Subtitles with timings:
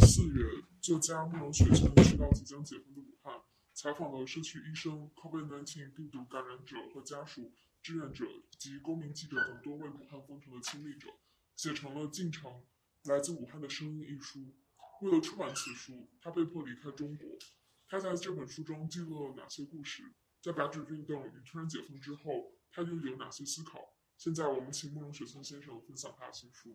[0.00, 0.44] 四月，
[0.80, 3.40] 作家慕容雪曾去到即将解封的武汉，
[3.74, 7.24] 采访了社区医生、COVID-19 病毒感染者和家。
[7.24, 8.24] 属、志愿者
[8.58, 11.08] 及公民记者等多位武汉封城的亲历者，
[11.54, 12.64] 写成了《进城：
[13.04, 14.54] 来自武汉的声音》一书。
[15.02, 17.28] 为了出版此书，他被迫离开中国。
[17.88, 20.02] 他在这本书中记录了哪些故事？
[20.40, 23.96] 在白纸运动与突然解封之后，他又有哪些思考？
[24.16, 26.74] 现在我们请慕容雪村先生分享他的新书。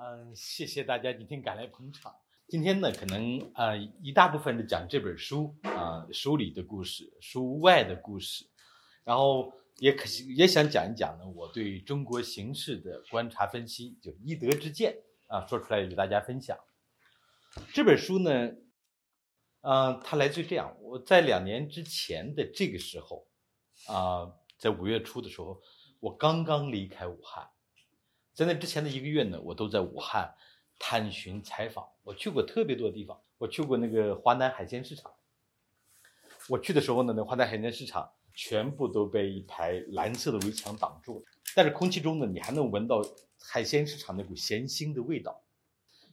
[0.00, 2.14] 嗯，谢谢大家今天赶来捧场。
[2.46, 8.46] 今天呢，可能啊一大部分是讲这本书啊书里的故事，书外的故事，
[9.02, 10.04] 然后也可
[10.36, 16.56] 也想讲一讲呢我对中国形势的观察分析，就一德之见啊说出来与大家分享。
[17.74, 18.52] 这本书呢，
[19.62, 23.26] 嗯，它来自于这样，我在两年之前的这个时候
[23.88, 25.60] 啊，在五月初的时候，
[25.98, 27.48] 我刚刚离开武汉。
[28.38, 30.32] 在那之前的一个月呢，我都在武汉
[30.78, 31.88] 探寻采访。
[32.04, 35.12] 我去过特别多的地方，我去过那个华南海鲜市场。
[36.48, 41.24] 我去的时候呢，那华南海鲜市场全部都被一排蓝色的围墙挡住了，
[41.56, 43.04] 但是空气中呢，你还能闻到
[43.40, 45.42] 海鲜市场那股咸腥的味道。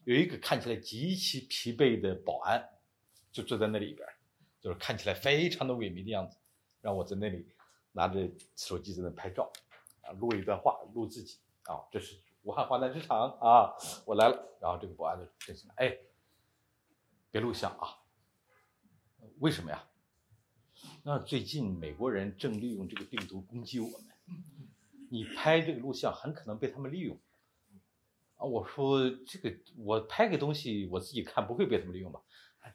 [0.03, 2.67] 有一个看起来极其疲惫的保安，
[3.31, 4.03] 就坐在那里边，
[4.59, 6.37] 就是看起来非常的萎靡的样子，
[6.81, 7.45] 让我在那里
[7.91, 9.51] 拿着手机在那拍照，
[10.01, 11.37] 啊，录一段话，录自己。
[11.65, 13.73] 啊，这是武汉华南市场啊，
[14.05, 14.57] 我来了。
[14.61, 15.97] 然后这个保安就提醒了，哎，
[17.31, 18.01] 别录像啊。
[19.39, 19.87] 为什么呀？
[21.03, 24.07] 那最近美国人正利用这个病毒攻击我们，
[25.09, 27.19] 你拍这个录像很可能被他们利用。
[28.35, 32.21] 啊，我说这个我拍个东西我自己看不会被他们利用吧？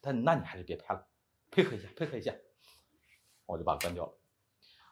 [0.01, 1.07] 但那你还是别拍了，
[1.51, 2.35] 配合一下，配合一下。
[3.47, 4.13] 我就把它关掉了。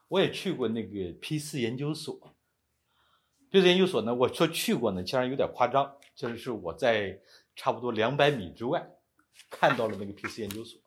[0.09, 2.35] 我也去过那个 P 四研究所。
[3.51, 5.95] 这研究所呢，我说去过呢，其实有点夸张。
[6.15, 7.21] 就是我在
[7.55, 8.91] 差不多两百米之外
[9.49, 10.81] 看到了那个 P 四研究所，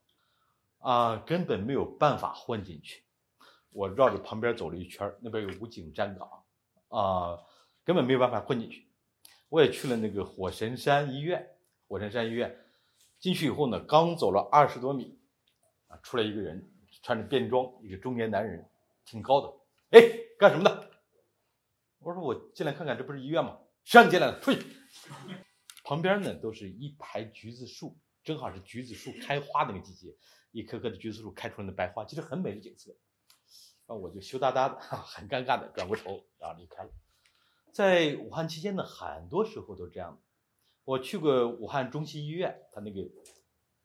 [0.80, 3.04] 啊，根本没有办法混进去。
[3.72, 6.30] 我绕着旁边走了一圈，那边有武警站岗，
[6.90, 7.40] 啊，
[7.86, 8.86] 根本没有办法混进去。
[9.48, 11.48] 我也去了那个火神山医院，
[11.88, 12.54] 火神山医院
[13.18, 15.18] 进去以后呢，刚走了二十多米，
[15.88, 16.70] 啊，出来一个人，
[17.02, 18.70] 穿着便装，一个中年男人，
[19.06, 19.54] 挺高的。
[19.92, 20.02] 哎，
[20.38, 20.81] 干什么的？
[22.24, 23.60] 我进来看看，这不是医院吗？
[23.84, 24.40] 谁让你进来的？
[24.40, 24.62] 出去！
[25.84, 30.16] 旁边呢都是一排橘子树，正好是橘子树开花那个季节，
[30.52, 32.96] 一棵棵的橘子树开出来的白花，其实很美的景色。
[33.88, 36.92] 啊我就羞答答的、 很尴尬的转过头，然后离开了。
[37.74, 40.22] 在武汉期间呢，很多时候都这样。
[40.84, 43.10] 我去过武汉中心医院，他那个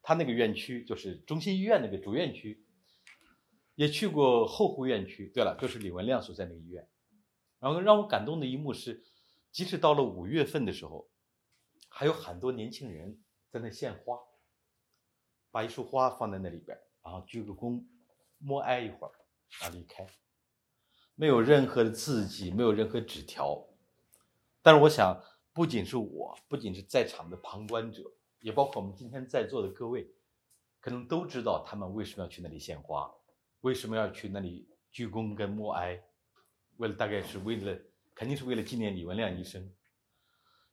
[0.01, 2.65] 他那个院区就是中心医院那个主院区，
[3.75, 5.31] 也去过后湖院区。
[5.33, 6.87] 对了，就是李文亮所在那个医院。
[7.59, 9.03] 然后让我感动的一幕是，
[9.51, 11.09] 即使到了五月份的时候，
[11.89, 13.19] 还有很多年轻人
[13.49, 14.19] 在那献花，
[15.49, 17.83] 把一束花放在那里边，然后鞠个躬，
[18.37, 19.11] 默哀一会儿，
[19.59, 20.05] 然后离开，
[21.15, 23.67] 没有任何的字迹，没有任何纸条。
[24.61, 25.19] 但是我想，
[25.51, 28.03] 不仅是我，不仅是在场的旁观者，
[28.41, 30.07] 也包括我们今天在座的各位，
[30.79, 33.11] 可能都知道他们为什么要去那里献花，
[33.61, 36.03] 为什么要去那里鞠躬跟默哀。
[36.77, 37.77] 为了大概是为了，
[38.15, 39.71] 肯定是为了纪念李文亮医生。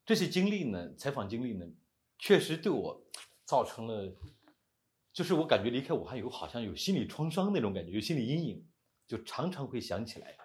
[0.06, 1.66] 这些经历呢，采访经历呢，
[2.18, 3.06] 确实对我
[3.44, 4.14] 造成了，
[5.12, 8.66] 就是我感觉离开武汉以后，好像有心理创伤那种感觉，有心理阴影，
[9.06, 10.36] 就常常会想起来。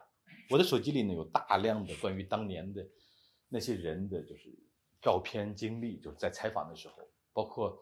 [0.49, 2.87] 我的手机里呢，有大量的关于当年的
[3.49, 4.57] 那些人的就是
[5.01, 7.03] 照片经历，就是在采访的时候，
[7.33, 7.77] 包括，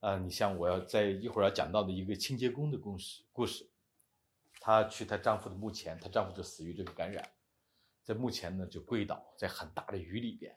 [0.00, 3.68] 呃，你像我要在一会儿要讲到的一个清洁工的故事故事。
[4.64, 7.22] 她去她丈夫的墓前，她丈夫就死于这个感染，
[8.02, 10.56] 在墓前呢就跪倒，在很大的雨里边，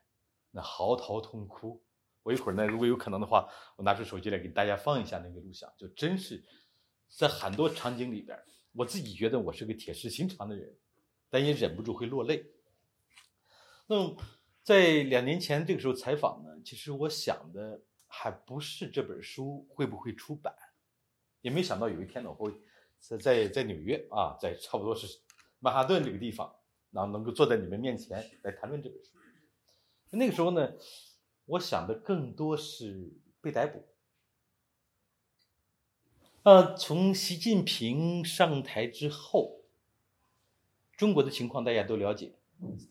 [0.49, 1.83] 那嚎啕痛哭。
[2.23, 6.41] 我一会儿呢，如果有可能的话，我拿出手机来给大家放一下那个录像，就真是
[7.09, 10.73] 在很多场景里边，我自己觉得我是个铁石心肠的人，
[11.29, 12.49] 但也忍不住会落泪。
[13.87, 14.17] 那么
[14.63, 20.55] 在两年前这个时候采访呢，其实我想的还不是这本书会不会出版，
[21.41, 22.61] 也没想到有一天呢我会。
[22.99, 25.19] 在在在纽约啊，在差不多是
[25.59, 26.55] 曼哈顿这个地方，
[26.91, 29.11] 然后能够坐在你们面前来谈论这本书。
[30.11, 30.73] 那个时候呢，
[31.45, 33.11] 我想的更多是
[33.41, 33.83] 被逮捕。
[36.43, 39.61] 呃，从习近平上台之后，
[40.95, 42.33] 中国的情况大家都了解。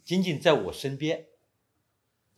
[0.04, 1.26] 仅仅在我身边，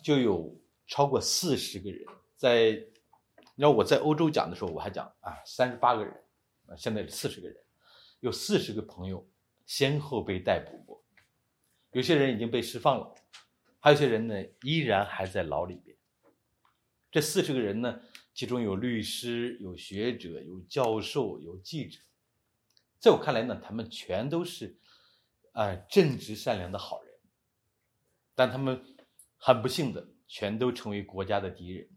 [0.00, 0.56] 就有
[0.86, 2.06] 超过四十个人。
[2.36, 6.24] 在，你知道我在欧洲讲的时候，我还讲啊，三十八个人。
[6.68, 7.56] 啊，现在四十个人，
[8.20, 9.28] 有四十个朋友
[9.66, 11.04] 先后被逮捕过，
[11.92, 13.14] 有些人已经被释放了，
[13.80, 15.96] 还有些人呢依然还在牢里边。
[17.10, 18.00] 这四十个人呢，
[18.34, 21.98] 其中有律师、有学者、有教授、有记者，
[22.98, 24.78] 在我看来呢，他们全都是，
[25.52, 27.14] 呃，正直善良的好人，
[28.34, 28.84] 但他们
[29.38, 31.88] 很不幸的，全都成为国家的敌人，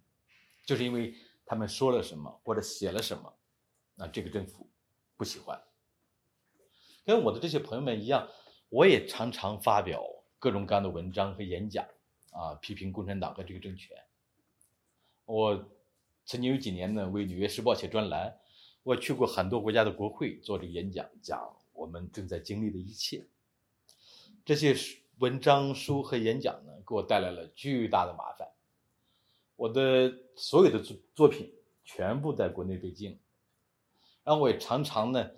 [0.66, 1.14] 就是因为
[1.46, 3.38] 他们说了什么或者写了什么，
[3.96, 4.68] 那这个政府
[5.18, 5.62] 不喜欢。
[7.04, 8.30] 跟我的这些朋友们一样，
[8.70, 10.04] 我也常常发表
[10.40, 11.86] 各种各样的文章和演讲，
[12.32, 13.98] 啊，批评共产党和这个政权。
[15.26, 15.70] 我
[16.26, 18.40] 曾经有几年呢，为《纽约时报》写专栏，
[18.84, 23.28] 我去过很多国家的国会做这个演讲，讲我们正在经历的一切。
[24.46, 24.76] 这些
[25.20, 28.48] 文章、书和演讲呢，给我带来了巨大的麻烦。
[29.56, 31.54] 我的所有的作作品
[31.84, 33.20] 全部在国内被禁，
[34.32, 35.30] 然后我也常常呢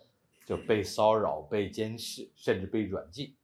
[0.46, 3.36] 就被骚扰、被监视，甚至被软禁。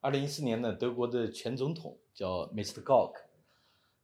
[0.00, 2.82] 二零一四年呢，德国的前总统叫 Mr.
[2.82, 3.12] Gauck。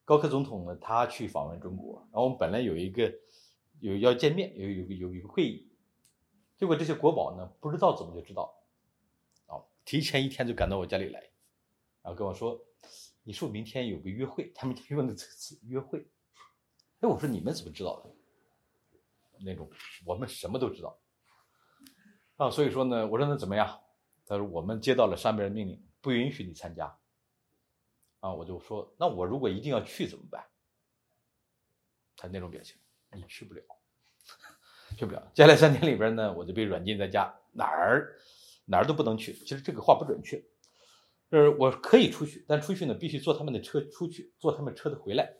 [0.04, 3.10] 高克总统呢，他去访问中国，然后我们本来有一个
[3.80, 5.66] 有要见面，有有有一个会议，
[6.58, 8.54] 结果这些国宝呢不知道怎么就知道，
[9.46, 11.18] 啊，提前一天就赶到我家里来，
[12.02, 12.60] 然后跟我说，
[13.22, 16.06] 你说明天有个约会，他们用的这个词约会，
[17.00, 18.13] 哎，我说你们怎么知道的？
[19.44, 19.70] 那种
[20.04, 20.98] 我们什么都知道，
[22.36, 23.80] 啊，所以说呢，我说那怎么样？
[24.26, 26.86] 他说我们接到了上边的命令，不允许你参加。
[28.20, 30.42] 啊，我就说，那我如果一定要去怎么办？
[32.16, 32.80] 他那种表情，
[33.12, 33.62] 你去不了，
[34.96, 35.30] 去不了。
[35.34, 38.16] 接下来三天里边呢，我就被软禁在家，哪儿
[38.64, 39.34] 哪儿都不能去。
[39.34, 40.42] 其实这个话不准确，
[41.30, 45.30] 就是我可以出去，但出去呢必须坐他们的车出去，坐他们车的回来。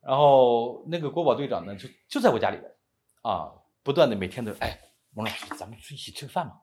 [0.00, 2.74] 然后那个国宝队长呢，就就在我家里边，
[3.22, 4.78] 啊，不断的每天都，哎，
[5.14, 6.60] 王老师，咱们一起吃个饭嘛。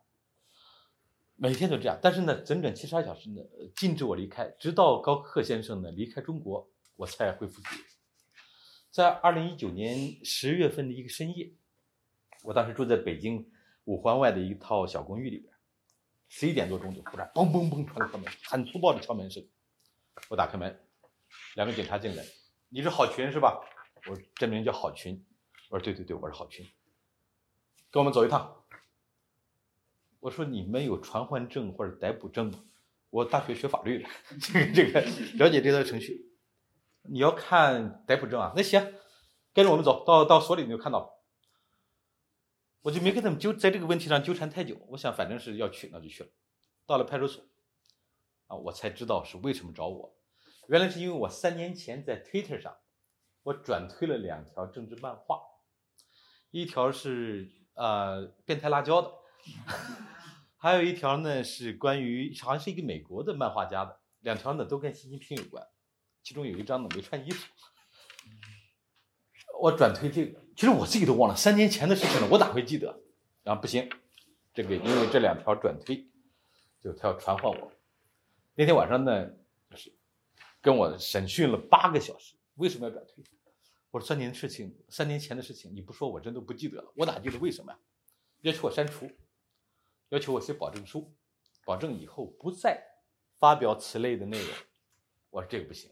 [1.37, 3.41] 每天都这样，但是呢，整整七十二小时呢，
[3.75, 7.83] 禁止我离开，直到高克先生呢离开中国，我才恢复自由。
[8.89, 11.53] 在二零一九年十月份的一个深夜，
[12.43, 13.51] 我当时住在北京
[13.83, 15.53] 五环外的一套小公寓里边，
[16.29, 19.45] 十一点多钟就突然嘣嘣嘣传来敲门，很粗暴的敲门声。
[20.29, 20.79] 我打开门，
[21.55, 22.23] 两个警察进来，
[22.69, 23.59] 你是郝群是吧？
[24.07, 25.21] 我真名叫郝群。
[25.75, 26.65] 我说对对对，我是郝群，
[27.91, 28.63] 跟我们走一趟。
[30.21, 32.63] 我说你们有传唤证或者逮捕证吗？
[33.09, 35.01] 我大学学法律的，这个这个
[35.33, 36.31] 了解这套程序。
[37.01, 38.53] 你要看逮捕证啊？
[38.55, 38.93] 那行，
[39.53, 41.21] 跟着我们走到到所里你就看到了。
[42.83, 44.77] 我就没跟他们纠在这个问题上纠缠太久。
[44.91, 46.29] 我想反正是要去，那就去了。
[46.85, 47.43] 到了派出所，
[48.47, 50.15] 啊，我才知道是为什么找我。
[50.69, 52.77] 原来是因为我三年前在 Twitter 上，
[53.43, 55.41] 我转推了两条政治漫画，
[56.61, 59.11] 一条是呃变态辣椒的。
[60.57, 65.67] 还有一条呢，是关于好像是一个美国的漫画家的，两条呢都跟习近平有关，
[66.23, 67.45] 其中有一张呢没穿衣服。
[69.61, 73.01] 我转推这个，其实我自己都忘了三年前的事情了，我哪会记得？
[73.43, 73.89] 啊，不行，
[74.53, 76.07] 这个因为这两条转推，
[76.81, 77.71] 就他要传唤我。
[78.55, 79.29] 那天晚上呢，
[79.69, 79.93] 就是
[80.61, 83.23] 跟我审讯了八个小时，为什么要转推？
[83.95, 87.79] 我说三年的事情，三年前的事情，你不说我真的不记得了，我哪记得为什么呀？
[88.41, 89.09] 要求我删除。
[90.09, 91.15] 要求我写保证书，
[91.63, 92.83] 保证以后不再
[93.39, 94.49] 发表此类的内容。
[95.29, 95.89] 我说这个不行，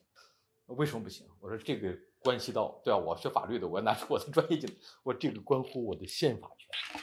[0.65, 1.25] 为什么不行？
[1.39, 4.75] 我说这个关系到，对啊，我学法律的，我要拿出我的专业技能。
[5.03, 7.01] 我这个关乎我的宪法权，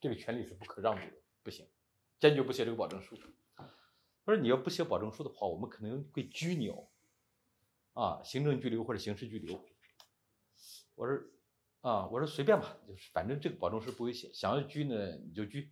[0.00, 1.68] 这个权利是不可让渡的，不行，
[2.18, 3.14] 坚决不写这个保证书。
[3.54, 3.66] 他
[4.24, 6.88] 说你要不写保证书的话，我们可能会拘你哦，
[7.92, 9.62] 啊，行政拘留或者刑事拘留。
[10.98, 11.16] 我说
[11.80, 15.70] 啊，我说随便吧，就是反正这个保证书不会写，想要拘呢你就拘。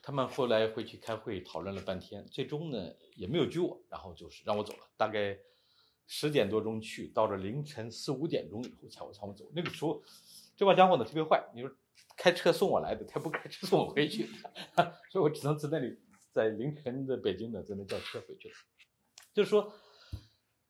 [0.00, 4.88] 他们后来回去开会讨论了半天，最终呢也没有拘我，然后就是让我走了。
[4.96, 5.36] 大概
[6.06, 9.50] 十点多钟去，到了凌晨四五点钟以后才我才我走。
[9.52, 10.00] 那个时候，
[10.56, 11.70] 这帮家伙呢特别坏，你说
[12.16, 14.26] 开车送我来的，他不开车送我回去，
[15.10, 15.98] 所以我只能在那里，
[16.32, 18.54] 在凌晨的北京呢在那叫车回去了。
[19.34, 19.72] 就是说，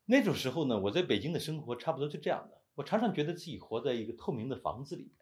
[0.07, 2.60] 那种时候呢，我在北京的生活差不多就这样的。
[2.81, 5.15] 我常常觉得自己活在一个透明的房子里边，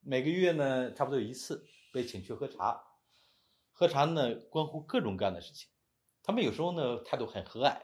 [0.00, 2.82] 每个月呢差不多有一次被请去喝茶。
[3.70, 5.68] 喝茶呢，关乎各种各样的事情。
[6.22, 7.78] 他们有时候呢态度很和蔼，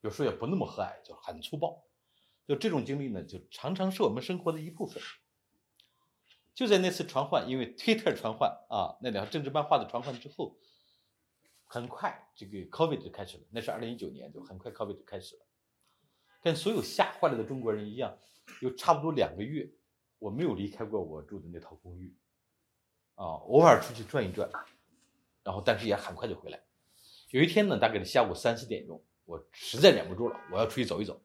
[0.00, 1.84] 有时候也不那么和蔼，就很粗暴。
[2.48, 5.02] 就这种经历呢，就常常是我们生活的一部分。
[6.54, 10.58] 就在那次传唤，因为 Twitter 传唤啊，那两个政治漫画的传唤之后，
[11.66, 13.44] 很快这个 COVID 就开始了。
[13.50, 15.42] 那是二零一九年，就很快 COVID 就开始了。
[16.40, 18.16] 跟所有吓坏了的中国人一样，
[18.60, 19.70] 有差不多两个月，
[20.18, 22.14] 我没有离开过我住的那套公寓，
[23.14, 24.50] 啊，偶尔出去转一转。
[25.42, 26.62] 然后，但是也很快就回来。
[27.30, 31.20] 有一天呢，大概是下午三四点钟，我实在忍不住了，我要出去走一走。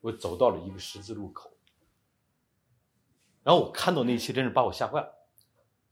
[0.00, 1.52] 我走到了一个十字路口，
[3.42, 5.28] 然后我看到那些真是把我吓坏了，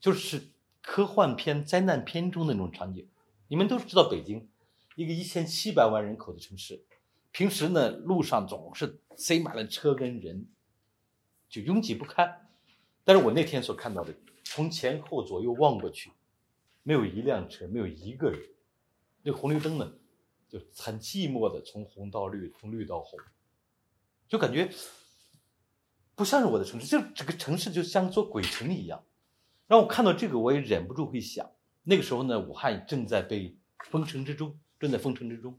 [0.00, 3.10] 就是科幻片、灾难片中的那种场景。
[3.48, 4.48] 你们都知道北京，
[4.96, 6.86] 一个一千七百万人口的城市，
[7.30, 10.46] 平时呢路上总是塞满了车跟人，
[11.48, 12.48] 就拥挤不堪。
[13.04, 16.10] 但是我那天所看到的，从前后左右望过去，
[16.82, 18.40] 没有一辆车，没有一个人。
[19.22, 19.92] 那红绿灯呢，
[20.48, 23.18] 就很寂寞的从红到绿，从绿到红。
[24.28, 24.70] 就感觉
[26.14, 29.04] 不像是我的城市，就整个城市就像座鬼城一样。
[29.66, 31.50] 让我看到这个，我也忍不住会想，
[31.84, 33.56] 那个时候呢，武汉正在被
[33.90, 35.58] 封城之中，正在封城之中，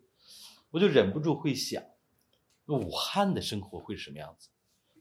[0.72, 1.84] 我就忍不住会想，
[2.66, 4.50] 武汉的生活会是什么样子？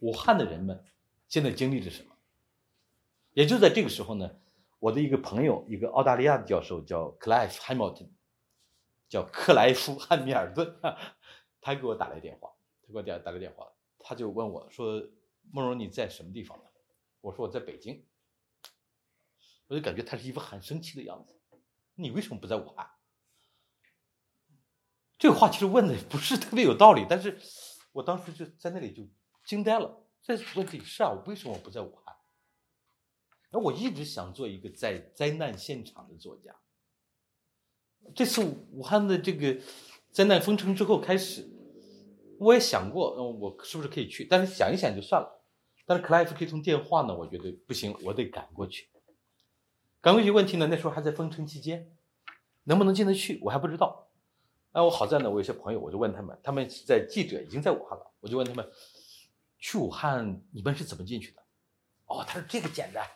[0.01, 0.85] 武汉的人们
[1.29, 2.17] 现在经历着什么？
[3.35, 4.41] 也就在这个时候呢，
[4.79, 8.09] 我的一个朋友，一个澳大利亚的教授叫 Clive Hamilton，
[9.09, 10.75] 叫克莱夫·汉密尔顿，
[11.61, 12.51] 他给我打来电话。
[12.81, 15.07] 他给我打打来电话，他就问我说
[15.53, 16.65] ：“慕容，你在什么地方呢？”
[17.21, 18.03] 我说：“我在北京。”
[19.69, 21.39] 我就感觉他是一副很生气的样子。
[21.95, 22.89] 你为什么不在武汉？
[25.19, 27.39] 这个话其实问的不是特别有道理，但是
[27.93, 29.03] 我当时就在那里就
[29.45, 30.05] 惊呆了。
[30.23, 32.15] 这问题是啊，我为什么不在武汉？
[33.51, 36.55] 那我一直想做一个在灾难现场的作家。
[38.15, 39.61] 这次武汉的这个
[40.13, 41.51] 灾难封城之后开始。
[42.39, 44.25] 我也想过，嗯，我是不是可以去？
[44.25, 45.45] 但是想一想就算了。
[45.85, 48.89] 但是克莱夫可以通电话呢，我觉得不行，我得赶过去。
[50.01, 51.97] 赶过去问题呢，那时候还在封城期间，
[52.63, 54.08] 能不能进得去，我还不知道。
[54.73, 58.69] 那，我好在呢，我有些朋友，我就问他们，他们在记者已经在武汉了，我就问他们，
[59.59, 61.43] 去武汉你们是怎么进去的？
[62.07, 63.07] 哦，他说这个简单，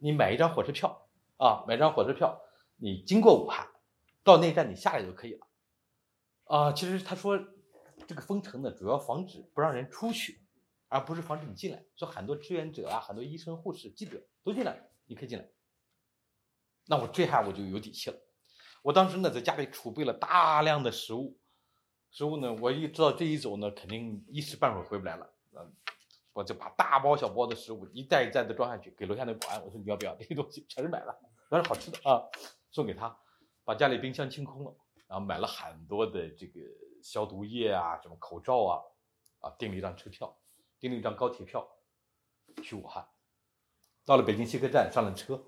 [0.00, 2.40] 你买一张火车票啊，买张火车票，
[2.76, 3.68] 你经过武汉，
[4.22, 5.46] 到那站你下来就可以了。
[6.44, 7.38] 啊，其实他说。
[8.08, 10.42] 这个封城呢，主要防止不让人出去，
[10.88, 11.82] 而不是防止你进来。
[11.96, 15.48] 说很多志愿者啊，很多医生、护士、记者都进来，你可以进来。
[16.86, 18.16] 那我这下我就有底气了。
[18.84, 21.38] 我当时呢，在家里储备了大量的食物，
[22.10, 25.26] 食物呢，我一知道这一走呢，肯定一时半会儿回不来了。
[25.52, 25.72] 嗯，
[26.34, 30.14] 我就把大包小包的食物一袋一袋的装下去，给楼下那保安，我说你要不要？
[30.20, 32.20] 这些东西全是买了，全是好吃的啊，
[32.70, 33.18] 送给他。
[33.64, 34.76] 把家里冰箱清空了，
[35.06, 36.60] 然后买了很多的这个。
[37.02, 38.80] 消毒液啊，什么口罩啊，
[39.40, 40.34] 啊，订了一张车票，
[40.80, 41.68] 订了一张高铁票，
[42.62, 43.06] 去武汉。
[44.06, 45.44] 到了北京西客站，上了车。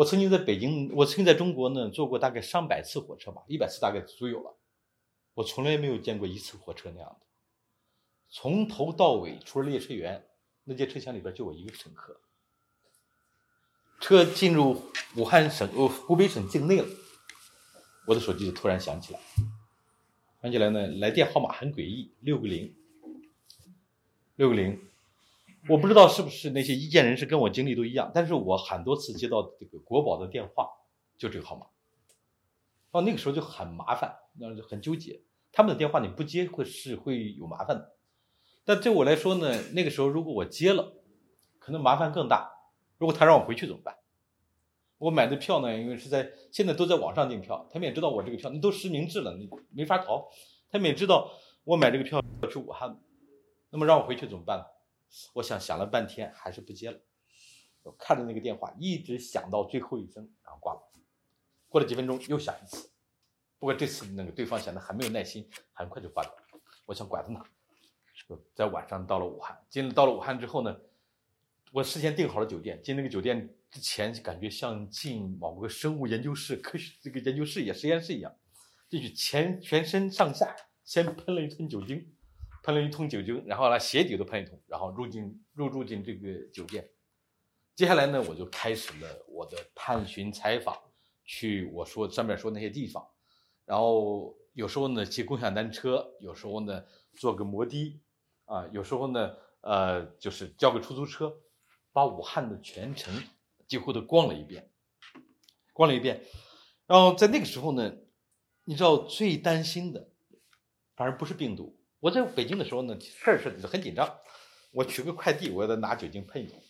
[0.00, 4.56] 我曾经在北京，我曾经在中国呢，坐过大概上百次火车吧，一百次大概足有了。
[5.34, 7.26] 我从来没有见过一次火车那样的，
[8.30, 10.26] 从头到尾，除了列车员，
[10.64, 12.18] 那节车厢里边就我一个乘客。
[14.00, 14.82] 车进入
[15.16, 16.88] 武汉省，呃，湖北省境内了，
[18.06, 19.20] 我的手机就突然响起来。
[20.40, 22.74] 想起来呢，来电号码很诡异，六个零，
[24.36, 24.80] 六个零，
[25.68, 30.70] 我不知道是不是那些意见人士跟我经历都一样，但是我很多次接到这个国宝的电话，
[31.18, 31.66] 就这个号码，
[32.92, 35.20] 哦，那个时候就很麻烦，那就很纠结，
[35.52, 37.94] 他们的电话你不接会是会有麻烦的，
[38.64, 40.94] 但对我来说呢，那个时候如果我接了，
[41.58, 42.50] 可能麻烦更大，
[42.96, 43.96] 如果他让我回去怎么办？
[44.96, 50.28] 我买的票呢，因为是在现在都在网上订票，他们也知道我这个票，那都实名制了，你没法逃。
[50.70, 51.30] 他们也知道
[51.64, 52.98] 我买这个票要去武汉，
[53.70, 54.64] 那么让我回去怎么办呢？
[55.34, 56.98] 我想想了半天，还是不接了。
[57.82, 60.80] 我看着那个电话一直响到最后一声，然后挂了。
[61.68, 62.90] 过了几分钟又响一次，
[63.58, 66.60] 不过这次那个对方显得很没有耐心，很快就挂掉了。
[66.86, 67.44] 我想管在哪？
[68.54, 70.76] 在晚上到了武汉，进到了武汉之后呢，
[71.72, 73.54] 我事先订好了酒店，进那个酒店。
[73.70, 78.34] 之前感觉像进某个生物研究室、科学这个研究室也实验室一样，
[78.88, 82.12] 进去前全身上下先喷了一通酒精，
[82.62, 86.88] 喷了一通酒精，然后呢鞋底都喷一通，然后入进入住进这个酒店。
[87.74, 90.76] 接下来呢，我就开始了我的探寻采访，
[91.24, 93.06] 去我说上面说那些地方，
[93.64, 98.00] 然后有时候呢骑共享单车，有时候呢坐个摩的，
[98.44, 101.34] 啊，有时候呢呃就是叫个出租车，
[101.92, 103.12] 把武汉的全城。
[103.70, 104.68] 几乎都逛了一遍，
[105.72, 106.24] 逛了一遍，
[106.88, 107.98] 然后在那个时候呢，
[108.64, 110.10] 你知道最担心的，
[110.96, 111.79] 反而不是病毒。
[112.00, 114.18] 我在北京的时候呢，事儿是很紧张，
[114.72, 116.60] 我取个快递，我要拿酒精喷一喷。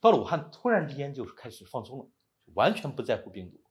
[0.00, 2.08] 到了武汉，突然之间就是开始放松了，
[2.54, 3.62] 完全不在乎病毒，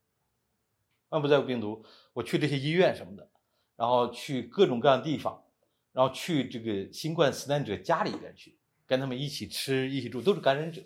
[1.09, 1.85] 完全不在乎病毒。
[2.13, 3.29] 我去这些医院什么的，
[3.75, 5.43] 然后去各种各样的地方，
[5.91, 8.57] 然后去这个新冠死难者家里边去，
[8.87, 10.81] 跟他们一起吃，一起住，都是感染者。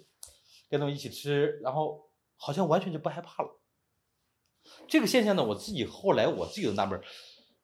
[0.69, 3.59] 跟他们一起吃，然后好像完全就不害怕了。
[4.87, 6.99] 这个现象呢，我自己后来我自己都纳闷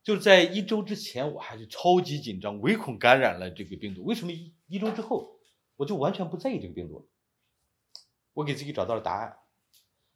[0.02, 4.04] 就是在一周之前，我还是超级紧张，唯恐感染了这个病毒。
[4.04, 5.38] 为什么一一周之后，
[5.76, 7.06] 我就完全不在意这个病毒了？
[8.34, 9.38] 我给自己找到了答案，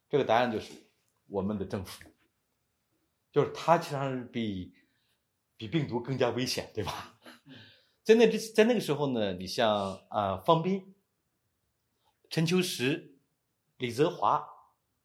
[0.08, 0.72] 这个答案就是
[1.26, 2.02] 我们的政府，
[3.30, 4.72] 就是它实是比
[5.56, 7.18] 比病毒更加危险，对吧？
[8.02, 10.94] 在那之在那个时候呢，你像啊方斌、
[12.30, 13.14] 陈秋实、
[13.76, 14.44] 李泽华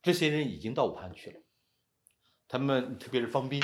[0.01, 1.41] 这些人已经到武汉去了，
[2.47, 3.61] 他们特别是方斌。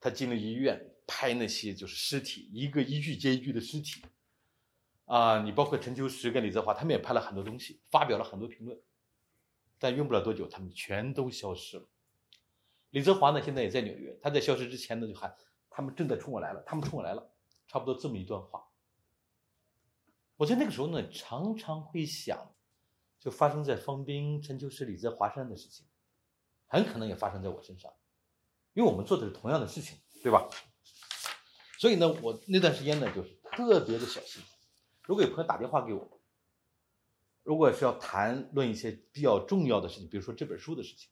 [0.00, 4.02] 他进了医院，拍那些就是尸体，一个一具接一具的尸体，
[5.06, 8.80] 啊，你包括陈秋实跟李泽华，他们也拍了很多东西，发表了很多评论，
[9.78, 11.88] 但用不了多久，他们全都消失了。
[12.90, 15.34] 李泽华呢，现在也在纽约，他在消失之前呢，就喊
[15.68, 17.30] 他们正在冲我来了，他们冲我来了，
[17.66, 18.64] 差不多这么一段话。
[20.36, 22.54] 我在那个时候呢，常常会想，
[23.18, 25.84] 就发生在方斌、陈秋实、李泽华身的事情，
[26.66, 27.92] 很可能也发生在我身上。
[28.78, 30.48] 因为我们做的是同样的事情，对吧？
[31.80, 34.40] 所以呢，我那段时间呢，就是特别的小心。
[35.02, 36.20] 如果有朋友打电话给我，
[37.42, 41.10] 如果是要谈论一些比较重要的事情，比如说这本书的事情，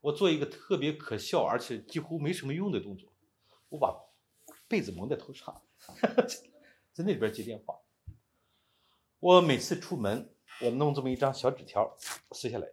[0.00, 3.12] 我做一个特别可笑而且几乎没什么用的动作，
[3.68, 3.94] 我把
[4.66, 5.62] 被子蒙在头上，
[6.94, 7.78] 在那边接电话。
[9.18, 11.94] 我每次出门，我弄这么一张小纸条，
[12.32, 12.66] 撕下来，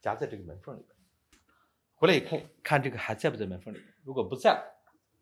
[0.00, 0.99] 夹在这个门缝里边。
[2.00, 3.86] 回来一看，看这个还在不在门缝里面？
[4.04, 4.58] 如果不在，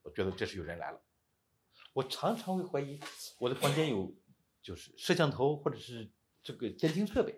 [0.04, 1.00] 我觉得这是有人来了。
[1.92, 3.00] 我常常会怀疑
[3.40, 4.14] 我的房间有
[4.62, 6.08] 就是摄像头或者是
[6.40, 7.34] 这个监听设备。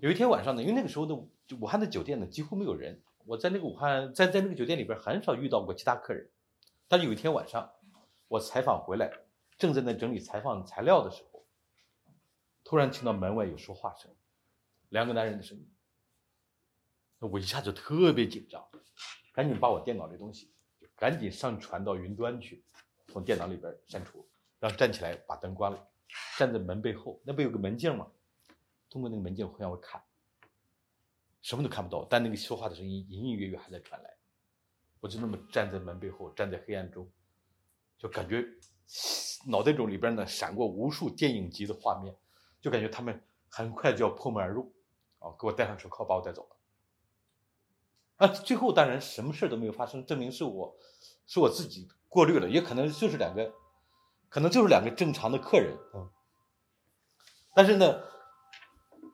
[0.00, 1.14] 有一天晚上呢，因为那个时候的
[1.60, 6.30] 武汉的酒店呢几乎没有人，我在那个武汉在在那个酒店里边很少遇到过其他客人。
[6.88, 7.70] 但是有一天晚上，
[8.28, 9.12] 我采访回来，
[9.58, 11.44] 正在那整理采访材料的时候，
[12.64, 14.10] 突然听到门外有说话声，
[14.88, 15.68] 两个男人的声音。
[17.28, 18.66] 我一下子特别紧张，
[19.32, 20.50] 赶紧把我电脑的东西
[20.96, 22.64] 赶紧上传到云端去，
[23.08, 24.26] 从电脑里边删除，
[24.58, 25.88] 然后站起来把灯关了，
[26.36, 28.08] 站在门背后，那不有个门镜吗？
[28.90, 30.02] 通过那个门镜会让我看，
[31.42, 34.16] 什么都看不到，但那个说话的声音隐隐约约还在传来。
[35.00, 37.08] 我就那么站在门背后，站在黑暗中，
[37.98, 38.44] 就感觉
[39.46, 42.14] 脑袋中里边呢闪过无数电影级的画面，
[42.60, 44.72] 就感觉他们很快就要破门而入，
[45.18, 46.56] 啊，给我戴上手铐把我带走了。
[48.22, 50.76] 啊，最后当然什么事都没有发生，证明是我，
[51.26, 53.52] 是我自己过滤了，也可能就是两个，
[54.28, 56.06] 可能就是两个正常的客人啊。
[57.52, 58.00] 但是呢，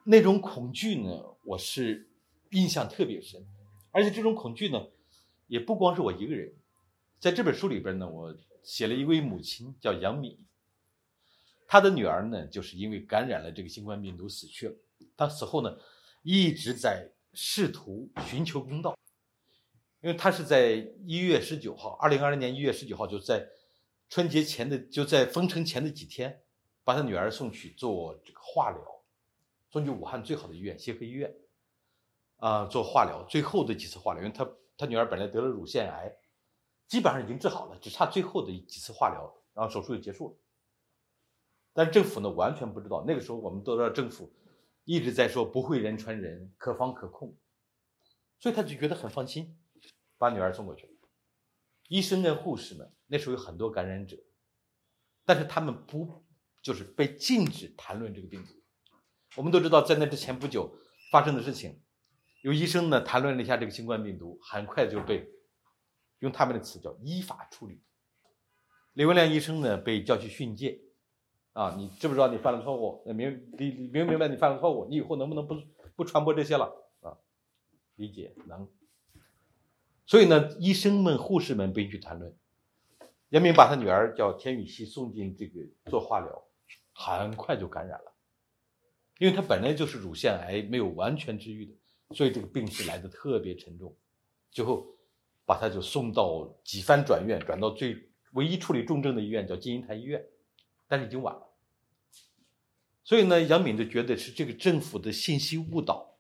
[0.05, 2.11] 那种恐惧呢，我是
[2.51, 3.47] 印象特别深，
[3.93, 4.89] 而且这种恐惧呢，
[5.47, 6.53] 也不光是我一个人，
[7.19, 10.39] 在这本书里边呢，我写了一位母亲叫杨敏，
[11.67, 14.75] 她的女儿呢，就是因为感染了这个新冠病毒死去了，
[15.17, 15.79] 她死后呢，
[16.23, 17.11] 一直在。
[17.35, 18.98] 试图寻求公道，
[20.01, 20.73] 因为他是在
[21.07, 23.49] 一月十九号，二零二零年一月十九号，就在
[24.09, 26.43] 春节前的，就在封城前的几天，
[26.85, 28.81] 把他女儿送去做这个化疗，
[29.71, 31.35] 送去武汉最好的医院协和医院，
[32.37, 36.17] 啊，做化疗，最后的几次化疗，因为他他女儿本来得了乳腺癌，
[36.87, 40.37] 基本上已经治好了，只差最后的几次化疗，然后手术就结束了。
[41.73, 44.33] 但是政府呢，完全不知道，那个时候我们都知道政府。
[44.91, 47.37] 一直在说不会人传人，可防可控，
[48.41, 49.55] 所以他就觉得很放心，
[50.19, 50.99] 把女儿送过去。
[51.89, 54.17] 医生跟护士们那时候有很多感染者，
[55.25, 56.25] 但是他们不
[56.61, 58.53] 就是被禁止谈论这个病毒。
[59.37, 60.79] 我们都知道，在那之前不久
[61.11, 61.81] 发生的事情，
[62.43, 65.27] 有医生呢谈论了一下这个新冠病毒，很快就被
[66.19, 67.81] 用他们的词叫依法处理。
[68.95, 70.83] 李文亮医生呢被叫去训诫。
[71.55, 73.03] 啊，你知不知道你犯了错误？
[73.13, 74.87] 明明明白你犯了错误？
[74.89, 75.57] 你以后能不能不
[75.97, 76.67] 不传播这些了？
[77.01, 77.19] 啊，
[77.97, 78.69] 理解能。
[80.09, 82.35] 所以呢，医生们、护士们不允许谈论。
[83.29, 86.45] 杨明把他女儿叫田雨希送进这个做化疗，
[86.95, 88.15] 很快就感染了，
[89.19, 91.75] 因为他本来就是乳腺癌，没有完全治愈的，
[92.15, 93.95] 所以这个病是来的特别沉重。
[94.51, 94.87] 最后
[95.45, 100.25] 把他就送到几番转院，转到最唯一处理重症的医院，叫金银潭医院，
[100.87, 101.43] 但是已经晚了。
[103.05, 106.17] 所以呢，杨敏就觉得是这个政府的信息误导，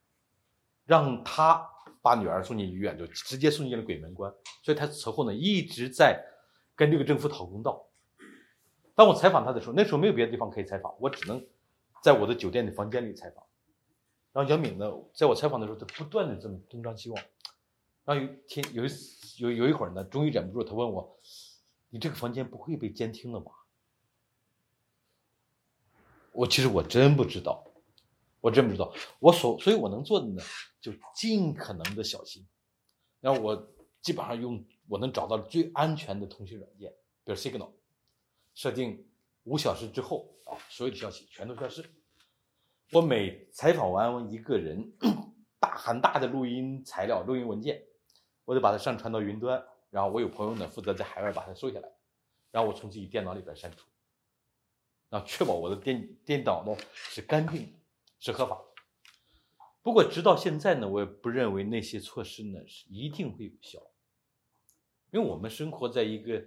[0.85, 1.70] 让他
[2.09, 4.33] 把女儿送进医院，就直接送进了鬼门关。
[4.62, 6.25] 所以他此后呢一直在
[6.75, 7.87] 跟这个政府讨公道。
[8.94, 11.47] 当我采访他的时候，那时候没有别的地方可以采访，我只能
[12.03, 13.44] 在我的酒店的房间里采访。
[14.33, 17.23] 然后杨敏呢，在我采访的时候，他不断的这么东张西望。
[18.07, 18.88] 然后有天有一
[19.37, 21.21] 有有一会儿呢，终于忍不住，他问我
[21.90, 23.53] ：“你这个房间不会被监听了吗？”
[26.33, 27.62] 我其实我真不知道，
[28.40, 28.92] 我真不知道。
[29.18, 30.42] 我所所以，我能做的呢，
[30.81, 32.46] 就尽可能的小心。
[33.20, 36.92] 然后我基本上用我能找到最安全的通讯软件，
[37.24, 37.70] 比如 Signal，
[38.55, 39.05] 设定
[39.44, 41.85] 五小时之后啊，所有的消息全都消失。
[42.92, 44.92] 我每采访完一个人，
[45.59, 47.83] 大很大的录音材料、录音文件，
[48.44, 51.92] 我得把它上传到云端，然后我有朋友呢负责在海外把它收下来，
[52.51, 53.87] 然后我从自己电脑里边删除，
[55.11, 57.78] 然后确保我的电电脑呢是干净的、
[58.18, 58.59] 是合法。
[59.83, 63.78] 不过直到现在呢，我也不认为那些措施呢是一定会有效，
[65.11, 66.44] 因为我们生活在一个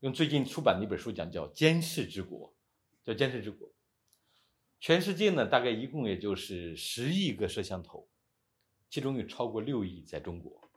[0.00, 2.54] 用最近出版的一本书讲叫“监视之国”，
[3.02, 3.68] 叫“监视之国”。
[4.78, 8.08] 全世界呢，大概一共也就是十亿个摄像头，
[8.88, 10.70] 其中有超过六亿在中国，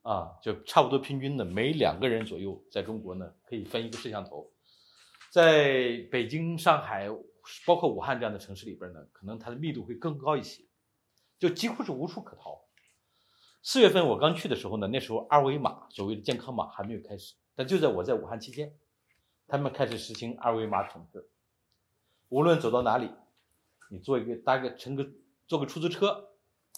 [0.00, 4.50] 啊，就差不多平均的每两个人左右在中国呢可以分一个摄像头，
[5.30, 7.06] 在北京、上海，
[7.66, 10.64] 包括武汉这样的城市里边呢，可能它的密度会更高一些，
[11.38, 12.62] 就几乎是无处可逃。
[13.62, 18.74] 四月份我刚去的时候呢，那时候二维码所谓的健康码还没有开始，但就在我在武汉期间，
[19.46, 21.28] 他们开始实行二维码统治。
[22.28, 23.10] 无论走到哪里，
[23.90, 25.06] 你坐一个搭个乘个
[25.46, 26.30] 坐个出租车，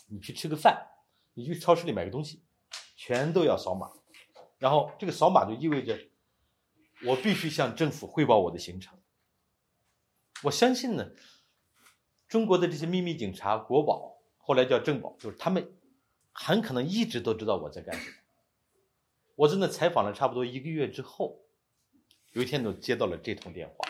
[0.09, 0.89] 你去吃个饭，
[1.35, 2.43] 你去超市里买个东西，
[2.97, 3.93] 全都要扫码。
[4.59, 5.99] 然后这个扫码就意味着
[7.05, 8.99] 我必须向政府汇报我的行程。
[10.43, 11.11] 我相信呢，
[12.29, 15.73] 中国的这些秘密警察、国宝，后来叫政保，就是他们
[16.33, 18.17] 很可能一直都知道我在干什么。
[19.37, 21.45] 我真的采访了差不多一个月之后，
[22.33, 23.89] 有一天我接到了这通电话。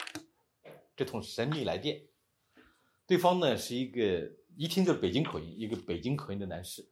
[0.94, 2.02] 这通神秘来电，
[3.06, 6.86] 对方呢是一个一听就是北京口音，一个北京口音的男士。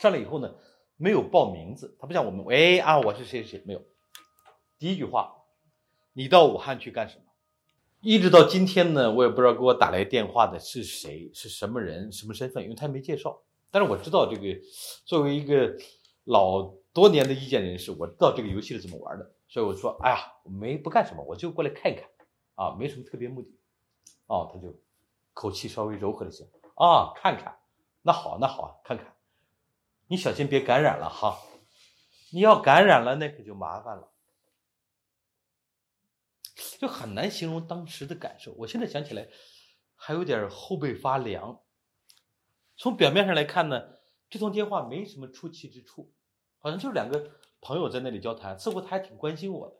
[0.00, 0.52] 上来以后呢，
[0.96, 3.82] 没有报名字，他不像我们，喂啊，我是谁谁谁，没有。
[4.78, 5.44] 第一句话，
[6.12, 7.25] 你到武汉去干什么？
[8.06, 13.42] 一直到今天呢，我也不知道给我打来电话的是谁，是什么人，什么身份，因为他没介绍。
[13.68, 14.60] 但是我知道这个，
[15.04, 15.76] 作为一个
[16.22, 22.04] 老多年的意见人士，我知道这个游戏是怎么玩的，所以我说，哎呀，我没不干什么，我就过来看一看。
[22.54, 23.48] 啊，没什么特别目的，
[24.28, 24.78] 哦，他就
[25.34, 26.44] 口气稍微柔和了些。
[26.76, 27.58] 啊，看看，
[28.02, 29.16] 那好，那好，看看，
[30.06, 31.40] 你小心别感染了哈。
[32.30, 34.12] 你要感染了，那可就麻烦了，
[36.78, 38.52] 就很难形容当时的感受。
[38.54, 39.28] 我现在想起来，
[39.94, 41.62] 还有点后背发凉。
[42.76, 46.14] 从表面上来看呢，这通电话没什么出奇之处，
[46.58, 49.76] 好像就是两个朋友在那里交谈，似乎他还挺关心我的。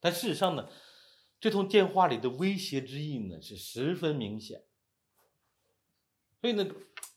[0.00, 0.68] 但事实上呢？
[1.40, 4.64] 这通电话里的威胁之意呢，是十分明显。
[6.40, 6.66] 所以呢，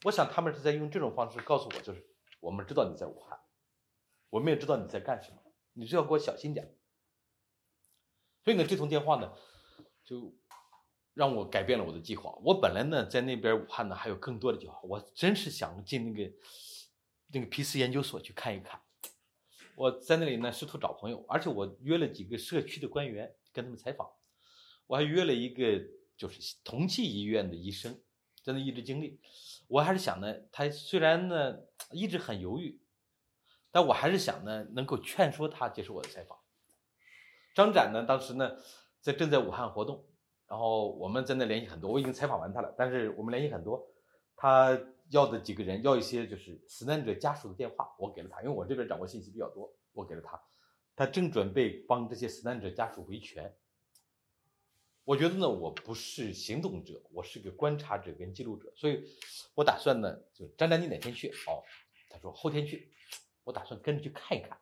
[0.03, 2.05] 我想他们是在用这种方式告诉我，就是
[2.41, 3.39] 我们知道你在武汉，
[4.29, 5.37] 我们也知道你在干什么，
[5.71, 6.76] 你就要给我小心点。
[8.47, 9.29] 所以呢，这通电话呢，
[10.05, 10.33] 就
[11.13, 12.33] 让我改变了我的计划。
[12.45, 16.33] 我本来呢，在那边武汉呢，还有更多的计划，我真是想进那个
[17.33, 18.81] 那个皮斯研究所去看一看。
[19.75, 24.09] 我在那里呢，试图找朋友，而且我约了几个社区的官员跟他们采访。
[24.85, 25.83] 我还约了一个
[26.15, 27.99] 就是同济医院的医生，
[28.45, 29.19] 在那一直经历。
[29.67, 31.53] 我还是想呢，他虽然呢
[31.91, 32.79] 一直很犹豫，
[33.71, 36.39] 但我还是想呢能够劝说他接受我的采访。
[37.57, 38.55] 张展呢当时呢
[39.01, 40.05] 在正在武汉活动，
[40.45, 43.83] 然后我们在那联系很多，我已经采访完他了，但是我们联系很多，
[44.35, 50.39] 他要的几个人要一些就是死难者家属的电话，我给了他，因为我这边掌握信息比较多，我给了他，
[50.95, 53.51] 他正准备帮这些死难者家属维权。
[55.03, 59.03] 我觉得呢，我不是行动者，我是个观察者跟记录者，所以，
[59.55, 61.29] 我打算呢，就张展你哪天去？
[61.47, 61.63] 哦，
[62.11, 62.93] 他说后天去，
[63.43, 64.55] 我打算跟着去看一看，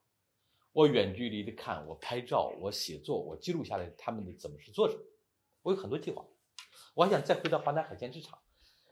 [0.76, 5.02] 我远距离的看，我拍照，我写作，我记录下来他们的怎么是做什么，
[5.62, 6.22] 我有很多计划，
[6.94, 8.38] 我还想再回到华南海鲜市场，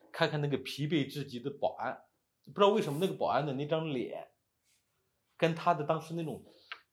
[0.10, 2.02] 看看那个疲惫至极的保安，
[2.46, 4.30] 不知道为什么那个保安的那张脸，
[5.36, 6.42] 跟他的当时那种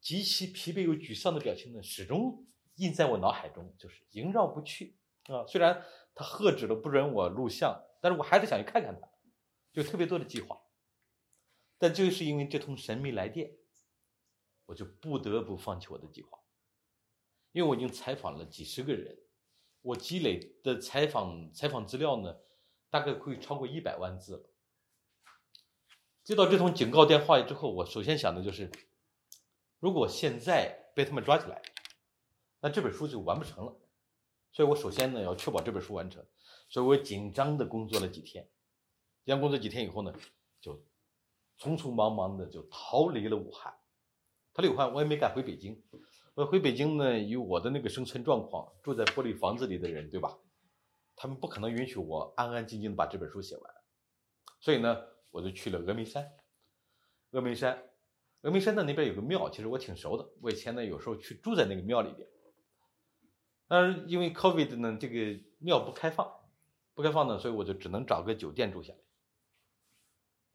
[0.00, 2.44] 极其疲惫又沮丧的表情呢，始终。
[2.76, 5.44] 印在我脑海中，就是萦绕不去啊！
[5.46, 9.06] 虽然他喝止了不准我录像，但是我还是想去看看他，
[9.70, 10.58] 就特别多的计划。
[11.76, 13.50] 但就是因为这通神秘来电，
[14.70, 16.38] 我就不得不放弃我的计划，
[17.50, 19.18] 因为我已经采访了几十个人，
[19.82, 22.36] 我积累的采访采访资料呢，
[22.88, 24.48] 大概会超过一百万字了。
[26.22, 28.70] 接到这通警告电话之后，我首先想的就是，
[29.80, 31.60] 如果现在被他们抓起来。
[32.60, 33.74] 那这本书就完不成了，
[34.52, 36.24] 所以我首先呢要确保这本书完成，
[36.68, 38.48] 所以我紧张的工作了几天，
[39.24, 40.14] 样工作几天以后呢，
[40.60, 40.74] 就
[41.58, 43.74] 匆匆忙忙的就逃离了武汉，
[44.68, 45.82] 我也没敢回北京，
[46.34, 50.38] 我回北京呢，以我的那个生存状况，住在玻璃房子里的人，对吧？
[51.16, 53.74] 他们不可能允许我安安静静的把这本书写完，
[54.58, 56.26] 所以呢，我就去了峨眉山，
[57.30, 57.82] 峨眉山，
[58.42, 62.26] 峨眉山的那边有个庙，其实我挺熟的，我以前呢有时候去住在那个庙里边。
[63.68, 66.28] 但是因为 COVID 呢，这个庙不开放，
[66.94, 68.98] 不开放呢，所以我就只能找个酒店住下来。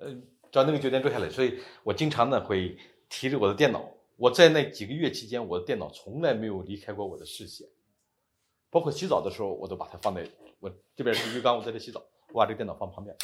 [0.08, 3.95] 嗯，找那个酒店住下来，所以我经常呢会提着我的电脑。
[4.18, 7.68] 我在那几个月期间，我的电脑从来没有离开过我的视线，
[8.70, 10.26] 包括洗澡的时候，我都把它放在
[10.60, 13.16] 我这边是浴缸，我在这洗澡，我把这个电脑放旁边，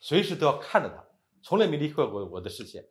[0.00, 1.04] 随时都要看着它，
[1.42, 2.86] 从来没离开过我的视线。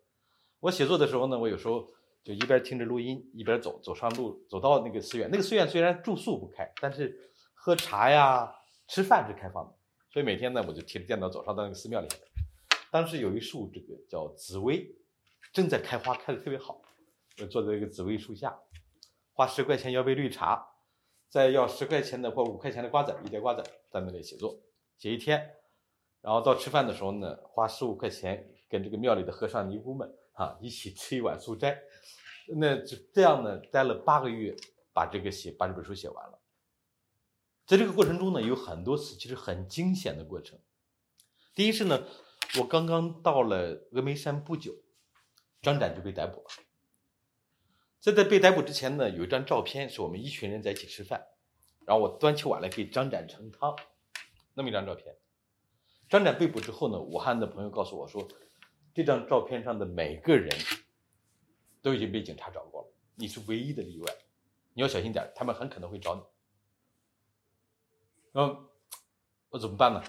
[0.60, 1.88] 我写作的时候呢，我有时候
[2.23, 5.30] 就一边听着录音，一边走，走上路，走到那个寺院。
[5.32, 8.53] 那个寺院虽然住宿不开，但是喝茶呀、
[8.88, 9.73] 吃饭是开放的。
[10.12, 12.08] 所以每天呢，我就提着电脑走上到那个寺庙里。
[12.91, 14.95] 当时有一树，这个叫紫薇，
[15.51, 16.82] 正在开花，开的特别好。
[17.39, 18.58] 我坐在一个紫薇树下，
[19.34, 20.67] 花十块钱要杯绿茶，
[21.30, 24.60] 再要十块钱的或五块钱的瓜子，一碟瓜子，在那里写作，
[24.97, 25.54] 写一天。
[26.21, 31.80] 然后到吃饭的时候呢，花十五块钱跟这个庙里的和尚尼姑们啊一起吃一碗素斋。
[32.58, 34.56] 那就这样呢，待了八个月，
[34.91, 36.39] 把这个写把这本书写完了。
[37.67, 40.58] 在这个过程中呢，有很多次其实很惊险的过程。
[41.54, 42.04] 第一是呢，
[42.60, 44.73] 我刚刚到了峨眉山不久，
[45.62, 46.47] 张展就被逮捕了。
[47.99, 51.27] 在在被逮捕之前呢，有一张照片是我们一群人在一起吃饭，
[51.86, 53.75] 然后我端起碗来给张展盛汤，
[54.53, 55.15] 那么一张照片。
[56.07, 58.25] 张展被捕之后呢，武汉的朋友告诉我说，
[58.93, 60.49] 这张照片上的每个人
[61.81, 64.15] 都已经被警察找过了，你是唯一的例外，
[64.73, 66.21] 你要小心点，他们很可能会找你。
[68.31, 68.69] 然后
[69.49, 70.03] 我怎么办呢？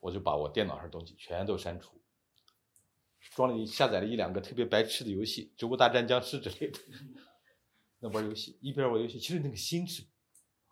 [0.00, 1.95] 我就把我电脑上东西全都删除。
[3.34, 6.78] 装了下载了一两个特别白痴的游戏，《植物大战僵尸》之类的。
[8.00, 10.02] 那玩游戏，一边玩游戏，其实那个心是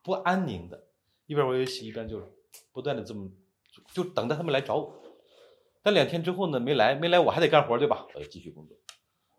[0.02, 0.86] 不安宁的。
[1.26, 2.34] 一边玩游戏，一边就
[2.70, 3.30] 不断的这么
[3.92, 5.02] 就等着他们来找我。
[5.82, 8.06] 但两天之后呢，没来，没来，我还得干活，对吧？
[8.14, 8.76] 我要继续工作。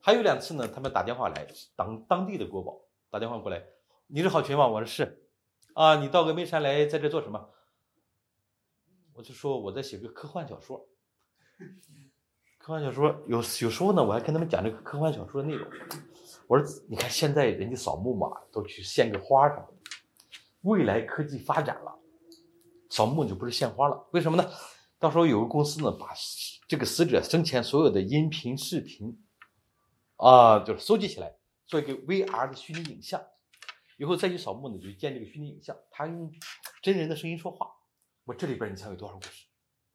[0.01, 3.63] 还有两次呢，他们打电话来，当当地的国宝打电话过来，
[4.07, 4.67] 你是郝群吗？
[4.67, 5.27] 我说是。
[5.73, 7.49] 啊，你到峨眉山来，在这做什么？
[9.13, 10.89] 我就说我在写个科幻小说。
[12.65, 15.69] 科幻小说有有时候呢，我还跟他们讲这个科幻小说的内容。
[16.47, 19.91] 我说，你看现在人家扫墓嘛，都去献个花什么的。
[20.61, 21.95] 未来科技发展了，
[22.89, 24.07] 扫墓就不是献花了。
[24.13, 24.51] 为什么呢？
[24.97, 26.07] 到时候有个公司呢，把
[26.67, 29.15] 这个死者生前所有的音频、视频
[30.15, 31.35] 啊，就是搜集起来，
[31.67, 33.21] 做一个 VR 的虚拟影像，
[33.99, 36.33] 以后再去扫墓呢，就建这个虚拟影像，他用
[36.81, 37.67] 真人的声音说话。
[38.23, 39.44] 我这里边你猜有多少故事？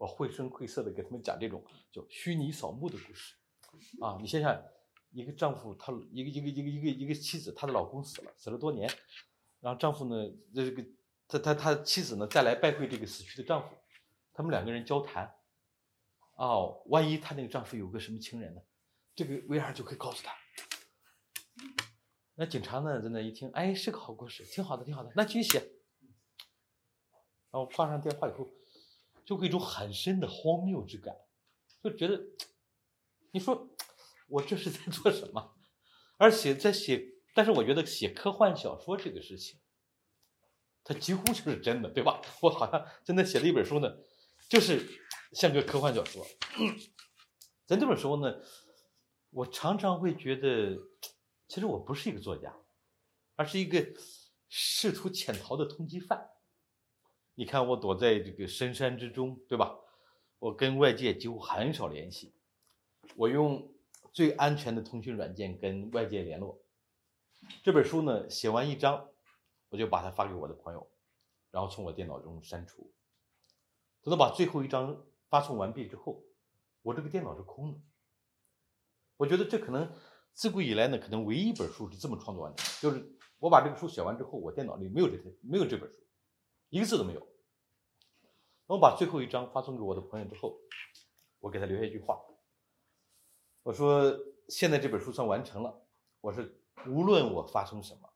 [0.01, 3.35] 我绘声绘色的给他们讲这种叫虚拟扫墓的故事，
[4.01, 4.65] 啊，你想想，
[5.11, 8.91] 一个丈夫他一个一个一个一个一个妻子，她的老公死了，死了多年，
[9.61, 10.83] 然后丈夫呢，这个
[11.29, 13.77] 他他他妻子呢再来拜会这个死去的丈夫，
[14.33, 15.35] 他们两个人交谈，
[16.37, 18.63] 哦，万一他那个丈夫有个什么情人呢，
[19.15, 20.35] 这个 VR 就可以告诉他。
[22.37, 25.59] 那警察呢在那一听，哎，是个好故事，挺好的，挺好的，那继续写。
[27.51, 28.49] 然后挂上电话以后。
[29.31, 31.15] 就会一种很深的荒谬之感，
[31.85, 32.21] 就觉得，
[33.31, 33.71] 你说
[34.27, 35.55] 我这是在做什么？
[36.17, 39.61] 而且在写，但是我觉得写科幻小说这个事情，
[40.83, 42.21] 它几乎就是真的，对吧？
[42.43, 43.99] 我好像真的写了一本书呢，
[44.49, 45.01] 就是
[45.33, 46.27] 像个科幻小说。
[47.67, 48.35] 在这本书呢，
[49.31, 50.77] 我常常会觉得，
[51.47, 52.53] 其实我不是一个作家，
[53.37, 53.95] 而是一个
[54.49, 56.31] 试图潜逃的通缉犯。
[57.41, 59.75] 你看我躲在这个深山之中，对吧？
[60.41, 62.35] 我跟外界几乎很少联系，
[63.17, 63.73] 我用
[64.13, 66.63] 最安全的通讯软件跟外界联络。
[67.63, 69.09] 这本书呢，写完一章，
[69.71, 70.87] 我就把它发给我的朋友，
[71.51, 72.93] 然后从我电脑中删除。
[74.03, 76.23] 等到把最后一章发送完毕之后，
[76.83, 77.81] 我这个电脑是空的。
[79.17, 79.91] 我觉得这可能
[80.35, 85.97] 自古以来呢，可能唯一一本书是这么创作完成，就是我把这个书写完之后，我电脑里没有这没有这本书，
[86.69, 87.30] 一个字都没有。
[88.71, 90.57] 我把最后一章发送给我的朋友之后，
[91.41, 92.21] 我给他留下一句话，
[93.65, 94.17] 我说
[94.49, 95.89] ：“现在这本书算完成了。”
[96.23, 96.49] 我说
[96.87, 98.09] ：“无论我发生什么，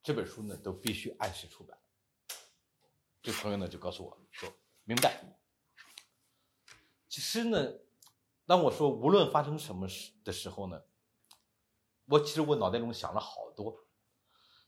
[0.00, 1.76] 这本书呢都必须按时出版。”
[3.20, 4.48] 这朋友呢就告诉我说
[4.86, 5.36] ：“明白。”
[7.10, 7.80] 其实呢，
[8.46, 10.80] 当我说无论发生什么时的时候呢，
[12.04, 13.84] 我其实我脑袋中想了好多。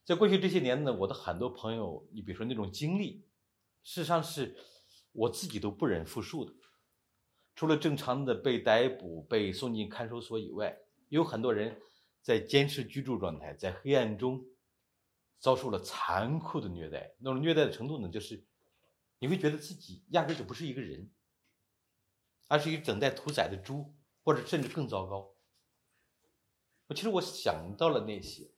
[0.04, 3.28] 在过去这些年呢，我的很多朋友，你比如说那种经历，
[3.84, 4.56] 事实上是。
[5.12, 6.52] 我自己都不忍复述的，
[7.54, 11.80] 除了正常的被逮捕、被送进看守所以外，有很多人
[12.22, 14.44] 在监视居住状态，在黑暗中
[15.38, 17.14] 遭受了残酷的虐待。
[17.18, 18.44] 那种虐待的程度呢，就是
[19.18, 21.10] 你会觉得自己压根就不是一个人，
[22.48, 25.34] 而是一个等待屠宰的猪，或者甚至更糟糕。
[26.86, 28.50] 我其实我想到了那些，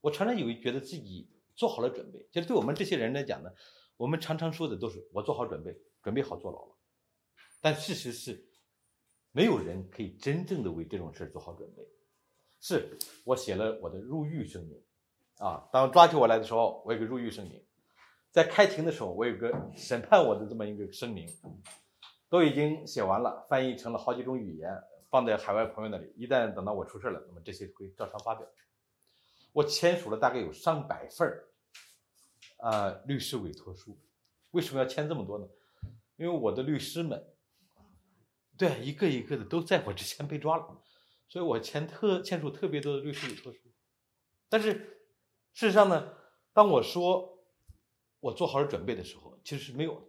[0.00, 2.28] 我常常以为觉得自己做好了准备。
[2.30, 3.50] 其实对我们这些人来讲呢，
[3.96, 6.76] 我们常常说的都是我做好准备，准备好坐牢了。
[7.60, 8.46] 但事实是，
[9.32, 11.82] 没有人可以真正的为这种事做好准备。
[12.60, 14.80] 是我写了我的入狱声明，
[15.38, 17.60] 啊，当抓起我来的时候，我有个入狱声明，
[18.30, 21.28] 在开庭的时候，我有个审判我的这么一个声明，
[22.28, 24.70] 都已经写完了，翻译成了好几种语言。
[25.10, 28.44] 放在海外朋友那里，一旦等到我出事了，那么这些会照常发表。
[29.52, 31.46] 我签署了大概有上百份儿，
[32.58, 33.96] 啊，律师委托书。
[34.50, 35.46] 为什么要签这么多呢？
[36.16, 37.26] 因为我的律师们，
[38.56, 40.82] 对，一个一个的都在我之前被抓了，
[41.28, 43.58] 所以我签特签署特别多的律师委托书。
[44.48, 44.72] 但是
[45.52, 46.14] 事实上呢，
[46.52, 47.44] 当我说
[48.20, 50.06] 我做好了准备的时候，其实是没有的。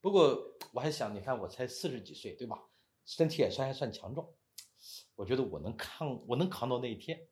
[0.00, 2.62] 不过我还想，你看我才四十几岁，对吧？
[3.06, 4.28] 身体也算还算强壮。
[5.14, 7.26] 我觉得我能抗，我能扛到那一天，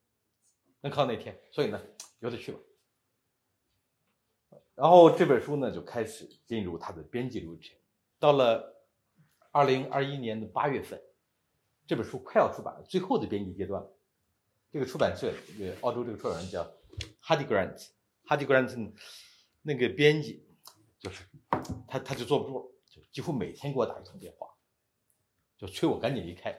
[0.80, 1.80] 能扛到那一天，所以呢，
[2.20, 2.58] 由他去吧。
[4.74, 7.76] 然后这本书呢就开始进入它的编辑流程。
[8.18, 8.82] 到了
[9.50, 11.00] 二零二一年的八月份，
[11.86, 13.86] 这本书快要出版了，最后的编辑阶段。
[14.72, 16.62] 这个出版社，这个澳洲这个出版人叫
[17.22, 18.92] Hardy Grant，Hardy Grant
[19.62, 20.46] 那个编辑
[20.98, 21.24] 就是
[21.88, 24.48] 他，他就坐不住了，就几乎每天给我打一通电话，
[25.56, 26.52] 就催我赶紧离开。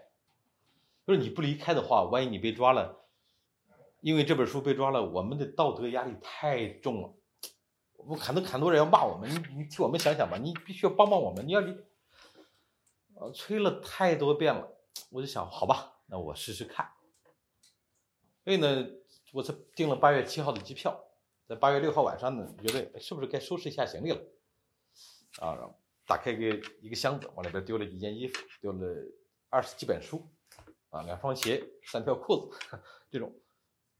[1.06, 3.08] 就是你不离开的话，万一你被抓了，
[4.02, 7.17] 因为这本书被抓了，我们的道德压力太重了。
[8.08, 11.46] 我可能很多人要骂我们，你你替我们想想吧，你必须要帮帮我们。
[11.46, 11.76] 你要你，
[13.16, 14.78] 呃，催了太多遍了，
[15.10, 16.90] 我就想，好吧，那我试试看。
[18.44, 18.88] 所以呢，
[19.34, 20.98] 我是订了八月七号的机票，
[21.48, 24.22] 在八月六号晚上呢，觉得是不是该收拾一下行李了？
[25.40, 25.58] 啊，
[26.06, 28.88] 打开一个一个箱子，往里边丢了几件衣服，丢了
[29.50, 30.28] 二十几本书。
[30.90, 32.58] 啊，两双鞋，三条裤子，
[33.12, 33.36] 这种，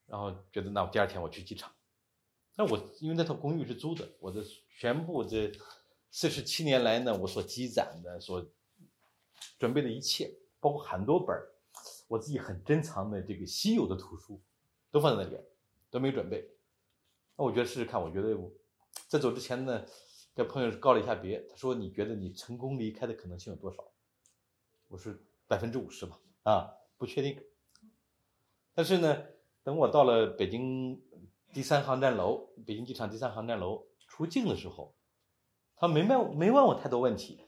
[0.06, 1.70] 然后觉得那我第二天我去机场，
[2.58, 4.44] 那我因为那套公寓是租的，我的
[4.80, 5.52] 全部这
[6.10, 8.44] 四十七年来呢，我所积攒的、所
[9.60, 11.38] 准备的一切，包括很多本
[12.08, 14.42] 我自己很珍藏的这个稀有的图书，
[14.90, 15.38] 都放在那里，
[15.92, 16.50] 都没有准备。
[17.36, 18.36] 那我觉得试试看，我觉得
[19.08, 19.86] 在走之前呢，
[20.34, 23.92] 跟朋友告了一下别，他说你觉得你成功离开的可能性有多少？
[24.88, 25.14] 我说
[25.46, 26.20] 百分之五十吧。
[26.42, 27.40] 啊，不确定。
[28.74, 29.24] 但是呢，
[29.64, 31.00] 等我到了北京
[31.58, 34.94] 第三航站楼，北京机场第三航站楼出境的时候，
[35.76, 37.42] 他没问没问我太多问题，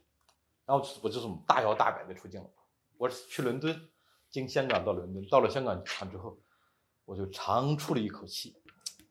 [0.66, 2.50] 然后我就这么大摇大摆的出境了。
[2.96, 3.88] 我是去伦敦，
[4.28, 6.36] 经香港到伦敦，到了香港机场之后，
[7.04, 8.56] 我就长出了一口气，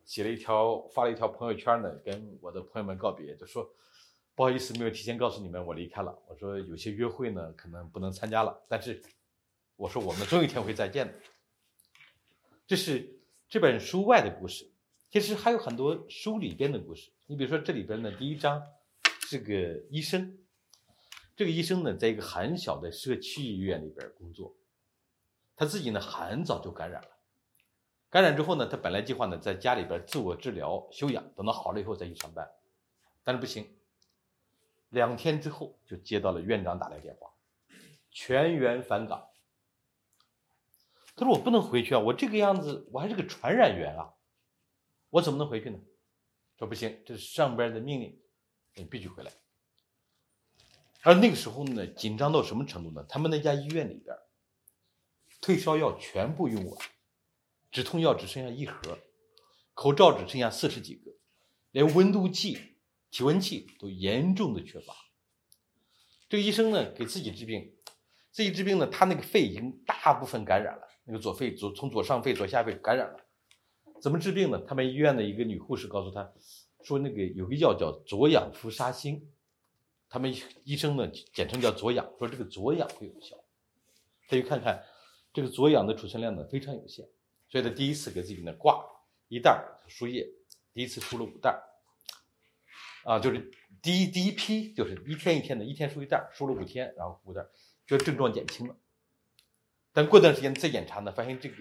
[0.04, 3.74] 写了一条发了一条朋友圈呢，跟我的朋友们告别，就说
[4.36, 6.14] 不好意思，没有提前告诉你们我离开了。
[6.28, 9.02] 我说有些约会呢，可能不能参加了，但是。
[9.78, 11.14] 我说我们总有一天会再见的。
[12.68, 14.69] 这是这本书外的故事，
[15.10, 17.12] 其实还有很多书里边的故事。
[17.26, 18.62] 你比如说这里边的第一章
[19.28, 19.54] 是个
[19.90, 20.38] 医生，
[21.36, 24.56] 这个医生呢在一个很小的社区医院里边工作，
[25.56, 27.10] 他自己呢很早就感染了，
[28.10, 32.48] 感染之后呢，他本来计划呢在家里边自我治疗休养，等到好了以后再去上班，
[33.24, 33.68] 但是不行，
[34.90, 37.32] 两天之后就接到了院长打来电话，
[38.12, 39.28] 全员返岗。
[41.16, 44.14] 他说：“我不能回去啊，我这个样子，我还是个传染源啊，
[45.10, 45.80] 我怎么能回去呢？”
[46.58, 48.22] 说：“不行，这是上边的命令，
[48.76, 49.32] 你必须回来。”
[51.04, 53.06] 而那个时候呢，紧张到什么程度呢？
[53.08, 54.16] 他们那家医院里边，
[55.40, 56.78] 退烧药全部用完，
[57.72, 59.00] 止痛药只剩下一盒，
[59.74, 61.12] 口罩只剩下四十几个，
[61.72, 62.78] 连温度计、
[63.10, 64.94] 体温计都严重的缺乏。
[66.28, 67.74] 这个医生呢，给自己治病，
[68.32, 70.86] 自己治病呢，他那个肺已经大部分感染了。
[71.06, 73.26] 那个左肺左从左上肺左下肺感染了，
[74.02, 74.60] 怎么治病呢？
[74.68, 76.32] 他们医院的一个女护士告诉他，
[76.84, 79.30] 说那个有个药叫左氧氟沙星，
[80.10, 80.34] 他们
[80.64, 83.36] 医生呢简称叫左氧，说这个左氧会有效。
[84.28, 84.84] 他就看看，
[85.34, 87.08] 这个左氧的储存量呢非常有限，
[87.50, 88.86] 所以他第一次给自己呢挂
[89.28, 90.28] 一袋输液，
[90.74, 91.60] 第一次输了五袋
[93.04, 97.46] 啊，就是第一第一批就是一天一天的，一天输一袋，输了五天，然后五袋，
[97.88, 98.76] 就症状减轻了。
[99.92, 101.56] 但过段时间再检查呢，发现这个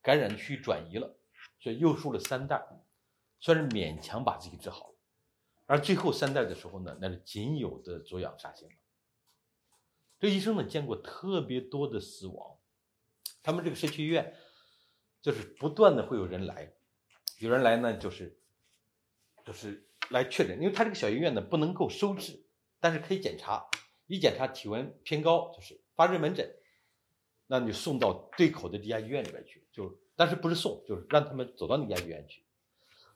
[0.00, 1.16] 感染区转移了，
[1.64, 2.62] 所以又输了三袋，
[3.40, 4.94] 算是勉强把自己治好了。
[5.64, 8.74] 而最后三袋的时候呢，那是仅有的左氧沙星了。
[10.20, 12.58] 这医生呢见过特别多的死亡，
[13.42, 14.36] 他们这个社区医院
[15.22, 16.74] 就是不断的会有人来，
[17.38, 18.38] 有人来呢就是
[19.46, 22.44] 就是来确诊，因为他这个小医院呢不能够收治，
[22.78, 23.66] 但是可以检查，
[24.06, 26.46] 一检查体温偏高就是发热门诊。
[27.46, 32.42] 那你送到对口的这家医院里边去，就但是不是送，就是让他们走到那家医院去。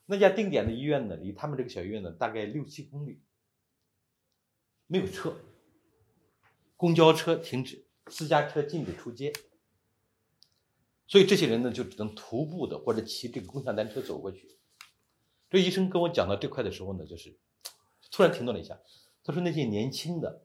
[0.07, 3.20] 那家定点的医院呢，离他们这个小医院呢大概六七公里，
[4.86, 5.36] 没有车，
[6.76, 9.32] 公交车停止，私家车禁止出街，
[11.07, 14.57] 所以这些人呢就只能徒步的或者骑这个共享单车走过去。
[15.51, 17.36] 这医生跟我讲到这块的时候呢，就是
[18.11, 18.80] 突然停顿了一下，
[19.22, 20.42] 他说那些年轻的，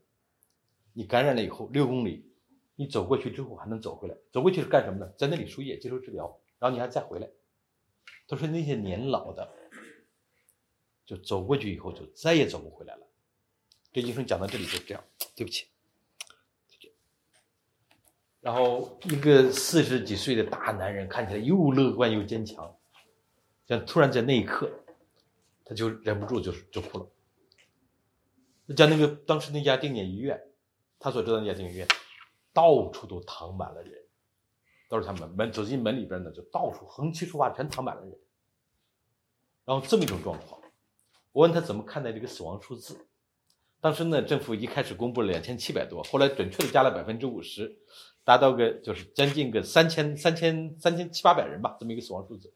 [0.91, 2.30] 你感染了以后六公里，
[2.76, 5.10] 你走过去之后还能走回来，走过去是干什么呢？
[5.18, 7.30] 在那里输液接受治疗，然后你还再回来。
[8.26, 9.53] 他说那些年老的，
[11.05, 13.05] 就走过去以后就再也走不回来了。
[13.91, 15.03] 这医生讲到这里就这样，
[15.36, 15.68] 对不起。
[18.39, 22.78] 然后一个四十几岁的大男人看起来又乐观又坚强，
[23.68, 24.72] 像突然在那一刻，
[25.66, 27.09] 他就忍不住就就哭了。
[28.78, 30.41] 在那个当时那家定点医院，
[30.97, 31.88] 他所知道那家定点医院，
[32.53, 34.03] 到处都躺满了人。
[34.90, 38.18] 都是他们门走进门里边呢，就到处横七竖八全躺满了人。
[39.66, 40.62] 然后这么一种状况，
[41.32, 43.08] 我问他怎么看待这个死亡数字。
[43.80, 47.78] 当时呢，政府一开始公布了两千七百多，后来准确的加了百分之五十，
[48.24, 52.54] 达到个就是将近个三千三千三千七八百人吧，这么一个死亡数字。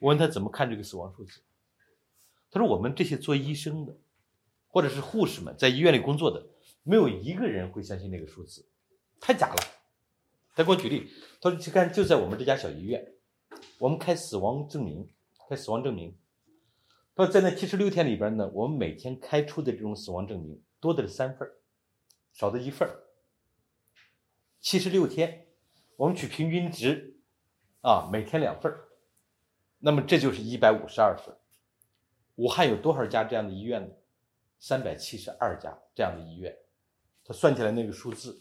[0.00, 1.40] 我问他怎么看这个死亡数字，
[2.50, 3.96] 他说我们这些做医生的，
[4.68, 6.44] 或者是护士们在医院里工作的，
[6.82, 8.64] 没有一个人会相信那个数字，
[9.20, 9.56] 太假了。
[10.54, 13.14] 他给我举例，他说：“你看，就在我们这家小医院，
[13.78, 15.12] 我们开死亡证明，
[15.48, 16.16] 开死亡证明。
[17.16, 21.50] 他说，在那七十六天里边呢，我们每天开出的这种死亡证明多的是三份
[22.32, 22.88] 少的一份
[24.60, 25.48] 七十六天，
[25.96, 27.20] 我们取平均值，
[27.80, 28.72] 啊，每天两份
[29.80, 31.36] 那么这就是一百五十二份。
[32.36, 33.94] 武汉有多少家这样的医院呢？
[34.60, 36.56] 三百七十二家这样的医院，
[37.24, 38.38] 他算起来那个数字。”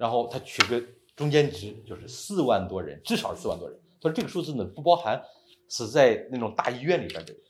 [0.00, 0.82] 然后他取个
[1.14, 3.78] 中间值，就是四万多人，至少是四万多人。
[4.00, 5.22] 他说这个数字呢，不包含
[5.68, 7.42] 死在那种大医院里边的人，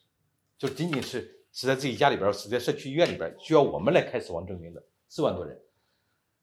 [0.58, 5.56] 就仅仅是死在自己家里边，死在社区医院里边，需要我们来开死亡证明的四万多人，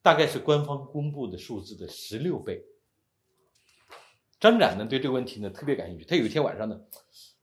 [0.01, 2.63] 大概是官方公布的数字的十六倍。
[4.39, 6.79] 张展呢对这个问题呢特别感兴趣，他有一天晚上呢，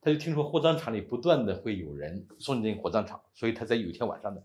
[0.00, 4.42] 他就听说火葬场里不断的会有人送进火葬场，所以他在有一天晚上呢。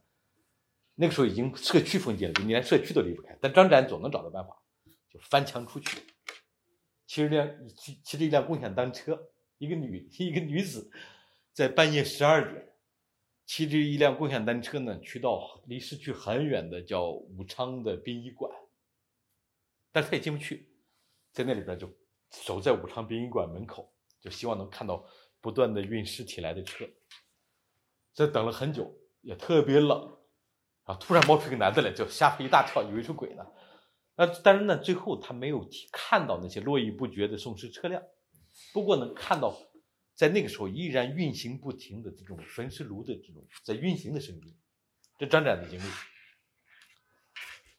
[1.02, 3.34] 那个时候已经社区封街了，就你连社区都离不开。
[3.41, 4.62] 但张展总能找到办法，
[5.10, 5.97] 就翻墙出去，
[7.08, 9.18] 骑着辆骑骑着一辆共享单车，
[9.60, 10.91] 一个女一个女子，
[11.54, 12.74] 在半夜十二点，
[13.45, 18.54] 骑着一辆共享单车呢，去到离市区很远的叫武昌的殡仪馆，
[19.93, 20.70] 但是他也进不去，
[21.32, 21.89] 在那里边就
[22.30, 23.89] 守在武昌殡仪馆门口，
[24.20, 25.08] 就希望能看到
[25.39, 26.86] 不断的运尸体来的车。
[28.14, 30.18] 这等了很久，也特别冷。
[30.90, 30.96] 啊！
[30.96, 33.46] 突然冒出一个男的来，就吓他一大跳，以为是鬼呢。
[34.16, 38.02] 那但是呢，最后他没有看到那些络绎不绝的送尸车辆，
[38.74, 39.56] 不过能看到
[40.16, 44.58] 在那个时候依然运行不停的这种焚尸炉的这种在运行的声音。
[45.20, 45.84] 这张展的经历。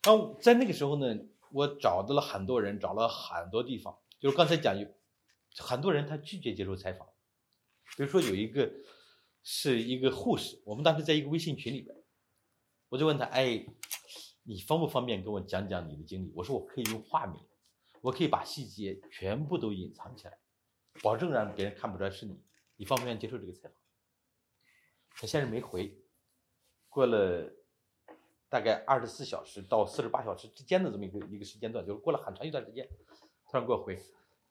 [0.04, 1.18] 然后在那个时候呢，
[1.50, 4.86] 我找到了很多人，找了很多地方，就是刚才讲有
[5.56, 7.08] 很多人他拒绝接受采访，
[7.96, 8.70] 比如说有一个
[9.42, 11.99] 是一个护士，我们当时在一个微信群里边。
[12.90, 13.64] 我就问他，哎，
[14.42, 16.32] 你方不方便跟我讲讲你的经历？
[16.34, 17.40] 我说我可以用化名，
[18.02, 20.36] 我可以把细节全部都隐藏起来，
[21.00, 22.42] 保证让别人看不出来是你。
[22.76, 23.72] 你方不方便接受这个采访？
[25.10, 26.02] 他先是没回，
[26.88, 27.52] 过了
[28.48, 32.88] 大概二十四小时到四十八小时之间的这么一个一个时间段，就是过了很长一段时间，
[33.48, 33.96] 突然给我回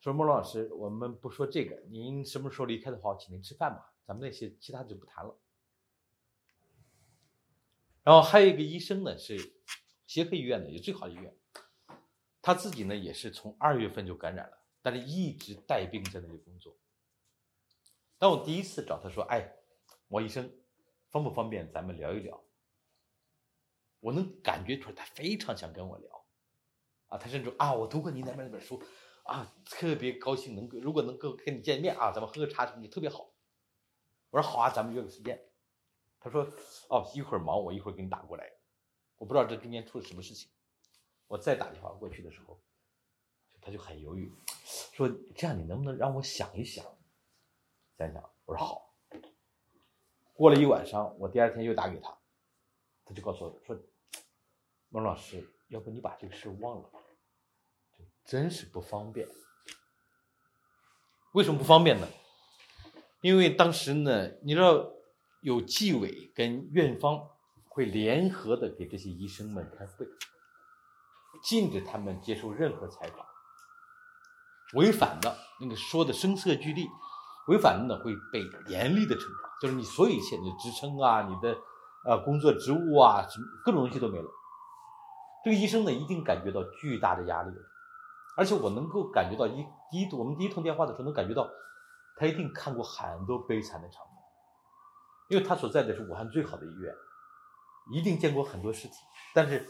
[0.00, 5.38] 说：“莫龙老师，我们不说这个，您什么时候离开的话，我请您吃饭吧，咱们那些其他就不谈了。”
[8.02, 9.54] 然后还有一个医生呢，是
[10.06, 11.36] 协和医院的，也最好的医院。
[12.42, 16.78] 他自己呢也是从二月份就感染了，但是一直带病在那里工作。
[18.18, 19.52] 当我第一次找他说：“哎，
[20.08, 20.50] 王医生，
[21.10, 22.42] 方不方便咱们聊一聊？”
[24.00, 26.26] 我能感觉出来他非常想跟我聊，
[27.08, 28.82] 啊，他甚至啊，我读过你那边那本书，
[29.24, 33.30] 啊，特别高兴能够如果能够跟你见面啊，咱们喝个茶什么的特别好。
[34.30, 35.49] 我说好啊，咱们约个时间。
[36.22, 36.46] 他说
[36.90, 38.46] ：“哦，一会儿忙，我一会儿给你打过来。
[39.16, 40.50] 我不知道这中间出了什么事情。
[41.26, 42.60] 我再打电话过去的时候，
[43.62, 44.30] 他就很犹豫，
[44.92, 46.84] 说：‘这样你能不能让我想一想？’
[47.96, 48.94] 想想，我说好。
[50.34, 52.14] 过了一晚上，我第二天又打给他，
[53.06, 53.74] 他就告诉我说
[54.90, 57.00] ：‘孟老师，要不你把这个事忘了吧？
[57.98, 59.26] 就真是不方便。
[61.32, 62.06] 为什么不方便呢？
[63.22, 64.92] 因为当时呢，你知道。”
[65.40, 67.18] 有纪委跟院方
[67.68, 70.06] 会联合的给这些医生们开会，
[71.42, 73.24] 禁止他们接受任何采访，
[74.74, 76.86] 违反的那个说的声色俱厉，
[77.48, 81.56] 违反的呢会被严厉的惩罚，就是你所有一切，你的职称啊，你的
[82.04, 84.28] 呃工作职务啊，什么各种东西都没了。
[85.42, 87.50] 这个医生呢一定感觉到巨大的压力，
[88.36, 91.48] 而且我能够感觉到一第一我们第一通电话的时候能感觉到，
[92.16, 94.09] 他一定看过很多悲惨的场面，
[95.30, 96.92] 因为他所在的是武汉最好的医院，
[97.92, 98.94] 一定见过很多尸体，
[99.34, 99.66] 但是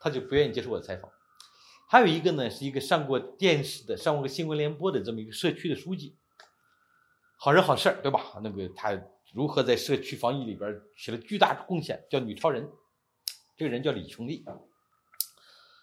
[0.00, 1.10] 他就不愿意接受我的采访。
[1.88, 6.16] 还有一个呢，是一个上过电视的、上过新闻联播的这么一个社区的书记，
[7.38, 8.40] 好人好事儿，对吧？
[8.42, 9.00] 那个他
[9.32, 12.68] 如何在社区防疫里边起了巨大贡献，叫女超人。
[13.56, 14.44] 这个人叫李琼丽，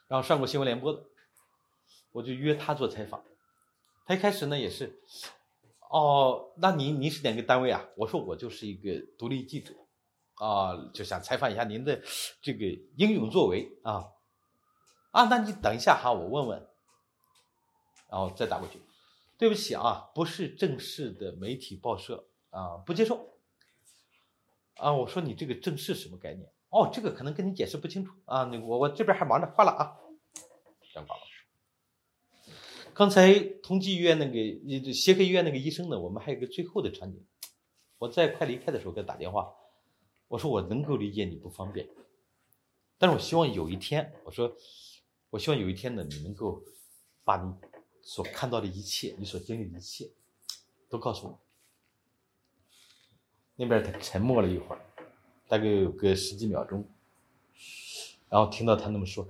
[0.07, 1.03] 然后上过新闻联播的，
[2.11, 3.24] 我就约他做采访。
[4.05, 4.99] 他一开始呢也是，
[5.93, 7.85] 哦，那您您是哪个单位啊？
[7.95, 9.75] 我说我就是一个独立记者，
[10.33, 12.01] 啊，就想采访一下您的
[12.41, 12.65] 这个
[12.97, 14.09] 英勇作为啊。
[15.11, 16.67] 啊，那你等一下哈，我问问，
[18.09, 18.81] 然后再打过去。
[19.37, 23.37] 对不起啊，不是正式的媒体报社啊，不接受。
[24.77, 26.51] 啊，我说你这个正式什么概念？
[26.69, 28.45] 哦，这个可能跟你解释不清楚啊。
[28.45, 29.95] 那我我这边还忙着，挂了啊。
[30.91, 31.22] 先挂了。
[32.93, 37.25] 刚才同济医院那个协和医院那个医生呢，我们还有个最后的场景。
[37.97, 39.53] 我在快离开的时候给他打电话，
[40.27, 41.87] 我说我能够理解你不方便，
[42.97, 44.55] 但是我希望有一天，我说。
[45.33, 46.63] 我希望有一天呢，你能够
[47.23, 47.51] 把你
[48.03, 50.11] 所看到的一切，你所经历的一切，
[50.87, 51.39] 都告诉我。
[53.55, 54.81] 那边他沉默了一会儿，
[55.47, 56.87] 大概有个十几秒钟，
[58.29, 59.27] 然后听到他那么说：“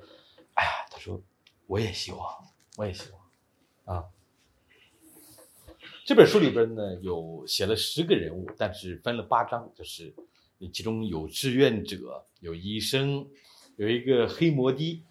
[0.55, 1.23] 哎呀，他说
[1.67, 3.22] 我也希望，我也希望
[3.85, 4.05] 啊。”
[6.05, 10.13] 这本书里边呢，有写了十个人物，但是分了八章，就是
[10.73, 13.25] 其中有志愿者，有医生，
[13.77, 15.05] 有一个黑摩的。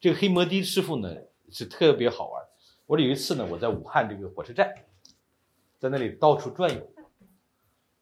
[0.00, 1.14] 这个黑摩的师傅呢
[1.50, 2.42] 是特别好玩。
[2.86, 4.72] 我有一次呢，我在武汉这个火车站，
[5.78, 6.94] 在那里到处转悠，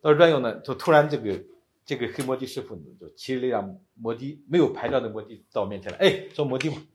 [0.00, 1.44] 到处转悠呢，就突然这个
[1.84, 6.86] 这个黑摩的师傅呢就骑了一辆摩的，没有牌照的摩的到我面前来，哎，坐摩的嘛。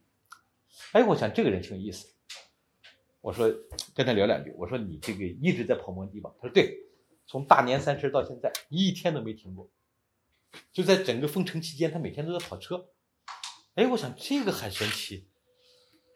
[0.92, 2.14] 哎，我想这个人挺有意思。
[3.28, 3.46] 我说
[3.94, 6.32] 跟他聊两句，我说你这个一直在跑摩的吧？
[6.40, 6.78] 他说对，
[7.26, 9.68] 从大年三十到现在一天都没停过，
[10.72, 12.88] 就在整个封城期间，他每天都在跑车。
[13.74, 15.28] 哎，我想这个很神奇，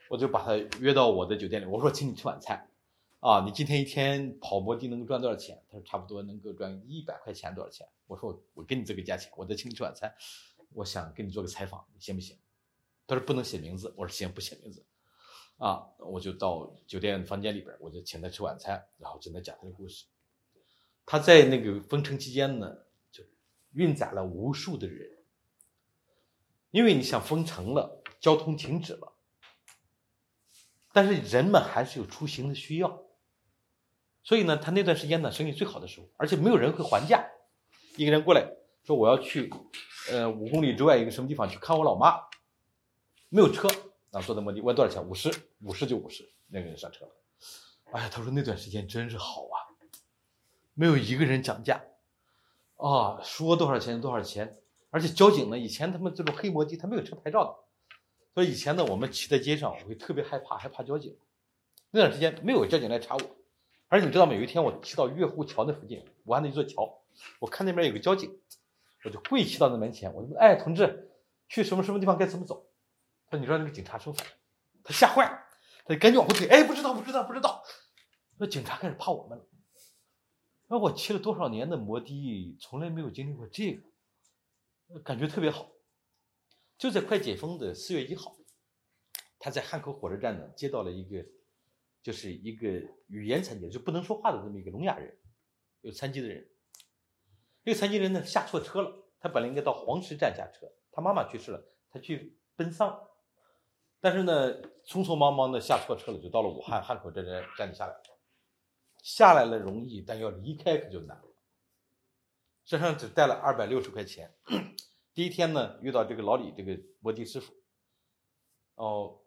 [0.09, 1.67] 我就把他约到我的酒店里。
[1.67, 2.67] 我说，请你吃晚餐，
[3.21, 5.63] 啊，你今天一天跑摩的能够赚多少钱？
[5.69, 7.87] 他说差不多能够赚一百块钱，多少钱？
[8.07, 10.11] 我说我我给你这个价钱，我再请你吃晚餐，
[10.73, 12.39] 我想跟你做个采访，行不行？
[13.07, 13.93] 他说不能写名字。
[13.99, 14.83] 我说行，不写名字。
[15.63, 20.07] 啊，我就到酒店房间里边，我就请他吃晚餐，然后跟他讲他的故事。
[21.07, 22.79] 他在那个封城期间呢，
[23.13, 23.23] 就
[23.73, 25.09] 运载了无数的人。
[26.73, 29.13] 因为你想封城了，交通停止了，
[30.93, 33.05] 但是人们还是有出行的需要，
[34.25, 37.25] 所以呢，他那段时间呢，生意最好的时候，而且没有人会还价。
[37.97, 38.53] 一个人过来
[38.83, 39.49] 说：“我要去，
[40.11, 42.19] 呃，五公里之外一个什么地方去看我老妈，
[43.29, 43.69] 没有车
[44.13, 45.05] 啊，坐的摩的，问多少钱？
[45.05, 45.33] 五十，
[45.63, 47.13] 五十就五十。”那个人上车了。
[47.93, 49.57] 哎呀，他说那段时间真是好啊，
[50.75, 51.83] 没有一个人讲价，
[52.77, 54.59] 啊，说多少钱多少钱。
[54.91, 57.97] 而且交警呢，以前他们这种黑摩的他没有车牌照的，
[58.35, 61.17] 所以以前呢，我们骑在街上我会特别害怕，害怕交警。
[61.91, 63.23] 那段时间没有交警来查我，
[63.89, 64.35] 而且你知道吗？
[64.35, 67.03] 有一天我骑到月湖桥那附近，武汉的一座桥，
[67.39, 68.39] 我看那边有个交警，
[69.05, 71.11] 我就跪骑到那门前，我说：“哎，同志，
[71.49, 72.67] 去什么什么地方该怎么走？”
[73.33, 74.15] 说：“你说那个警察说。”
[74.85, 75.39] 他吓坏了，
[75.85, 76.49] 他赶紧往后退。
[76.49, 77.63] 哎，不知道，不知道，不知道。
[78.39, 79.49] 那警察开始怕我们了。
[80.69, 83.83] 那我骑了多少年的摩的，从来没有经历过这个。
[85.05, 85.71] 感觉特别好，
[86.77, 88.37] 就在快解封的四月一号，
[89.39, 91.25] 他在汉口火车站呢接到了一个，
[92.03, 92.69] 就是一个
[93.07, 95.17] 语言残疾，就不能说话的这么一个聋哑人，
[95.81, 96.47] 有残疾的人。
[97.65, 102.99] 这个残疾人呢下错车了，他本来应该到黄石站下车，他妈妈去世了，他去奔丧，
[104.03, 107.95] 但是呢匆匆忙忙的下错车了，就到了武汉汉口站站站下来，
[109.01, 111.25] 下来了容易，但要离开可就难了。
[112.65, 114.35] 身上只带了二百六十块钱。
[115.15, 117.55] 第一天呢，遇到这个老李这个摩的师傅。
[118.75, 119.21] 哦，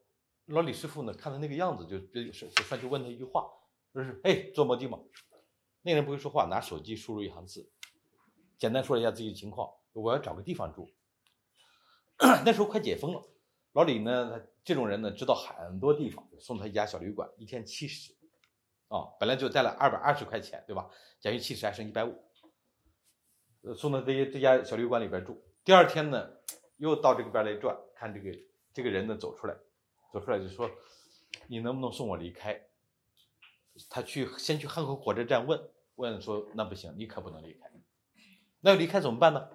[0.47, 3.49] 老李师傅呢，看他那个样子，就就就上去问他一句话，
[3.93, 4.99] 说是：“哎，坐摩的吗？”
[5.83, 7.69] 那人不会说话，拿手机输入一行字，
[8.57, 10.89] 简单说了一下自己的情况：“我要找个地方住。”
[12.45, 13.23] 那时候快解封了，
[13.73, 18.13] 老李呢，他这种人呢，知道很多地方，送他一家小旅馆，一天七十。
[18.87, 20.89] 啊，本来就带了二百二十块钱，对吧？
[21.19, 22.15] 减去七十，还剩一百五。
[23.75, 25.43] 送到这些这家小旅馆里边住。
[25.63, 26.29] 第二天呢，
[26.77, 28.37] 又到这个边来转，看这个
[28.73, 29.55] 这个人呢走出来，
[30.11, 30.69] 走出来就说
[31.47, 32.59] ：“你能不能送我离开？
[33.89, 35.59] 他去先去汉口火车站问
[35.95, 37.71] 问说那不行，你可不能离开。
[38.61, 39.49] 那要离开怎么办呢？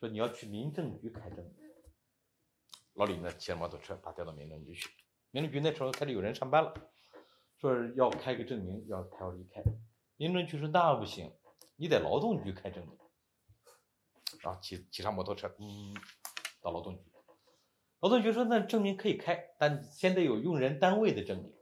[0.00, 1.63] 说你要去民政局开证明。
[2.94, 4.88] 老李呢骑着摩托车把他调到民政局去。
[5.30, 6.72] 民政局那时候开始有人上班了，
[7.58, 9.62] 说要开个证明，要他要离开。
[10.16, 11.32] 民政局说那不行，
[11.76, 12.96] 你得劳动局开证明。
[14.40, 15.94] 然后骑骑上摩托车，嗯，
[16.60, 17.02] 到劳动局。
[18.00, 21.52] 劳动局说那证明可以开，但先得有用人单位的证明。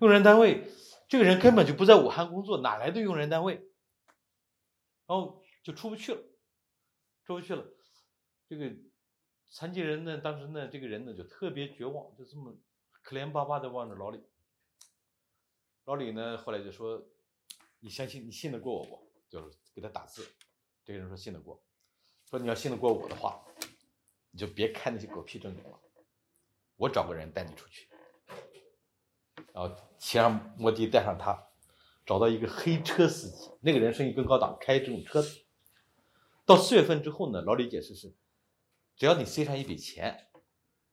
[0.00, 0.64] 用人单位，
[1.06, 3.54] 这个人根本就不在武汉工作，哪来的用人单位？
[5.06, 6.22] 然后就出不去了，
[7.24, 7.64] 出不去了。
[8.48, 8.74] 这个
[9.50, 12.54] 残疾人呢，当时呢，这个人呢就特别绝望，就这么
[13.02, 14.20] 可怜巴巴的望着老李。
[15.84, 17.02] 老李呢后来就说
[17.80, 20.26] ：“你相信你信得过我不？”就是给他打字。
[20.84, 21.60] 这个人说信得过，
[22.24, 23.44] 说你要信得过我的话，
[24.30, 25.78] 你就别开那些狗屁证明了，
[26.76, 27.88] 我找个人带你出去。
[29.52, 31.44] 然后骑上摩的带上他。
[32.06, 35.42] 找到一个黑车司机，那个人生意更高档，开这种车子。
[36.46, 38.14] 到四月份之后呢，老李解释是，
[38.98, 40.26] 只要你塞上一笔钱，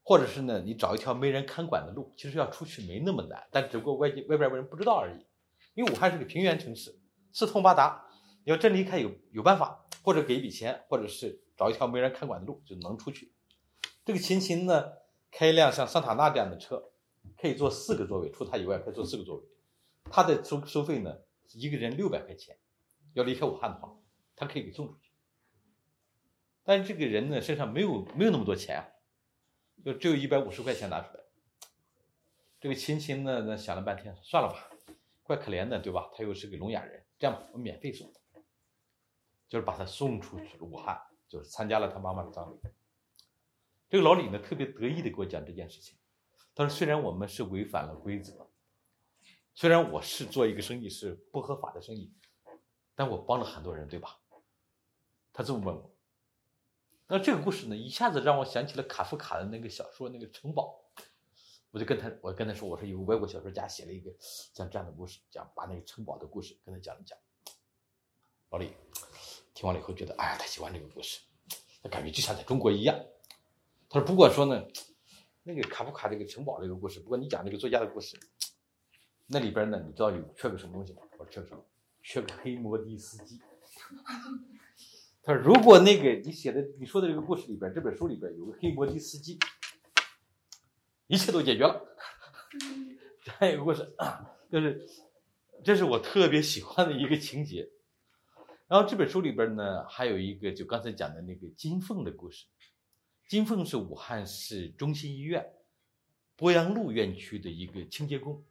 [0.03, 5.25] 或者是呢，你找一条没人看管的路，其实要出去没那么难，但只不过外界外边人不知道而已。
[5.73, 7.01] 因为武汉是个平原城市，
[7.33, 8.07] 四通八达，
[8.43, 13.33] 你要真离开有有办法，或者给一笔钱，或者是找一条没人看管的路就能出去。
[14.05, 14.85] 这个秦秦呢，
[15.31, 16.91] 开一辆像桑塔纳这样的车，
[17.41, 19.43] 可以坐四个座位，除他以外可以坐四个座位。
[20.11, 21.17] 他的收收费呢，
[21.55, 22.55] 一个人六百块钱，
[23.15, 23.97] 要离开武汉的话，
[24.35, 25.04] 他可以给送出去。
[26.65, 28.83] 但是这个人呢，身上没有没有那么多钱，
[29.83, 31.23] 就只有一百五十块钱拿出来。
[32.59, 34.69] 这个秦秦呢，那想了半天，算了吧，
[35.21, 36.09] 怪可怜的，对吧？
[36.15, 38.39] 他又是个聋哑人，这样吧，我免费送他，
[39.47, 42.59] 就是把他送出去了武汉，就是参加了他妈妈的葬礼。
[43.87, 45.95] 这个老李呢，特别得意的给我讲这件事情，
[46.55, 48.49] 他说：“虽然我们是违反了规则。”
[49.53, 52.11] 虽然我是做一个生意是不合法的生意，
[52.95, 54.19] 但我帮了很多人，对吧？
[55.31, 55.94] 他这么问我。
[57.07, 60.81] 那这个故事呢，一下子让我想起了卡夫卡的那个小说《那个城堡》。
[61.69, 67.17] 我就跟他，我跟他说，我说有个外国小说家写了一个像这样的故事，讲把那个城堡的故事跟他讲一讲。
[68.49, 68.71] 老李
[69.53, 71.19] 听完了以后觉得，哎呀，他喜欢这个故事，
[71.83, 72.97] 他感觉就像在中国一样。
[73.89, 74.65] 他说，不过说呢，
[75.43, 78.17] 那个卡夫卡这个城堡这个故事，不过你讲这个作家的故事。
[79.27, 81.01] 那里边呢，你知道有缺个什么东西吗？
[81.11, 81.61] 我说缺个什么？
[82.01, 83.41] 缺个黑摩的司机。
[85.25, 89.39] 他说：“如果那个你写的、你说的这个故事里边，这本书里边有个黑摩的司机，
[91.07, 91.83] 一切都解决了。”
[93.39, 93.91] 还有个故事，
[94.51, 94.87] 就是
[95.63, 97.67] 这是我特别喜欢的一个情节。
[98.67, 102.45] 然后这本书里边呢，还有一个就刚才讲的那个金凤的故事。
[103.27, 105.53] 金凤是武汉市中心医院
[106.37, 108.45] 鄱阳路院区的一个清洁工。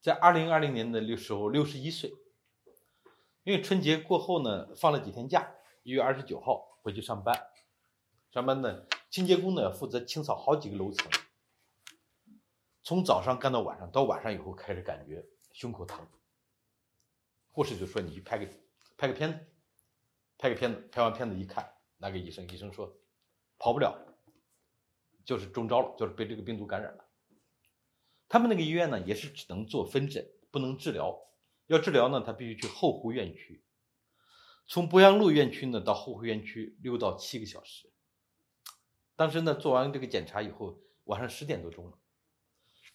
[0.00, 2.12] 在二零二零年的六时候，六十一岁。
[3.48, 5.50] 因为春节过后呢，放了几天假，
[5.82, 7.34] 一月二十九号回去上班。
[8.30, 11.10] 上班呢，清洁工呢负责清扫好几个楼层，
[12.82, 15.24] 从早上干到晚上，到晚上以后开始感觉
[15.54, 16.06] 胸口疼。
[17.48, 18.46] 护士就说：“你去拍个
[18.98, 19.38] 拍个片子，
[20.36, 22.98] 拍个片子。”拍完片子一看，拿给医生，医生说
[23.56, 23.96] ：“跑不了，
[25.24, 27.08] 就是中招了，就是被这个病毒感染了。”
[28.28, 31.18] 他们那个医院呢，也是只能做分诊，不能治疗。
[31.68, 33.62] 要治疗呢，他必须去后湖院区。
[34.66, 37.90] 从博阳路院区呢到后湖院区六到七个小时。
[39.16, 41.98] 当时呢，做完这个检查以后，晚上十点多钟了。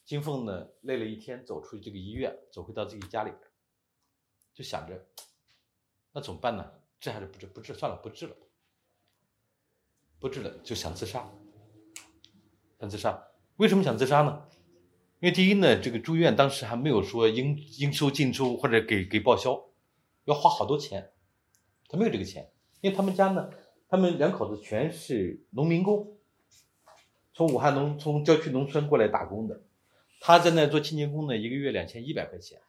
[0.04, 3.42] 金凤呢，累了一天，走出这个医院，走回到自己家里边，
[4.54, 5.08] 就想着，
[6.12, 6.72] 那怎么办呢？
[7.00, 7.46] 治还是不治？
[7.46, 8.36] 不治算了，不治了。
[10.20, 11.30] 不治了，就想自杀。
[12.80, 14.48] 想自杀，为什么想自杀呢？
[15.24, 19.70] 因为第一呢，这个住院当时还没有说应应收尽收或者给给报销，
[20.26, 21.12] 要花好多钱，
[21.88, 22.52] 他没有这个钱。
[22.82, 23.50] 因为他们家呢，
[23.88, 26.18] 他们两口子全是农民工，
[27.34, 29.62] 从武汉农从郊区农村过来打工的。
[30.20, 32.60] 他在那做清洁工呢，一个月两千一百块钱。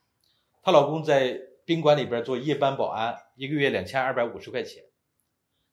[0.63, 4.85] 她老公在宾馆里边做夜班保安，一个月两千二百五十块钱。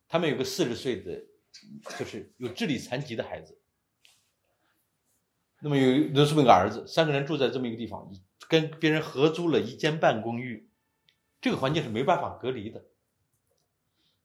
[0.09, 1.25] 他们有个四十岁的，
[1.99, 3.60] 就是有智力残疾的孩子。
[5.63, 8.11] 那么有有这么一个儿子，三个人住在这么一个地方，
[8.49, 10.67] 跟别人合租了一间半公寓，
[11.39, 12.83] 这个环境是没办法隔离的，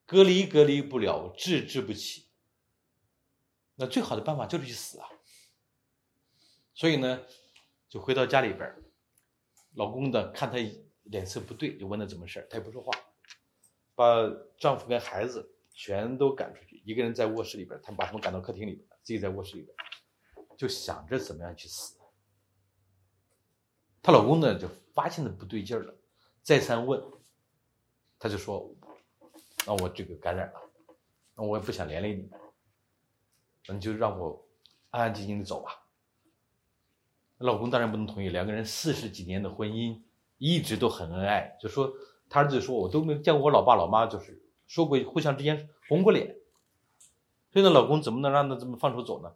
[0.07, 2.27] 隔离隔离不了，治治不起，
[3.75, 5.07] 那最好的办法就是去死啊！
[6.75, 7.21] 所以呢，
[7.89, 8.75] 就回到家里边
[9.75, 10.57] 老公的看他
[11.03, 12.91] 脸色不对，就问他怎么事他也不说话，
[13.95, 14.05] 把
[14.59, 19.77] 丈夫跟孩子全都赶出去，一个人在卧室里边，他们把他们赶到客厅里边，自己在卧室里边。
[20.57, 21.99] 就想着怎么样去死，
[24.03, 25.95] 她老公呢就发现的不对劲了，
[26.43, 27.03] 再三问，
[28.19, 28.75] 她就说
[29.67, 30.61] ：“那我这个感染了，
[31.35, 32.31] 那我也不想连累你，
[33.69, 34.49] 那你就让我
[34.91, 35.83] 安安静静的走吧。”
[37.39, 40.01] 老公当然不能同意，两个人四十几年的婚姻
[40.39, 41.93] 一直都很恩爱，就说
[42.31, 46.35] 他儿子说：“我都没见过我老爸老妈，就是说过互相之间红过脸。”
[47.53, 49.35] 所以呢，老公怎么能让他这么放手走呢？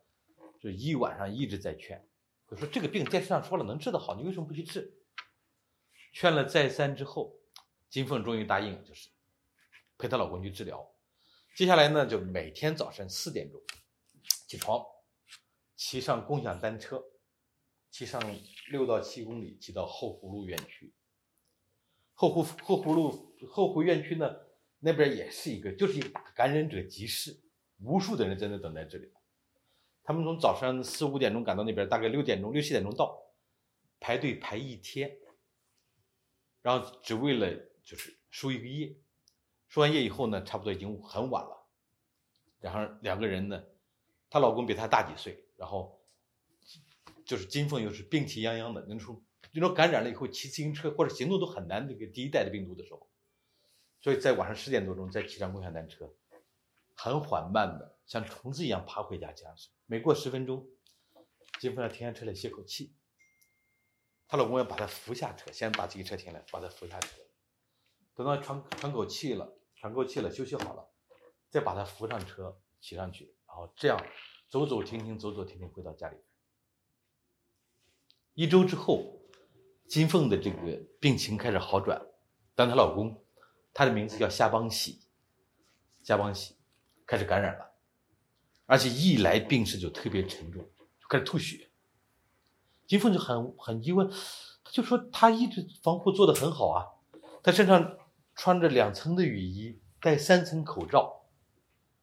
[0.61, 2.07] 就一晚上一直在劝，
[2.49, 4.99] 就说这个病电视上说了能治得好，你为什么不去治？
[6.13, 7.41] 劝了再三之后，
[7.89, 9.09] 金凤终于答应，就是
[9.97, 10.95] 陪她老公去治疗。
[11.57, 13.61] 接下来呢，就每天早晨四点钟
[14.47, 14.85] 起床，
[15.75, 17.03] 骑上共享单车。
[17.93, 18.23] 骑上
[18.71, 20.95] 六到七公里，骑到后湖路院区。
[22.15, 24.33] 后湖后湖路后湖院区呢，
[24.79, 27.43] 那边也是一个，就是一个大感染者集市，
[27.81, 29.20] 无数的人在那等待治疗。
[30.11, 33.17] 他们从早上四五点钟赶到那边，大概六点钟六七点钟到，
[34.01, 35.17] 排队排一天，
[36.63, 37.49] 然后只为了
[37.85, 38.99] 就是输一个液。
[39.69, 41.65] 输完液以后呢，差不多已经很晚了。
[42.59, 43.63] 然后两个人呢，
[44.29, 45.97] 她老公比她大几岁，然后。
[47.25, 53.09] 就是金凤又是病气泱泱的，那时候那种感染了以后骑自行车或者行动都很难，那个第一代的病毒的时候，
[54.01, 56.13] 所以在晚上十点多钟再骑上共享单车，
[56.97, 59.55] 很缓慢的像虫子一样爬回家家。
[59.91, 60.69] 每过十分钟，
[61.59, 62.95] 金凤要停下车来歇口气，
[64.29, 67.09] 她老公要把她扶下车，先把自己车停了，把她扶下车，
[68.15, 70.89] 等到喘喘口气了，喘够气了，休息好了，
[71.49, 74.01] 再把她扶上车骑上去，然后这样
[74.49, 76.19] 走走停停，走走停停回到家里。
[78.35, 79.21] 一周之后，
[79.89, 82.01] 金凤的这个病情开始好转，
[82.55, 83.27] 但她老公，
[83.75, 85.03] 他的名字叫夏邦喜，
[86.05, 86.55] 夏邦喜
[87.05, 87.70] 开始感染了，
[88.71, 91.71] 而且一来病势就特别沉重，就开始吐血。
[92.87, 94.09] 金凤就很很疑问，
[94.63, 96.87] 他就说他一直防护做得很好啊，
[97.43, 97.99] 他身上
[98.37, 101.27] 穿着两层的雨衣，戴三层口罩，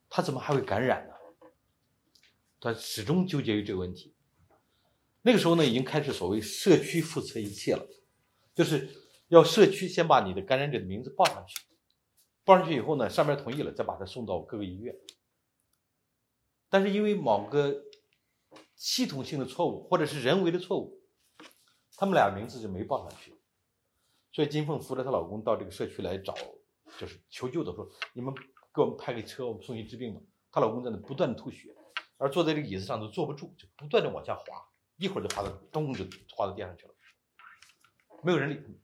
[0.10, 1.14] 他怎么还会感染呢？
[2.60, 4.14] 他始终纠结于这个问题。
[5.22, 7.88] 那个时候呢，已经开始所谓社区负责一切了，
[8.54, 8.90] 就是
[9.30, 11.62] 要社区先把你的感染者的名字报上去，
[12.44, 14.94] 报上去以后呢，上面同意了，再把他送到各个医院。
[16.70, 17.84] 但是因为某个
[18.76, 21.02] 系统性的错误，或者是人为的错误，
[21.96, 23.34] 他们俩名字就没报上去。
[24.32, 26.36] 所以金凤扶着她老公到这个社区来找，
[27.00, 28.34] 就是求救的时候，你们
[28.74, 30.22] 给我们派个车，我们送去治病吧。
[30.52, 31.76] 她老公在那不断的吐血，
[32.18, 34.44] 而坐在这个椅子上都坐不住，就不断的往下滑。
[34.98, 36.04] 一会儿就滑到，咚就
[36.36, 36.94] 滑到地上去了，
[38.24, 38.80] 没有人理，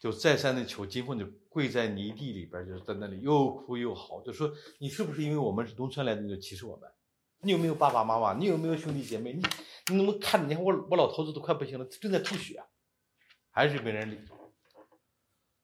[0.00, 6.88] 就再三的求金凤就跪在泥地里边，就是在那里又哭又嚎，就说你是不是因为我们是农村来的你就歧视我们？
[7.42, 8.32] 你有没有爸爸妈妈？
[8.34, 9.32] 你有没有兄弟姐妹？
[9.32, 9.42] 你
[9.88, 10.48] 你能不能看？
[10.48, 12.62] 你看我我老头子都快不行了，正在吐血，
[13.50, 14.18] 还是没人理。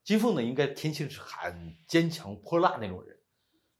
[0.02, 3.18] 金凤呢，应该天性是很坚强泼辣那种人，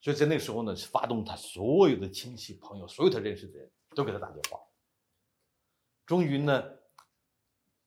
[0.01, 4.59] 所以在那个时候呢，是发动他所有的亲戚朋友，所有他认识的人都给他打电话。
[6.05, 6.65] 终于呢，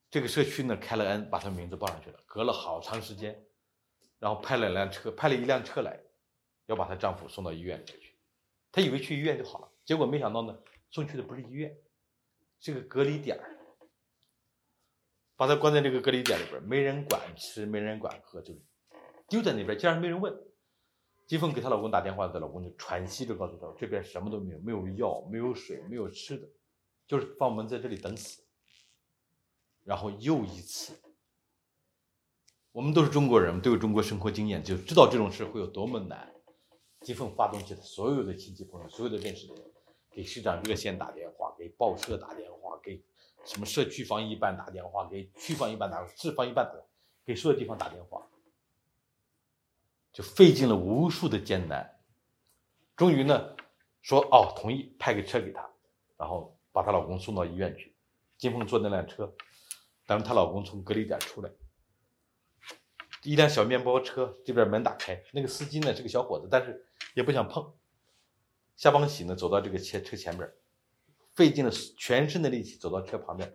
[0.09, 2.19] 这个社区呢开了恩，把他名字报上去了。
[2.25, 3.45] 隔了好长时间，
[4.19, 5.99] 然后派了辆车，派了一辆车来，
[6.67, 8.15] 要把她丈夫送到医院里去。
[8.71, 10.57] 她以为去医院就好了，结果没想到呢，
[10.91, 11.75] 送去的不是医院，
[12.59, 13.57] 是个隔离点儿，
[15.35, 18.53] 把她关在这个隔离点里边，没人管吃，没人管喝，就
[19.27, 20.37] 丢在那边，竟然没人问。
[21.25, 26.47] 金凤给她老公打电话，她老公就喘息着告诉她，这边什么都没有，没有药，没有水，没有吃的。
[27.07, 28.43] 就是把我们在这里等死，
[29.83, 30.93] 然后又一次，
[32.71, 36.33] 我们都是中国人，都有中国生活经验，就知道这种事会有多么难。
[37.01, 39.63] 金凤发动起了所有的亲戚朋友，所有的认识的人，
[40.11, 43.03] 给市长热线打电话，给报社打电话，给
[43.45, 46.73] 什么社区防疫办打电话，给区防疫办打，市防疫办打，
[47.25, 48.27] 给所有地方打电话，
[50.11, 51.99] 就费尽了无数的艰难，
[52.95, 53.55] 终于呢，
[54.01, 55.69] 说哦，同意派个车给她，
[56.17, 56.55] 然后。
[56.71, 57.95] 把她老公送到医院去，
[58.37, 59.33] 金凤坐那辆车，
[60.05, 61.49] 等她老公从隔离点出来，
[63.23, 67.73] 一辆小面包车这边门打开，那个司机呢是个小伙子，但是也不想碰。
[68.75, 70.49] 夏邦喜呢走到这个车车前面，
[71.33, 73.53] 费尽了全身的力气走到车旁边，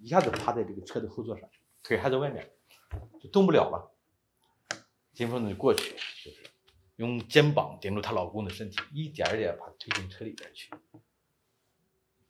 [0.00, 1.48] 一下子趴在这个车的后座上，
[1.82, 2.48] 腿还在外面，
[3.20, 3.90] 就动不了了。
[5.12, 6.44] 金凤呢就过去，就是
[6.96, 10.70] 用肩膀顶住她老公的身体，一点一点把他推进车里边去。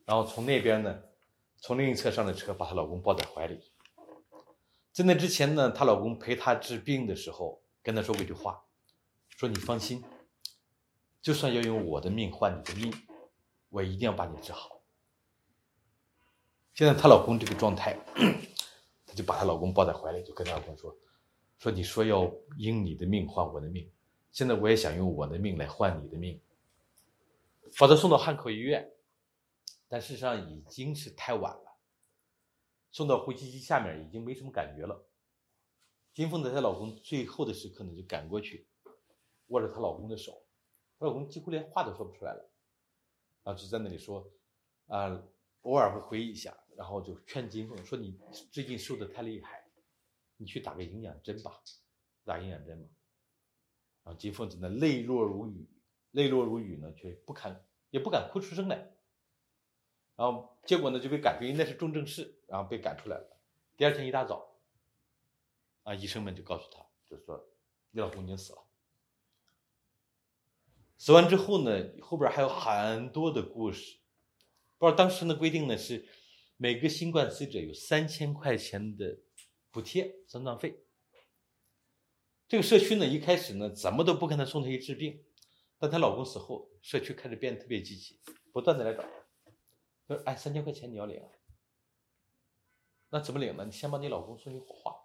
[0.04, 1.02] 然后从那边呢，
[1.58, 3.71] 从另一侧上的车，把她老公抱在怀里。
[4.92, 8.62] 在那之前呢，她老公陪她治病的时候，跟她说过一句话，
[9.30, 10.04] 说你放心，
[11.22, 12.92] 就算要用我的命换你的命，
[13.70, 14.82] 我一定要把你治好。
[16.74, 17.98] 现在她老公这个状态，
[19.06, 20.94] 她就把她老公抱在怀里，就跟她老公说
[21.58, 23.90] ：“说你说要用你的命换我的命，
[24.30, 26.38] 现在我也想用我的命来换你的命。”
[27.78, 28.92] 把她送到汉口医院，
[29.88, 31.71] 但事实上已经是太晚了，
[32.92, 35.04] 送到呼吸机下面已经没什么感觉了。
[36.14, 38.68] 金凤在她老公最后的时刻呢，就赶过去，
[39.48, 40.46] 握着她老公的手，
[40.98, 42.52] 她老公几乎连话都说不出来了，
[43.42, 44.32] 然后就在那里说
[44.86, 45.20] ：“啊。”
[45.62, 48.18] 偶尔会回忆一下，然后就劝金凤说：“你
[48.50, 49.64] 最近瘦的太厉害，
[50.36, 51.62] 你去打个营养针吧，
[52.24, 52.88] 打营养针嘛。”
[54.02, 55.70] 然后金凤在那泪落如雨，
[56.10, 58.91] 泪落如雨呢，却不敢也不敢哭出声来。
[60.22, 63.36] 然后结果呢就被赶出，因为那是重症室，然后被赶出来了。
[63.76, 64.54] 第二天一大早，
[65.82, 67.44] 啊，医生们就告诉他，就说
[67.90, 68.62] 你老公已经死了。
[70.96, 73.98] 死完之后呢，后边还有很多的故事。
[74.78, 76.06] 不知道当时的规定呢是，
[76.56, 79.18] 每个新冠死者有三千块钱的
[79.72, 80.84] 补贴丧葬费。
[82.46, 85.24] 这个社区呢一开始呢怎么都不跟他送她去治病，
[85.80, 88.20] 但她老公死后，社区开始变得特别积极，
[88.52, 89.08] 不断的来找她，
[90.06, 91.22] 说：“哎，三千块钱你要领？
[93.10, 93.64] 那怎么领呢？
[93.64, 94.96] 你先把你老公送去火化，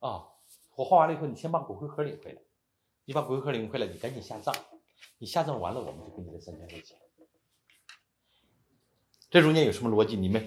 [0.00, 0.28] 啊，
[0.70, 2.42] 火化完了以后，你先把骨灰盒领回来，
[3.04, 4.54] 你把骨灰盒领回来，你赶紧下葬，
[5.18, 6.98] 你下葬完了，我们就给你这三千块钱。”
[9.30, 10.16] 这中间有什么逻辑？
[10.16, 10.46] 你们，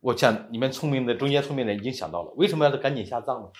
[0.00, 3.50] 我想你们聪明的中间聪明人已经想到了，为什么要赶紧下葬呢？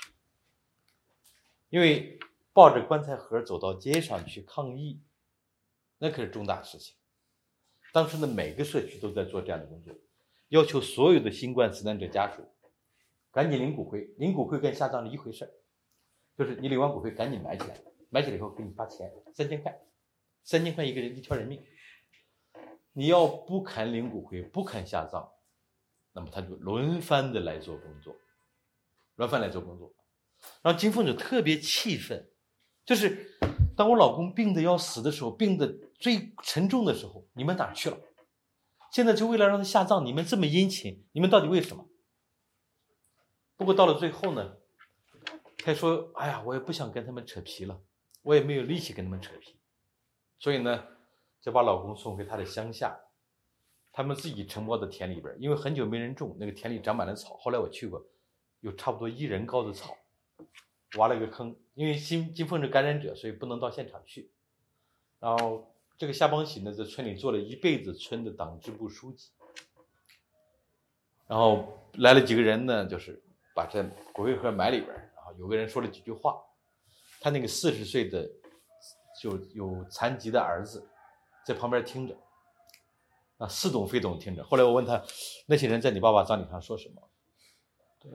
[1.70, 2.20] 因为
[2.52, 5.02] 抱着棺材盒走到街上去抗议，
[5.98, 6.96] 那可是重大事情。
[7.94, 9.94] 当时的每个社区都在做这样的工作，
[10.48, 12.42] 要求所有的新冠死难者家属
[13.30, 15.50] 赶紧领骨灰，领骨灰跟下葬是一回事儿
[16.36, 17.80] 就是你领完骨灰赶紧埋起来，
[18.10, 19.80] 埋起来以后给你发钱，三千块，
[20.42, 21.62] 三千块一个人一条人命。
[22.94, 25.28] 你要不肯领骨灰，不肯下葬，
[26.12, 28.16] 那么他就轮番的来做工作，
[29.14, 29.94] 轮番来做工作。
[30.62, 32.28] 然后金凤就特别气愤，
[32.84, 33.38] 就是
[33.76, 37.98] 当我老公病的要死的时候，病的最沉重的时候，你们哪去了？
[38.92, 41.86] 现在就为了让他下葬，你们这么殷勤，你们到底为什么？
[43.56, 44.56] 不过到了最后呢，
[45.58, 47.80] 他说：“哎呀，我也不想跟他们扯皮了，
[48.22, 49.56] 我也没有力气跟他们扯皮，
[50.38, 50.84] 所以呢。”
[51.44, 52.98] 就把老公送回他的乡下，
[53.92, 57.36] 他们自己承包的田里边，因为很久没人种，那个田里长满了草。
[57.36, 58.02] 后来我去过，
[58.60, 59.94] 有差不多一人高的草，
[60.96, 61.54] 挖了一个坑。
[61.74, 64.30] 因为金金凤是感染者，所以不能到现场去。
[65.18, 69.30] 然后这个夏邦喜呢，在村里做了一辈子村的党支部书记。
[71.26, 73.22] 然后来了几个人呢，就是
[73.54, 73.82] 把这
[74.12, 76.40] 骨灰盒埋里边，然后有个人说了几句话，
[77.20, 78.30] 他那个四十岁的
[79.20, 80.88] 就有残疾的儿子。
[81.44, 82.16] 在旁边听着，
[83.36, 84.42] 啊，似懂非懂听着。
[84.44, 85.04] 后来我问他，
[85.44, 87.02] 那些人在你爸爸葬礼上说什么？
[87.98, 88.10] 对，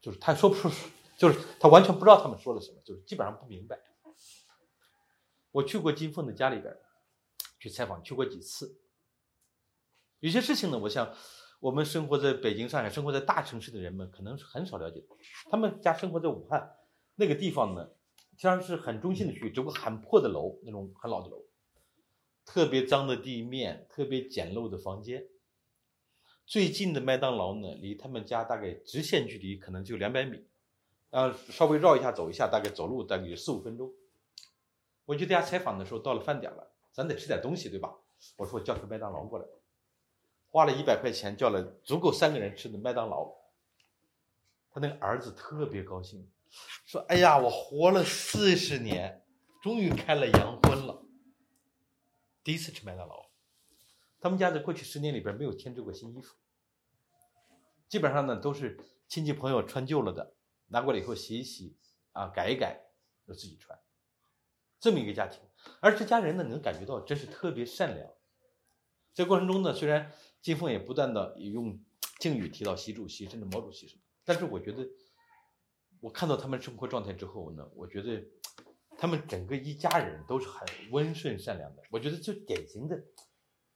[0.00, 0.70] 就是他说不出，
[1.16, 3.78] 就是他完全不知道他们说了什么，就是基本上不明白。
[5.50, 6.76] 我去过金凤的家里边
[7.58, 8.80] 去采访，去过几次。
[10.20, 11.14] 有些事情呢，我想
[11.60, 15.06] 我们生活在北京、上海、生活在大城市的人们可能是很少了解的。
[15.50, 16.76] 他们家生活在武汉
[17.14, 17.88] 那个地方呢，
[18.36, 21.44] 虽然是很中心的区域，只不过很破的楼，那种很老的楼。
[22.44, 25.26] 特别脏的地面，特别简陋的房间。
[26.44, 30.46] 最近的麦当劳呢，离他们家大概直线距离可能就两百米，
[31.10, 33.92] 呃，稍微绕一下走一下，大概走路大概有四五分钟。
[35.04, 37.94] 我去他家采访的时候，到了饭点了，咱得吃点东西，对吧？
[38.36, 39.46] 我说我叫个麦当劳过来，
[40.48, 43.32] 花了一百块钱叫了足够三个人吃的麦当劳。
[44.70, 46.30] 他那个儿子特别高兴，
[46.84, 49.24] 说：“哎呀，我活了四十年，
[49.62, 51.02] 终于开了洋荤了。”
[52.44, 53.26] 第一次吃麦当劳，
[54.20, 56.34] 他们家在过去十年里边没有添置过新衣服，
[57.88, 58.78] 基本上呢都是
[59.08, 60.34] 亲戚朋友穿旧了的，
[60.68, 61.76] 拿过来以后洗一洗，
[62.12, 62.80] 啊改一改，
[63.26, 63.78] 就自己穿，
[64.78, 65.40] 这么一个家庭。
[65.80, 68.10] 而这家人呢能感觉到真是特别善良。
[69.14, 71.78] 这过程中呢，虽然金凤也不断的用
[72.20, 74.86] 敬语提到习主席甚至毛主席什么，但是我觉得，
[76.00, 78.22] 我看到他们生活状态之后呢，我觉得。
[78.98, 82.98] 他们整个一家人都是很温顺善良的，我觉得就典型的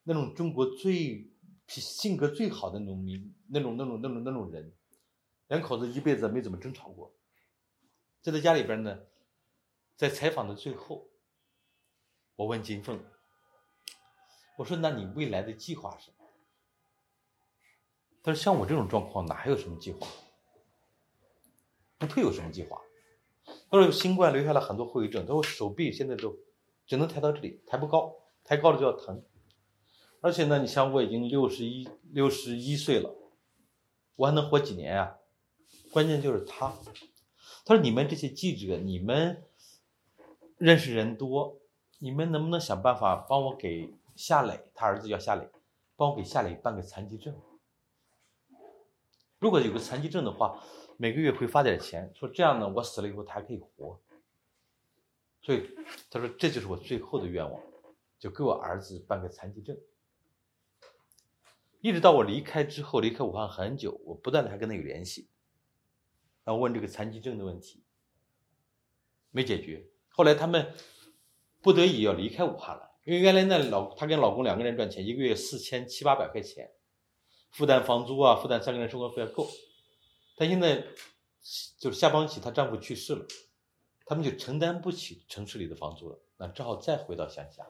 [0.04, 1.30] 那种中国最
[1.66, 4.74] 性格最好的农民那种那种那种那种人，
[5.50, 7.12] 两口子一辈子没怎么争吵过。
[8.22, 9.00] 在他家里边呢，
[9.96, 11.08] 在采访的最后，
[12.36, 13.02] 我问金凤，
[14.58, 16.12] 我说：“那你未来的计划是？”
[18.22, 20.06] 他说：“像我这种状况，哪还有什么计划？
[21.98, 22.80] 不配有什么计划。”
[23.68, 26.36] 他说新冠留下了很多后遗症，他说手臂现在都
[26.86, 29.24] 只能抬到这里，抬不高，抬高了就要疼。
[30.20, 33.12] 而且呢，你像我已经六十一六十一岁了，
[34.14, 35.16] 我还能活几年呀？
[35.92, 36.72] 关键就是他，
[37.64, 39.44] 他说你们这些记者，你们
[40.56, 41.58] 认识人多，
[41.98, 45.50] 你们能不能想办法帮我给夏磊，他儿子叫夏磊，
[45.96, 47.34] 帮我给夏磊办个残疾证？
[49.38, 50.62] 如果有个残疾证的话，
[50.96, 54.00] 每个月会发点钱，说这样呢，我死了以后他还可以活。
[55.42, 55.74] 所以
[56.10, 57.60] 他说这就是我最后的愿望，
[58.18, 59.76] 就给我儿子办个残疾证。
[61.80, 65.30] 一直到我离开之后，离开武汉很久，我不断的还跟他有联系，
[66.44, 67.82] 然后问这个残疾证的问题，
[69.30, 69.86] 没解决。
[70.08, 70.74] 后来他们
[71.60, 76.72] 不得已要离开武汉了，因为原来那老她跟老公两个人赚钱，一个月四千七八百块钱，
[77.50, 79.48] 负担房租啊，负担三个人生活费要够。
[80.36, 80.84] 但现在
[81.78, 83.26] 就是下班起，她丈夫去世了，
[84.04, 87.66] 他们就承担不起城市里的房租了，那只好再回到乡下。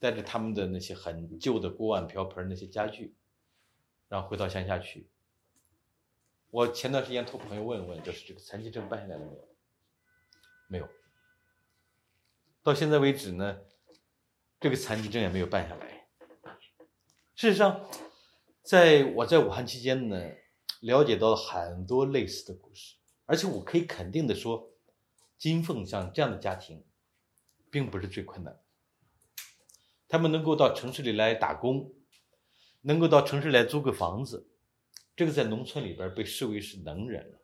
[0.00, 3.16] 带着他们的那些很旧的锅碗瓢盆那些家具，
[4.08, 5.10] 然后回到乡下去。
[6.50, 9.48] 我前段时间托朋友问一问，就是这个残疾证办下来了没有？
[10.68, 10.88] 没有。
[12.62, 13.58] 到现在为止呢，
[14.58, 16.08] 这个残疾证也没有办下来。
[17.34, 17.86] 事实上，
[18.62, 20.18] 在我在武汉期间呢，
[20.80, 22.96] 了解到了很多类似的故事，
[23.26, 24.70] 而且我可以肯定的说，
[25.36, 26.84] 金凤像这样的家庭，
[27.70, 28.58] 并不是最困难。
[30.08, 31.92] 他们能够到城市里来打工，
[32.80, 34.48] 能够到城市来租个房子，
[35.18, 37.40] 这个在农村里边被视为是能人了。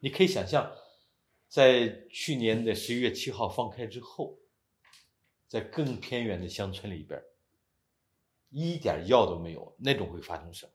[0.00, 0.74] 你可以想象，
[1.48, 4.36] 在去年的十一月七号放开之后，
[5.46, 7.22] 在更偏远的乡村里边，
[8.50, 10.72] 一点药都没有，那种会发生什么？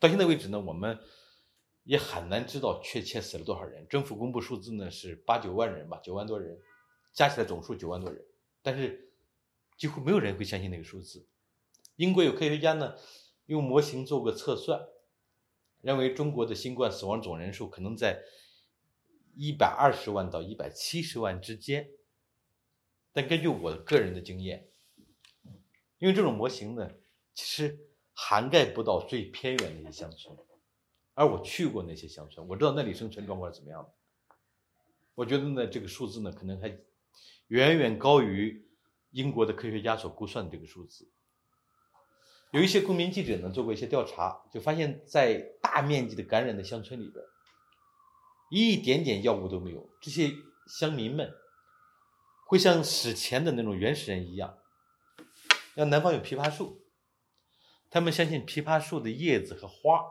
[0.00, 0.98] 到现在为止呢，我们
[1.84, 3.86] 也很难知道确切死了多少人。
[3.88, 6.60] 政府公布数字呢是八九万人吧，九万多人，
[7.12, 8.20] 加起来总数九万多人，
[8.60, 9.00] 但是。
[9.76, 11.26] 几乎没有人会相信那个数字。
[11.96, 12.94] 英国有科学家呢，
[13.46, 14.86] 用模型做过测算，
[15.80, 18.22] 认为中国的新冠死亡总人数可能在
[19.34, 21.90] 一百二十万到一百七十万之间。
[23.12, 24.68] 但根据我个人的经验，
[25.98, 26.90] 因为这种模型呢，
[27.34, 27.78] 其实
[28.12, 30.36] 涵盖不到最偏远的一些乡村，
[31.14, 34.36] 而我去过那些乡村，我知道那里生存状况是怎么样的。
[35.14, 36.68] 我觉得呢，这个数字呢，可能还
[37.48, 38.62] 远远高于。
[39.14, 41.08] 英国的科学家所估算的这个数字，
[42.54, 47.24] 有一些公民记者呢做过一些调查，就发现，在大面积的感染的乡村里边，
[48.48, 49.90] 一点点药物都没有。
[50.00, 50.30] 这些
[50.68, 51.34] 乡民们
[52.46, 54.56] 会像史前的那种原始人一样，
[55.74, 56.80] 像南方有枇杷树，
[57.90, 60.04] 他们相信枇杷树的叶子和花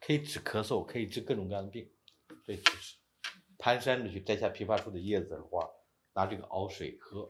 [0.00, 1.90] 可以治咳嗽，可以治各种各样的病，
[2.44, 2.94] 所以就是
[3.58, 5.68] 蹒跚着去摘下枇杷树的叶子和花，
[6.12, 7.28] 拿这个熬水喝。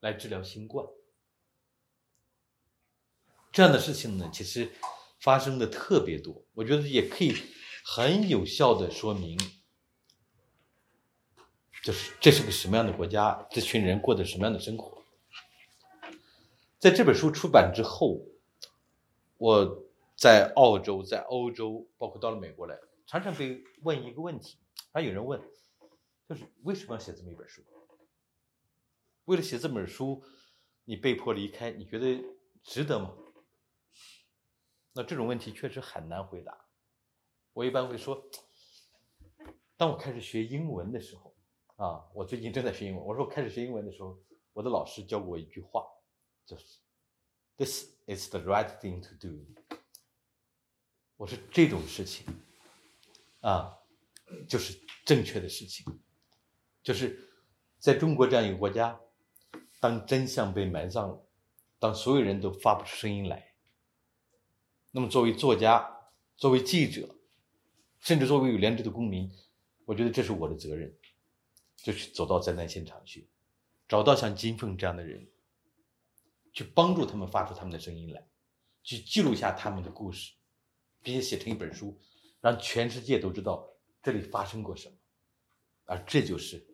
[0.00, 0.86] 来治疗新冠，
[3.56, 4.70] 这样的事情呢，其实
[5.18, 6.44] 发生的特别多。
[6.52, 7.34] 我觉得也可以
[7.82, 9.38] 很有效的说明，
[11.82, 15.02] 就是这是个什么样的国家，这群人过的什么样的生活。
[16.78, 18.26] 在这本书出版之后，
[19.38, 19.86] 我
[20.18, 24.58] 在澳洲、在欧洲，包括到了美国来，常常被问一个问题，
[24.92, 25.40] 还有人问，
[26.28, 27.62] 就是为什么要写这么一本书？
[29.24, 30.22] 为了写这本书，
[30.84, 32.22] 你被迫离开，你觉得
[32.62, 33.14] 值得吗？
[34.96, 36.56] 那这种问题确实很难回答。
[37.52, 38.18] 我一般会说，
[39.76, 41.36] 当我开始学英文的时候，
[41.76, 43.04] 啊，我最近正在学英文。
[43.04, 44.18] 我说我开始学英文的时候，
[44.54, 45.86] 我的老师教过我一句话，
[46.46, 46.78] 就是
[47.58, 49.44] “This is the right thing to do。”
[51.18, 52.24] 我说这种事情，
[53.40, 53.78] 啊，
[54.48, 55.84] 就是正确的事情，
[56.82, 57.30] 就是
[57.78, 58.98] 在中国这样一个国家。
[59.78, 61.26] 当真相被埋葬了，
[61.78, 63.52] 当所有人都发不出声音来，
[64.96, 65.86] 那么作为作家、
[66.38, 67.06] 作为记者，
[68.00, 69.30] 甚至作为有良知的公民，
[69.84, 70.90] 我觉得这是我的责任，
[71.76, 73.28] 就去走到灾难现场去，
[73.86, 75.28] 找到像金凤这样的人，
[76.54, 78.26] 去帮助他们发出他们的声音来，
[78.82, 80.32] 去记录下他们的故事，
[81.02, 82.00] 并且写成一本书，
[82.40, 83.68] 让全世界都知道
[84.02, 84.96] 这里发生过什么，
[85.84, 86.66] 而这就是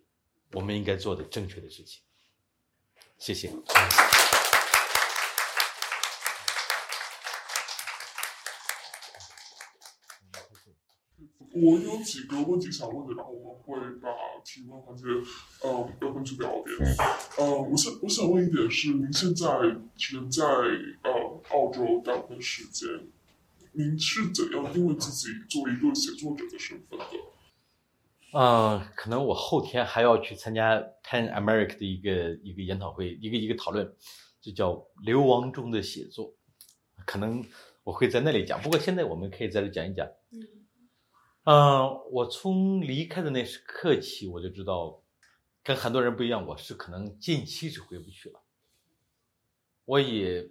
[0.52, 2.00] 我们应该做的正确的事情。
[3.18, 3.50] 谢谢。
[11.54, 14.08] 我有几个问题想问的，然后我们会把
[14.44, 15.04] 提问环节，
[15.62, 16.96] 呃，都分出表点。
[17.38, 20.44] 呃，我想我想问一点是，您现在人在
[21.02, 22.88] 呃澳洲大部分时间，
[23.72, 27.04] 您是怎样定位自己作为一个写作者的身份的？
[28.32, 33.94] 嗯，可能我后天还要去参加 Pan America 的一个一个研讨会，一个一个讨论。
[34.40, 36.34] 就叫流亡中的写作，
[37.06, 37.44] 可能
[37.84, 38.60] 我会在那里讲。
[38.60, 40.04] 不过现在我们可以在这讲一讲。
[40.32, 40.40] 嗯
[41.44, 45.02] 嗯，我从离开的那时刻起，我就知道，
[45.64, 48.40] 跟很多人不一样，我是可能近期是回不去了。
[49.84, 50.48] 我也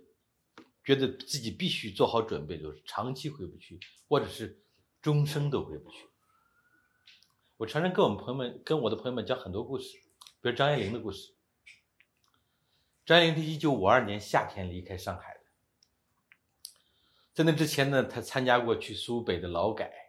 [0.83, 3.79] 觉得自己必须做好准备，就是长期回不去，
[4.09, 4.61] 或者是
[5.01, 6.09] 终生都回不去。
[7.55, 9.97] 我常常跟我们朋友们、跟我的朋友们讲很多故事，
[10.41, 11.33] 比如张爱玲的故事。
[13.05, 15.39] 张爱玲是一九五二年夏天离开上海的，
[17.33, 20.00] 在那之前呢，她参加过去苏北的劳改。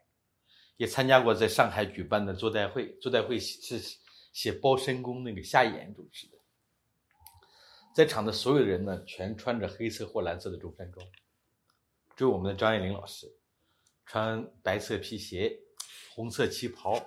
[0.77, 3.81] 也参加过在上海举办的座谈会，座谈会是
[4.33, 6.39] 写包身工那个夏衍主持的，
[7.95, 11.07] 在场的所有人呢，全穿着黑色或蓝色的中山装，
[12.16, 13.33] 只有我们的张爱玲老师，
[14.07, 15.61] 穿白色皮鞋、
[16.14, 16.99] 红色旗袍，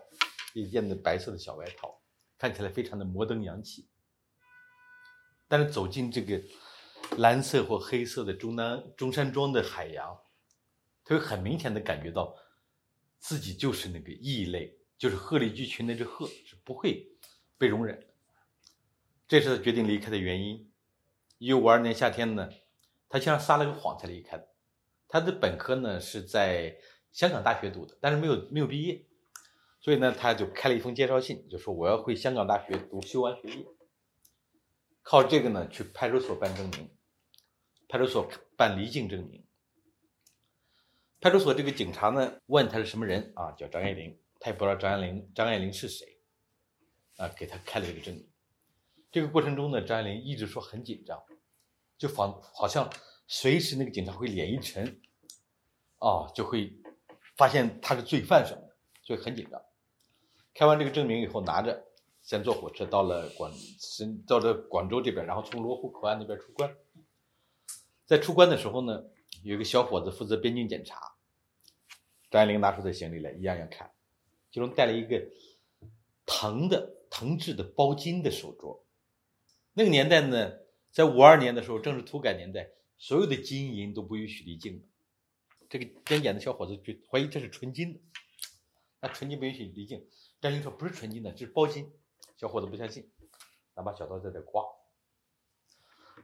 [0.53, 1.99] 一件的白色的小外套，
[2.37, 3.87] 看起来非常的摩登洋气。
[5.47, 6.41] 但是走进这个
[7.17, 10.17] 蓝色或黑色的中南中山装的海洋，
[11.03, 12.35] 他会很明显的感觉到。
[13.19, 17.07] 自己就是那个异类，就是鹤立鸡群那只鹤，是不会
[17.57, 18.05] 被容忍的。
[19.27, 20.71] 这是他决定离开的原因。
[21.37, 22.49] 一九五二年夏天呢，
[23.09, 24.47] 他像撒了个谎才离开的。
[25.07, 26.77] 他的本科呢是在
[27.11, 29.05] 香港大学读的，但是没有没有毕业，
[29.79, 33.65] 所以呢他就开了一封介绍信，就说我要回香港大学读修完学业，
[35.01, 36.89] 靠这个呢去派出所办证明，
[37.87, 39.44] 派出所办离境证明。
[41.21, 43.51] 派出所这个警察呢，问他是什么人啊？
[43.53, 46.05] 叫张爱玲，他也不知道张爱玲张爱玲是谁，
[47.17, 48.29] 啊，给他开了这个证明。
[49.11, 51.23] 这个过程中呢，张爱玲一直说很紧张，
[51.97, 52.89] 就仿好像
[53.27, 55.01] 随时那个警察会脸一沉，
[55.99, 56.71] 啊，就会
[57.37, 59.59] 发现他是罪犯什么的，所以很紧张。
[60.53, 61.85] 开完这个证明以后，拿着
[62.21, 66.75] 先坐火车到了广，先到了广州这边，然后从罗湖口岸那边出关。
[68.05, 69.03] 在出关的时候呢，
[69.45, 71.13] 有一个小伙子负责边境检查。
[72.31, 73.91] 张爱玲拿出的行李来，一样样看，
[74.49, 75.23] 其中带了一个
[76.25, 78.81] 藤的藤制的包金的手镯。
[79.73, 80.53] 那个年代呢，
[80.91, 84.87] 在五二年的时候，正是土改年代，所有的金银都不允许离境的。
[85.69, 87.99] 这个边检的小伙子就怀疑这是纯金的，
[88.99, 90.07] 那纯金不允许离境。
[90.41, 91.93] 张爱玲说不是纯金的，这是包金。
[92.35, 93.11] 小伙子不相信，
[93.75, 94.65] 拿把小刀在这刮，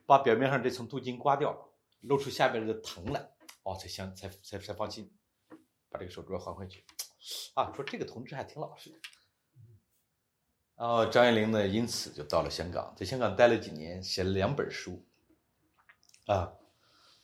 [0.07, 1.70] 把表面上这层镀金刮掉，
[2.01, 3.31] 露出下边的藤来，
[3.63, 5.11] 哦，才相才才才放心。
[5.89, 6.85] 把这个手镯还回去，
[7.53, 8.95] 啊，说这个同志还挺老实的。
[10.77, 15.05] 然后张爱玲呢，因此就到了香港，在香港待了几年，写了两本书，
[16.27, 16.53] 啊，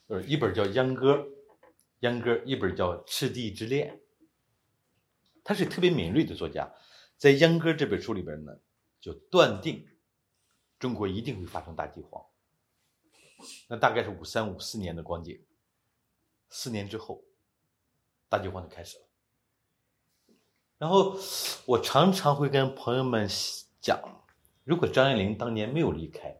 [0.06, 1.14] 就是一本叫《秧歌》，
[2.00, 3.96] 秧歌，一本叫《赤地之恋》。
[5.42, 6.70] 他是特别敏锐的作家，
[7.16, 8.52] 在《秧歌》这本书里边呢，
[9.00, 9.88] 就断定
[10.78, 12.22] 中国一定会发生大饥荒。
[13.68, 15.42] 那大概是五三五四年的光景，
[16.48, 17.24] 四年之后。
[18.30, 19.04] 大饥荒就开始了，
[20.76, 21.16] 然后
[21.64, 23.26] 我常常会跟朋友们
[23.80, 23.98] 讲，
[24.64, 26.38] 如果张爱玲当年没有离开，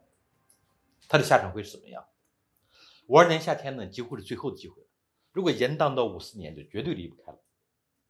[1.09, 2.07] 她的下场会是怎么样？
[3.07, 4.89] 五二年夏天呢，几乎是最后的机会了。
[5.33, 7.39] 如果延宕到五四年，就绝对离不开了。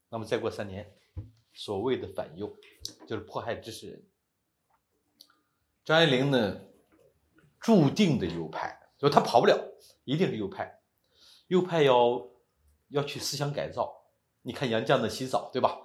[0.09, 0.93] 那么再过三年，
[1.52, 2.52] 所谓的反右，
[3.06, 4.02] 就是迫害知识人。
[5.85, 6.60] 张爱玲呢，
[7.60, 9.59] 注定的右派，就他跑不了，
[10.05, 10.80] 一定是右派。
[11.48, 12.28] 右派要。
[12.90, 14.06] 要去思想改造，
[14.40, 15.78] 你看杨绛的洗澡，对吧？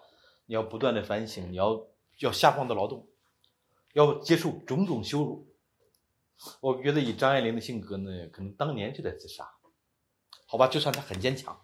[0.46, 1.86] 你要不断的反省，你要
[2.20, 3.06] 要下放的劳动，
[3.92, 5.54] 要接受种种羞辱。
[6.62, 9.46] 我觉得以张爱玲的性格呢，可能当年就在自杀。
[10.46, 11.62] 好吧，就算她很坚强，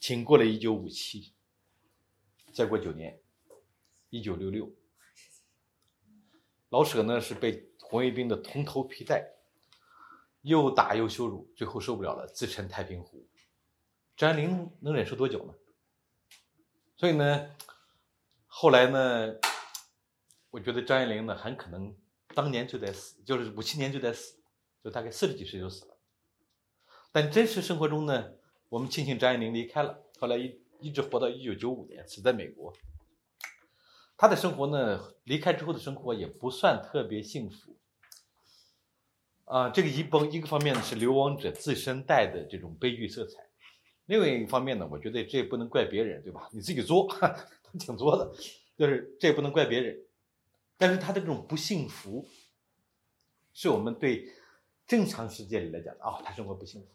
[0.00, 1.32] 挺过了一九五七，
[2.52, 3.20] 再过九年，
[4.10, 4.68] 一九六六，
[6.70, 9.33] 老舍呢是被红卫兵的铜头皮带
[10.44, 13.26] 又打又羞辱，最后受不了了，自沉太平湖。
[14.14, 15.54] 张爱玲能忍受多久呢？
[16.96, 17.50] 所以呢，
[18.46, 19.36] 后来呢，
[20.50, 21.96] 我觉得张爱玲呢很可能
[22.34, 24.42] 当年就得死，就是五七年就得死，
[24.82, 25.96] 就大概四十几岁就死了。
[27.10, 28.34] 但真实生活中呢，
[28.68, 32.70] 我们庆幸张爱玲离开了，后来一一直活到一九九五年，死在美国。
[34.18, 37.78] 她的生活呢，离开之后的生活也不算特别幸福。
[39.44, 43.46] 啊，这个一崩一个方面呢是流亡者自身带的这种悲剧色彩。
[44.06, 46.48] 另外一个方面呢，我觉得这也不能怪别人，对吧？
[46.52, 47.06] 你自己作，
[47.78, 48.32] 挺作的，
[48.76, 49.98] 就是这也不能怪别人。
[50.76, 52.26] 但是他的这种不幸福，
[53.52, 54.32] 是我们对
[54.86, 56.88] 正常世界里来讲啊，他生活不幸福。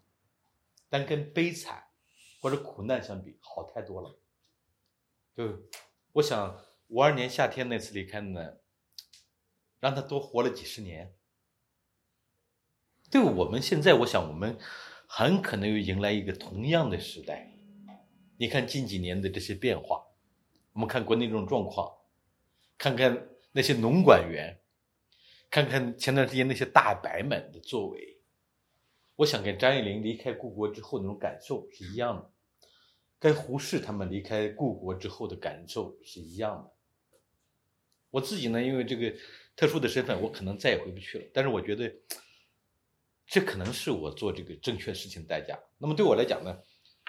[0.90, 1.84] 但跟悲惨
[2.42, 4.20] 或者苦难相比，好太多了。
[5.36, 5.64] 就
[6.14, 8.58] 我想，五二年夏天那次离开呢，
[9.80, 11.16] 让他多活了几十年。
[13.12, 14.56] 对我们现在，我想我们
[15.08, 17.52] 很可能又迎来一个同样的时代。
[18.38, 20.06] 你看近几年的这些变化，
[20.74, 21.92] 我们看国内这种状况，
[22.78, 24.60] 看看那些农管员，
[25.50, 28.22] 看看前段时间那些大白们的作为，
[29.16, 32.32] 我想跟张爱玲离开故国之后那种感受是一样的，
[33.18, 36.72] 跟胡适他们离开故国之后的感受是一样的。
[38.12, 39.12] 我自己呢，因为这个
[39.56, 41.26] 特殊的身份，我可能再也回不去了。
[41.34, 41.92] 但是我觉得，
[43.30, 45.58] 这可能是我做这个正确事情的代价。
[45.78, 46.58] 那么对我来讲呢，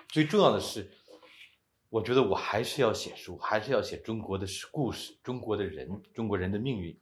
[0.09, 0.91] 最重要的是。
[1.93, 6.97] 我觉得我还是要写书，还是要写中国的故事、中国的人、中国人的命运。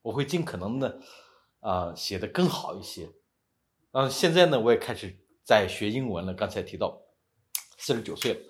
[0.00, 1.00] 我会尽可能的，
[1.58, 3.10] 啊，写的更好一些。
[3.90, 6.32] 嗯，现在呢，我也开始在学英文了。
[6.32, 7.02] 刚才提到，
[7.78, 8.40] 四十九岁了。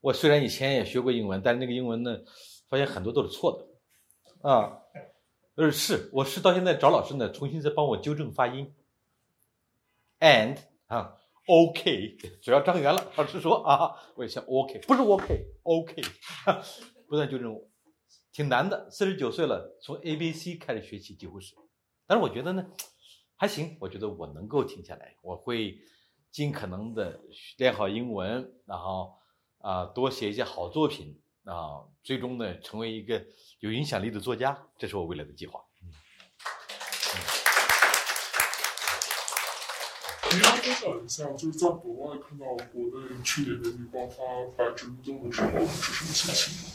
[0.00, 2.18] 我虽然以前也学过英文，但是那个英文呢，
[2.68, 4.50] 发现很多都是错的。
[4.50, 4.76] 啊，
[5.54, 8.74] 呃，是，我是到现在找老师呢，重新再帮我纠正发音。
[10.20, 11.16] And 啊。
[11.48, 13.12] OK，主要张圆了。
[13.14, 16.02] 老师说啊，我也想 OK，不是 OK，OK，
[17.06, 17.68] 不断纠正我，
[18.32, 18.90] 挺难的。
[18.90, 21.54] 四十九岁了，从 ABC 开始学习几乎是，
[22.04, 22.66] 但是我觉得呢，
[23.36, 23.76] 还行。
[23.78, 25.78] 我觉得我能够停下来，我会
[26.32, 27.20] 尽可能的
[27.58, 29.14] 练好英文，然后
[29.58, 33.24] 啊多写一些好作品啊，最终呢成为一个
[33.60, 35.64] 有影响力的作家，这是我未来的计划。
[40.32, 44.22] 你要分享一下，就是在国外看到国内去年年底爆发
[44.56, 46.72] 白纸运动的时候是什么心情？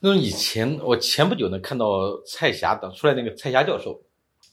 [0.00, 4.02] 那以前我前不久呢看到蔡霞的出来那个蔡霞教授，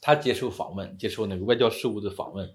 [0.00, 2.48] 他接受访问，接受那个外交事务的访问，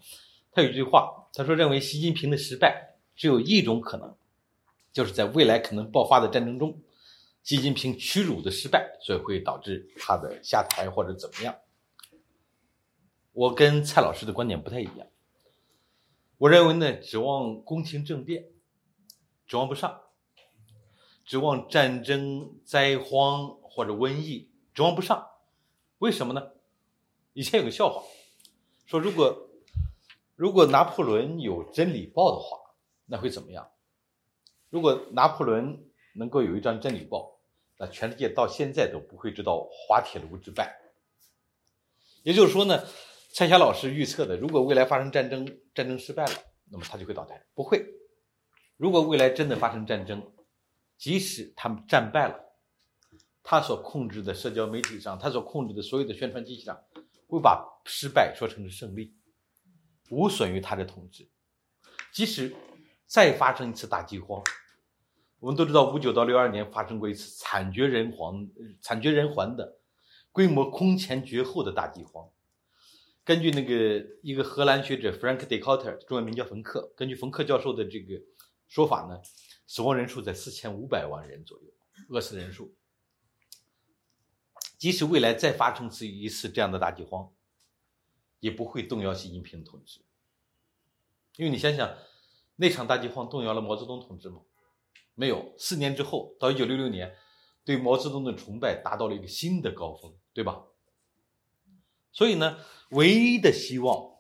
[0.51, 4.15] 他有一句话，他说认为习近平的失败只有一种可能，
[4.91, 6.81] 就是在未来可能爆发的战争中，
[7.43, 11.53] 习近平屈辱的失败，所以会导致他的下台或者怎么样。
[13.33, 15.05] 我跟蔡老师的观点不太一样。
[16.39, 18.49] 我认为呢，指望宫廷政变，
[19.47, 19.89] 指望不上；
[21.25, 25.27] 指望战争、灾荒或者瘟疫，指望不上。
[25.97, 26.51] 为什么呢？
[27.33, 28.03] 以前有个笑话，
[28.85, 29.49] 说如果
[30.35, 32.75] 如果拿破仑有《真理报》的话，
[33.07, 33.71] 那会怎么样？
[34.69, 37.19] 如果拿破仑能够有一张《真理报》，
[37.79, 40.79] 那全世界到现在都不会知道滑铁卢之败。
[42.21, 42.83] 也就是说呢。
[43.29, 45.45] 蔡霞老师预测的，如果未来发生战争，
[45.75, 46.31] 战争失败了，
[46.71, 47.45] 那么他就会倒台。
[47.53, 47.85] 不会，
[48.77, 50.33] 如果未来真的发生战争，
[50.97, 52.39] 即使他们战败了，
[53.43, 56.81] 他所控制的社交媒体上，他所控制的所有的宣传机器上，
[57.27, 59.13] 会把失败说成是胜利，
[60.09, 61.29] 无损于他的统治。
[62.11, 62.55] 即使
[63.05, 64.41] 再发生一次大饥荒，
[65.39, 68.49] 我们都知道五九到六二年发生过一次惨绝人寰、
[68.81, 69.77] 惨绝人寰的
[70.31, 72.27] 规模空前绝后的大饥荒。
[73.27, 78.21] 根据那个一个荷兰学者 Frank d e c o t e r 中文名叫冯克，根据冯克教授的这个
[78.69, 79.21] 说法呢，
[79.67, 81.65] 死亡人数在四千五百万人左右，
[82.07, 82.73] 饿死人数。
[84.77, 87.29] 即使未来再发生次一次这样的大饥荒，
[88.39, 89.99] 也不会动摇习近平统治。
[91.35, 91.97] 因为你想想，
[92.55, 94.39] 那场大饥荒动摇了毛泽东统治吗？
[95.15, 95.53] 没有。
[95.57, 97.13] 四年之后，到一九六六年，
[97.65, 100.63] 对毛泽东的崇拜达到了一个新的高峰，对吧？
[102.17, 102.57] 所以呢，
[102.89, 104.15] 唯一的希望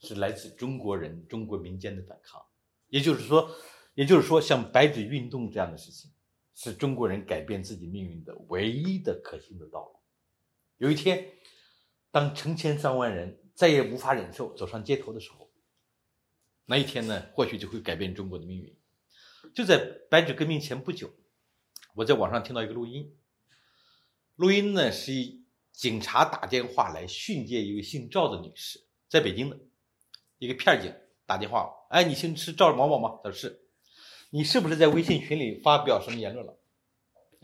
[0.00, 2.42] 是来自中国人、中国民间的反抗。
[2.88, 3.54] 也就是说，
[3.92, 6.10] 也就是说，像白纸运动这样的事情，
[6.54, 10.00] 是中国人改变自己命运的唯一的可行的道路。
[10.78, 11.28] 有一天，
[12.10, 15.50] 当成千上万人再也无法忍受走上街头的时候，
[16.64, 18.74] 那一天呢，或许就会改变中国的命运。
[19.54, 21.12] 就在白纸革命前不久，
[21.96, 23.14] 我在网上听到一个录音，
[24.36, 25.41] 录音呢是一。
[25.72, 29.58] 警察打电话来训诫一位姓赵的女士，在北京的
[30.38, 30.94] 一个片警
[31.26, 33.18] 打电话，哎，你姓是赵某某吗？
[33.24, 33.58] 他说是。
[34.34, 36.56] 你是不是在微信群里发表什么言论了？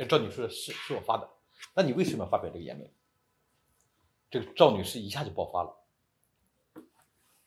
[0.08, 1.28] 赵女士是，是我发的。
[1.74, 2.90] 那你为什么要发表这个言论？
[4.30, 5.74] 这个赵女士一下就爆发了。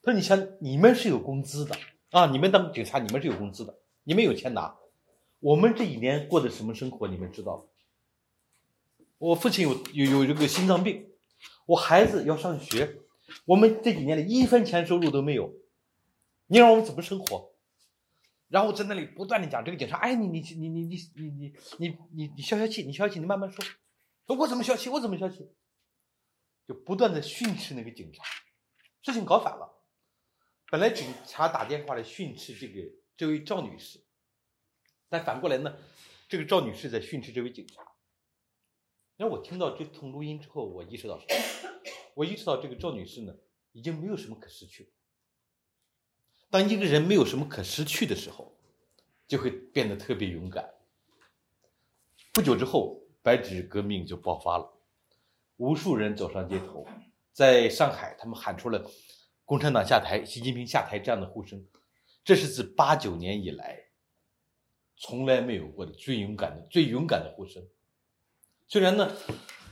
[0.03, 1.75] 她说：“你想，你们是有工资的
[2.11, 4.77] 啊，你们当警察，你们是有工资的，你们有钱拿。
[5.39, 7.63] 我们这几年过的什么生活，你们知道吗。”
[9.21, 11.07] 我父亲有有有这个心脏病，
[11.67, 13.01] 我孩子要上学，
[13.45, 15.53] 我们这几年里一分钱收入都没有，
[16.47, 17.53] 你让我们怎么生活？
[18.47, 23.63] 然后在那里不断的讲这个警察，哎，你你你你你你你你你你消消气，你消消气，你慢慢说。
[24.25, 24.89] 说我怎么消气？
[24.89, 25.47] 我怎么消气？
[26.67, 28.23] 就不断的训斥那个警察，
[29.03, 29.83] 事情搞反了。
[30.71, 34.03] 本来警察打电话来训斥这个这位赵女士，
[35.09, 35.77] 但反过来呢，
[36.27, 37.83] 这个赵女士在训斥这位警察。
[39.21, 41.35] 那我听到这通录音之后，我意识到什么？
[42.15, 43.31] 我意识到这个赵女士呢，
[43.71, 44.91] 已经没有什么可失去。
[46.49, 48.57] 当一个人没有什么可失去的时候，
[49.27, 50.73] 就会变得特别勇敢。
[52.33, 54.73] 不久之后，白纸革命就爆发了，
[55.57, 56.87] 无数人走上街头，
[57.31, 58.89] 在上海，他们喊出了
[59.45, 61.63] “共产党下台，习近平下台”这样的呼声。
[62.23, 63.85] 这是自八九年以来
[64.95, 67.63] 从来没有过的最勇敢的、最勇敢的呼声。
[68.71, 69.13] 虽然呢，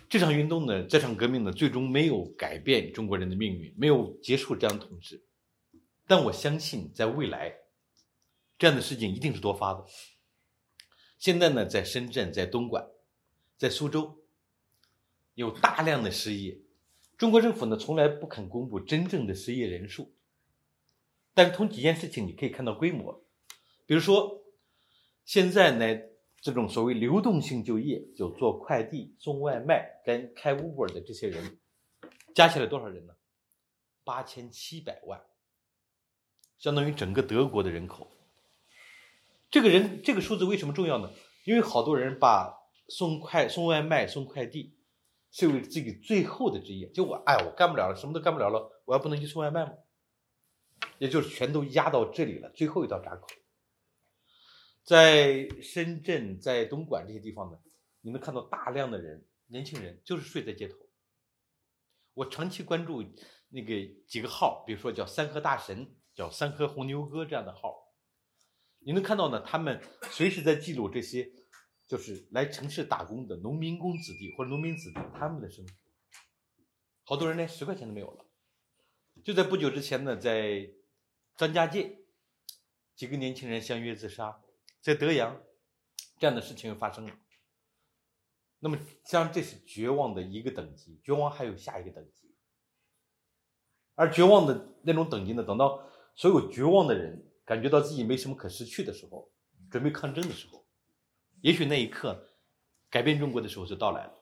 [0.09, 5.23] 这场运动呢，这场革命呢，最终没有改变中国人的命运，没有结束这样的统治，
[6.05, 7.59] 但我相信，在未来，
[8.57, 9.85] 这样的事情一定是多发的。
[11.17, 12.89] 现在呢，在深圳、在东莞、
[13.57, 14.21] 在苏州，
[15.33, 16.59] 有大量的失业。
[17.17, 20.13] 中国政府呢，从来不肯公布真正的失业人数，
[21.33, 23.23] 但是从几件事情你可以看到规模。
[23.85, 24.43] 比如说，
[25.23, 26.01] 现在呢，
[26.41, 31.59] 这种所谓流动性就业，就做快递、送外卖跟开 Uber 的这些人，
[32.33, 33.13] 加起来多少人呢？
[34.03, 35.21] 八千七百万，
[36.57, 38.09] 相当于整个德国的人口。
[39.51, 41.11] 这个人这个数字为什么重要呢？
[41.45, 42.53] 因为好多人把
[42.87, 44.77] 送快送外卖、送快递
[45.31, 46.89] 视为自己最后的职业。
[46.89, 49.73] 就我，哎，我干不了了，什么都干不了了，我还不能去送外卖吗？
[50.97, 53.27] 也就是全都压到这里了，最后一道闸口。
[54.83, 57.59] 在深圳、在东莞这些地方呢，
[58.01, 60.77] 你能看到大量的人，年轻人就是睡在街头。
[62.13, 63.03] 我长期关注
[63.49, 63.73] 那个
[64.07, 67.87] 几个号，比如说叫“三河大神”、叫“三河红牛哥”这样的号。
[68.79, 69.41] 你能看到呢？
[69.41, 69.81] 他们
[70.11, 71.29] 随时在记录这些，
[71.85, 75.71] 就是来城市打工的农民工子弟或者农民子弟他们的生活。
[77.03, 78.25] 好多人连十块钱都没有了。
[79.23, 80.71] 就在不久之前呢，在
[81.35, 81.99] 张家界，
[82.95, 84.41] 几个年轻人相约自杀，
[84.81, 85.41] 在德阳，
[86.17, 87.13] 这样的事情又发生了。
[88.59, 92.35] 那么，像这是绝望的一个等级，绝望还有下一个等级，
[93.95, 97.25] 而绝望的那种等级呢，等到所有绝望的人。
[97.45, 99.31] 感觉到自己没什么可失去的时候，
[99.71, 100.63] 准备抗争的时候，
[101.41, 102.29] 也许那一刻，
[102.91, 104.13] 改变中国的时候就到来了。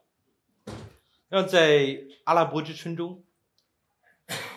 [1.27, 3.25] 那在阿拉伯之春中，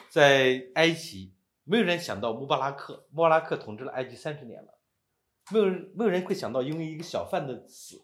[0.08, 4.78] 在埃及，没有人想到穆巴拉克，穆巴拉克统治了埃及三十年了，
[5.50, 8.02] 没有人没有人会想到，因为一个小贩的死，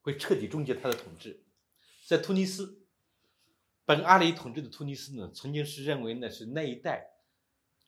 [0.00, 1.44] 会彻底终结他的统治。
[2.06, 2.86] 在突尼斯，
[3.84, 7.14] 本阿里统治的突尼斯呢，曾经是认为那是那一代。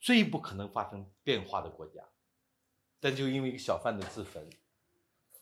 [0.03, 2.09] 最不可能发生变化的国家，
[3.01, 4.49] 但就因为一个小贩的自焚，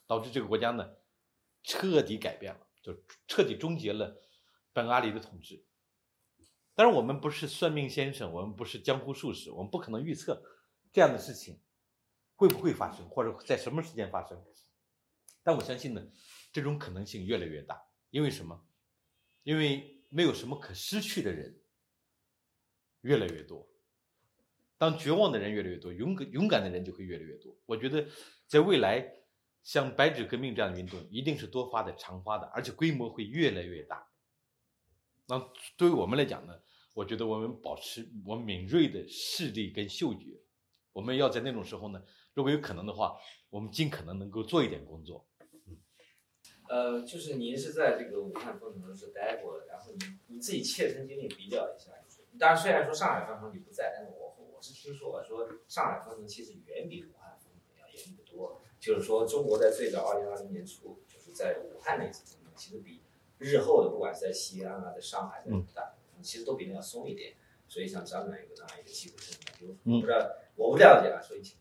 [0.05, 0.97] 导致这个国家呢
[1.63, 2.93] 彻底改变了，就
[3.29, 4.21] 彻底终结了
[4.73, 5.65] 本阿里的统治。
[6.75, 10.43] 当然，我们不是算命先生，我们不是江湖术士，我们不可能预测
[10.93, 11.61] 这样的事情
[12.39, 14.41] 会不会发生，或者在什么时间发生。
[15.43, 16.07] 但我相信呢，
[16.53, 17.83] 这种可能性越来越大。
[18.11, 18.65] 因为什么？
[19.43, 21.61] 因为没有什么可失去的人
[23.01, 23.69] 越来越多。
[24.77, 27.59] 当绝望的人越来越多，勇敢勇敢的人就会越来越多。
[27.67, 28.07] 我觉得，
[28.47, 29.13] 在未来，
[29.65, 34.09] 像白纸革命这样的运动，一定是多发的、常发的，而且规模会越来越大。
[35.27, 35.39] 那
[35.77, 36.55] 对于我们来讲呢，
[36.95, 40.41] 我觉得我们保持我敏锐的视力跟嗅觉，
[40.93, 42.03] 我们要在那种时候呢，
[42.39, 43.19] 如果有可能的话，
[43.51, 45.27] 我们尽可能能够做一点工作。
[46.69, 49.99] 呃，就是您是在这个武汉封城是待过的，然后你
[50.29, 54.37] 你自己切身经历比较一下，就是当然虽然说上海封城你不在，但是我。
[54.59, 58.61] 我是听说啊，说上海封城其实远比武汉封城要严厉得多。
[58.81, 63.01] 就是说，中国在最早二零二零年初，就是在武汉那次封城，其实比
[63.39, 67.35] 日后的不管是在西安啊，在上海，在大，其实都比那要松一点。
[67.69, 69.17] 所以像张总有个这样一个机会，
[69.61, 71.57] 就不知道我不了解啊，所以请。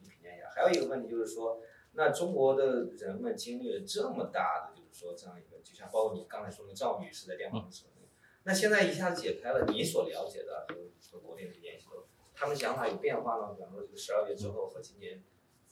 [0.57, 1.61] 还有一个问题就是说，
[1.93, 8.07] 那中国的人们经历了这么大的，就是说这样一个，就像包括你刚才说的赵女士在电话里说的，
[8.43, 10.75] 那现在一下子解开了，你所了解的和
[11.11, 12.07] 和国内的联系都。
[12.39, 13.55] 他们想法有变化吗？
[13.57, 15.23] 比方说，这个十二月之后和今年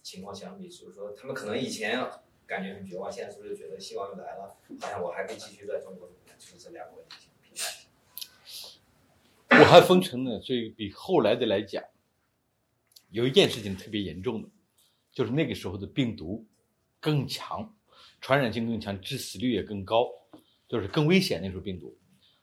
[0.01, 1.99] 情况相比，就是说他们可能以前
[2.47, 4.57] 感觉很绝望，现在是不是觉得希望又来了？
[4.81, 9.63] 好像我还可以继续在中国就是这两个问题评价一下。
[9.63, 11.83] 武汉封城呢，所以比后来的来讲，
[13.11, 14.49] 有一件事情特别严重的，
[15.15, 16.45] 就是那个时候的病毒
[16.99, 17.73] 更强，
[18.21, 20.07] 传染性更强，致死率也更高，
[20.67, 21.97] 就是更危险那时候病毒。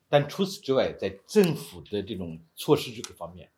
[0.08, 3.48] 但除此之外，在政府的这种措施这个方面。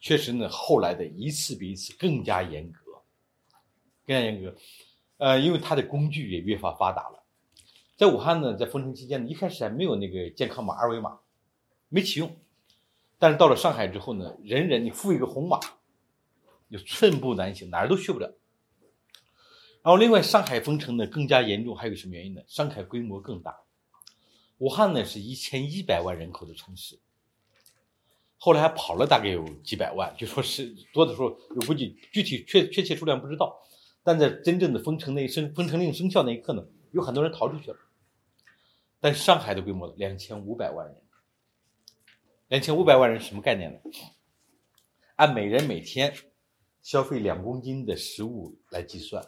[0.00, 3.00] 确实呢，后来的一次比一次更加严格，
[4.06, 4.54] 更加严格，
[5.16, 7.22] 呃，因为它的工具也越发发达了。
[7.96, 11.20] 在武汉呢，在封城期间呢，一开始还没有那个健康码二维码，
[11.88, 12.36] 没启用。
[13.18, 15.58] 但是到了上海之后呢，人人你付一个红码，
[16.70, 18.34] 就寸步难行，哪儿都去不了。
[19.82, 22.42] 然后另外，上海封城呢更加严重，还有什么原因呢？
[22.46, 23.54] 上海规模更大，
[24.58, 26.98] 武汉呢是一千一百万人口的城市。
[28.38, 33.58] 后来还跑了大概有几百万，就说是多的时候，我估计具体确确切数量不知道，
[34.02, 37.76] 但在真正的封城那一生封城令生效那一刻呢，有很多人逃出去了。
[39.00, 40.96] 但上海的规模两千五百万人，
[42.48, 43.78] 两千五百万人什么概念呢？
[45.16, 46.14] 按每人每天
[46.84, 49.26] 消费两公斤的食物来计算，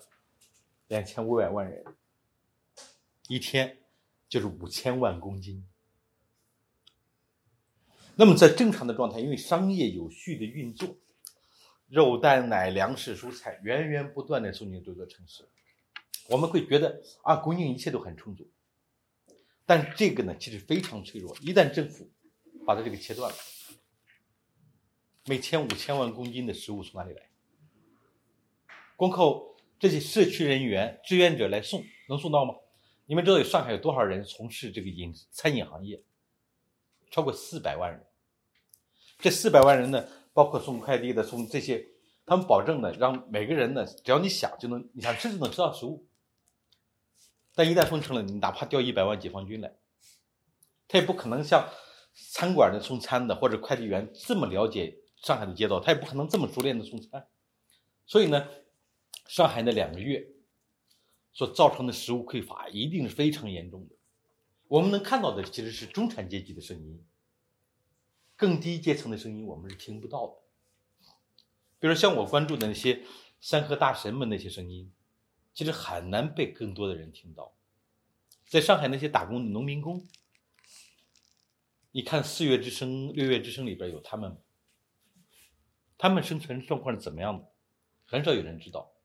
[0.89, 1.83] 两千五百万人
[3.29, 3.79] 一天
[4.29, 5.67] 就是五千万公斤。
[8.15, 10.99] 那么在正常的状态，因为商业有序的运作，
[11.89, 15.49] 肉蛋奶粮食蔬菜源源不断的送进这座城市，
[16.29, 18.47] 我们会觉得啊，供应一切都很充足。
[19.65, 21.35] 但是这个呢，其实非常脆弱。
[21.41, 22.11] 一旦政府
[22.67, 23.39] 把它这个切断了，
[25.25, 27.26] 每天五千万公斤的食物从哪里来？
[28.97, 32.55] 光靠这些社区人员、志愿者来送，能送到吗？
[33.05, 36.03] 你们知道有上海有多少人从事这个饮餐饮行业？
[37.09, 38.05] 超过四百万人，
[39.19, 41.87] 这四百万人呢，包括送快递的、送这些，
[42.25, 46.05] 他们保证呢，让每个人呢，只要你想就能，你想吃就能吃到食物。
[47.55, 49.77] 但一旦封城了，你哪怕调一百万解放军来，
[50.89, 51.69] 他也不可能像
[52.13, 57.29] 餐馆的送餐的或者快递员这么了解上海的街道，他也不可能这么熟练的送餐。
[58.05, 58.49] 所以呢，
[59.29, 60.29] 上海那两个月
[61.33, 63.97] 所造成的食物匮乏一定是非常严重的。
[64.69, 67.05] 我们能看到的其实是中产阶级的声音，
[68.35, 70.35] 更低阶层的声音我们是听不到的。
[71.79, 73.05] 比如像我关注的那些
[73.41, 74.93] 山河大神们那些声音，
[75.53, 77.55] 其实很难被更多的人听到。
[78.47, 80.07] 在上海那些打工的农民工，
[81.93, 84.37] 你看《四月之声》《六月之声》里边有他们，
[85.99, 87.49] 他们生存状况是怎么样的，
[88.05, 88.96] 很少有人知道。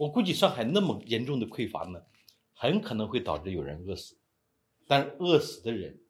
[0.00, 2.02] 我估计上海那么严重的匮乏呢，
[2.54, 4.16] 很可能会导致有人饿死。
[4.86, 6.00] 但是饿死的人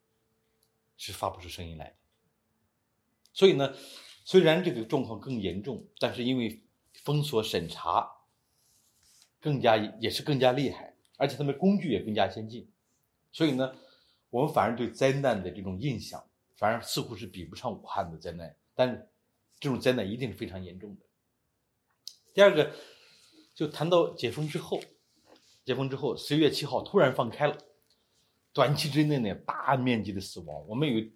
[0.96, 1.96] 是发不出声音来的，
[3.32, 3.74] 所以呢，
[4.24, 6.62] 虽然这个状况更严重，但是因为
[7.02, 8.08] 封锁审查
[9.40, 12.70] 更加也是更加厉害，而且他们工具也更加先进，
[13.32, 13.74] 所以呢，
[14.30, 19.08] 我们反而对灾难的这种印象，反而似乎是比不上武汉的灾难，但
[19.58, 21.02] 这种灾难一定是非常严重的。
[22.32, 22.72] 第二个，
[23.60, 24.80] 就谈到解封之后，
[25.66, 27.58] 解封之后，十一月七号突然放开了。
[28.54, 30.66] 短期之内呢，大面积的死亡。
[30.66, 31.06] 我们有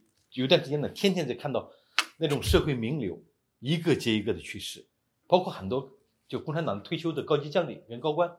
[0.43, 1.73] 有段时间呢，天天在看到
[2.19, 3.19] 那种社会名流
[3.61, 4.87] 一个接一个的去世，
[5.27, 5.91] 包括很多
[6.29, 8.37] 就共产党退休的高级将领跟高官，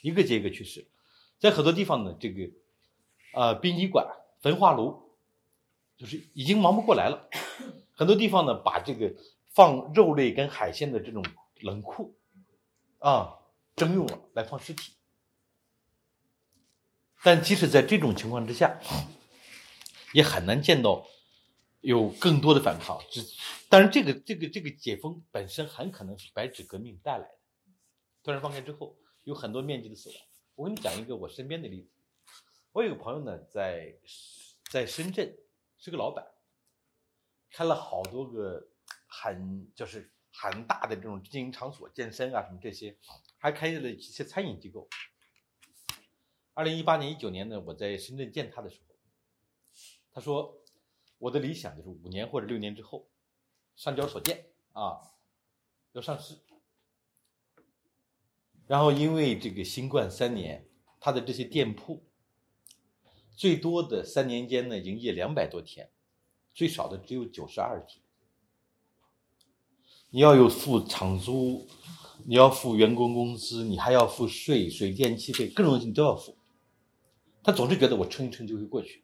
[0.00, 0.86] 一个接一个去世。
[1.40, 2.48] 在很多地方呢，这个
[3.32, 4.06] 啊殡仪馆、
[4.38, 5.10] 焚化炉，
[5.96, 7.28] 就是已经忙不过来了。
[7.94, 9.12] 很多地方呢，把这个
[9.48, 11.24] 放肉类跟海鲜的这种
[11.62, 12.14] 冷库
[13.00, 13.38] 啊
[13.80, 14.92] 征用了来放尸体。
[17.22, 18.78] 但即使在这种情况之下，
[20.12, 21.06] 也很难见到
[21.80, 23.00] 有更多的反抗。
[23.10, 23.24] 只，
[23.70, 27.38] 当然，这个这个这个解封本身很可能是白纸革命带来的。
[28.22, 30.18] 突然放开之后，有很多面积的死亡。
[30.56, 31.88] 我跟你讲一个我身边的例子。
[32.72, 33.94] 我有个朋友呢，在
[34.70, 35.34] 在深圳
[35.78, 36.24] 是个老板，
[37.50, 38.68] 开了好多个
[39.06, 42.96] 很就是很大的这种经营场所，健身啊什么这些，
[43.36, 44.88] 还开业了一些餐饮机构。
[46.54, 48.94] 二零一八年、一九年呢，我在深圳见他的时候，
[50.10, 50.62] 他说
[51.18, 53.06] ：“我的理想就是五年或者六年之后，
[53.76, 55.12] 上交所见啊，
[55.92, 56.38] 要上市。
[58.66, 60.66] 然后因为这个新冠三年，
[60.98, 62.02] 他的这些店铺，
[63.36, 65.90] 最多的三年间呢，营业两百多天，
[66.54, 68.02] 最少的只有九十二天。
[70.10, 71.66] 你要有付厂租，
[72.26, 76.36] 你要付员工工资，你还要付税、水电气费，各种东西你都要付。”
[77.42, 79.02] 他总是觉得我撑一撑就会过去，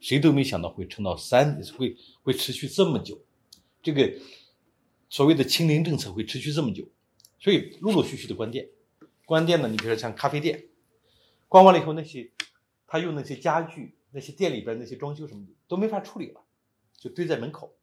[0.00, 3.20] 谁都没想到会撑到三，会会持续这么久。
[3.82, 4.12] 这个
[5.08, 6.88] 所谓的清零政策会持续这么久，
[7.38, 8.68] 所以陆陆续续的关店。
[9.26, 10.68] 关店呢，你比如说像咖啡店，
[11.48, 12.30] 关完了以后，那些
[12.86, 16.40] 他用那些家具、那些店里边那些装修什么的都没法处理了，
[16.98, 17.74] 就堆在门口，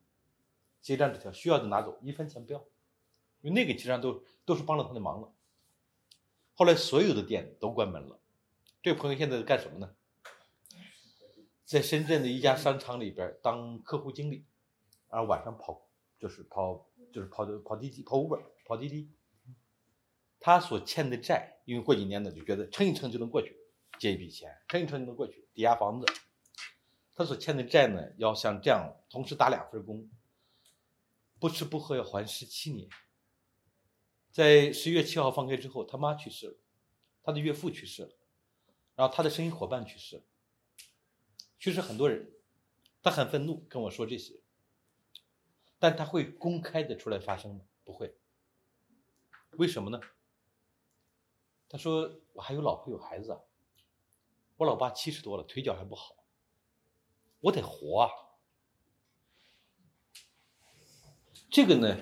[0.82, 2.60] 写张纸条，需要的拿走，一分钱不要。
[3.42, 5.32] 因为那个其实上都都是帮了他的忙了。
[6.56, 8.20] 后来所有的店都关门了。
[8.82, 9.96] 这个朋友现在在干什么呢？
[11.66, 14.46] 在深圳的一家商场里边当客户经理，
[15.10, 15.86] 然后晚上跑
[16.18, 19.12] 就是跑就是跑的跑滴滴跑 Uber 跑滴滴。
[20.40, 23.58] 他所欠的债，因为过几年呢就觉得撑一撑就能过去，
[24.00, 26.06] 借一笔钱撑一撑就能过去，抵押房子。
[27.14, 30.10] 他所欠的债呢，要像这样同时打两份工，
[31.40, 32.90] 不吃不喝要还十七年。
[34.32, 36.58] 在十一月七号放开之后，他妈去世了，
[37.24, 38.10] 他的岳父去世了。
[38.96, 40.24] 然后他的生意伙伴去世了，
[41.60, 42.32] 去世很多人，
[43.02, 44.42] 他很愤怒跟我说这些，
[45.80, 47.62] 但他会公开的出来发声吗？
[47.84, 48.18] 不会。
[49.52, 50.00] 为什么呢？
[51.70, 53.40] 他说我还有老婆有孩子啊，
[54.58, 56.16] 我老爸七十多了，腿脚还不好，
[57.40, 58.10] 我得活啊。
[61.50, 61.98] 这个呢，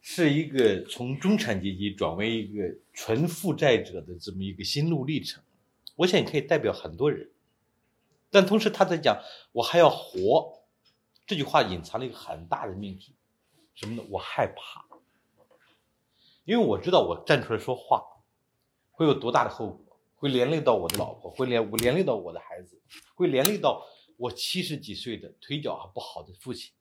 [0.00, 5.42] 是一个从中产阶级转为一个纯负债者的这么一个心路历程。
[5.96, 7.30] 我想也可以代表很多人，
[8.30, 9.22] 但同时他在讲
[9.52, 10.64] 我还要活，
[11.24, 13.14] 这句话隐藏了一个很大的命题，
[13.76, 14.02] 什么呢？
[14.10, 14.84] 我害怕，
[16.44, 18.04] 因为我知道我站出来说话
[18.90, 22.82] 会有多大的后果，会连累到我的老婆，会连我连累到我的孩子，
[23.14, 23.86] 会连累到
[24.16, 26.72] 我七十几岁的腿脚还不好的父亲。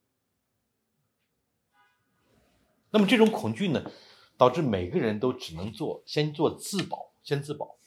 [2.93, 3.91] 那么这种恐惧呢，
[4.37, 7.79] 导致每个人都只能做先做自保，先自保。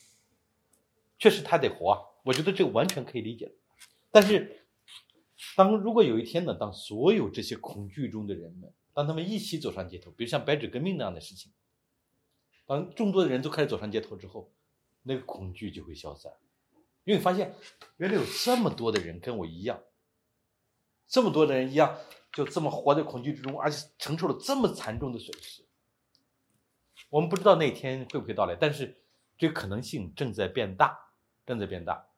[1.17, 3.55] 确实他得活啊，我觉得这个完全可以理解。
[4.11, 4.67] 但是，
[5.55, 11.53] 当如果有一天呢，当所有这些恐惧中的人们，当他们一起走上街头，比如像白纸革命那样的事情，
[12.67, 14.53] 当众多的人都开始走上街头之后，
[15.05, 16.33] 那个恐惧就会消散，
[17.05, 17.55] 因为发现
[17.99, 19.81] 原来有这么多的人跟我一样，
[21.07, 21.97] 这么多的人一样。
[22.37, 25.65] 就这么活在恐惧之中，而且承受了这么惨重的损失。
[27.09, 29.03] 我们不知道那一天会不会到来，但是
[29.39, 31.15] 这可能性正在变大，
[31.47, 32.11] 正在变大。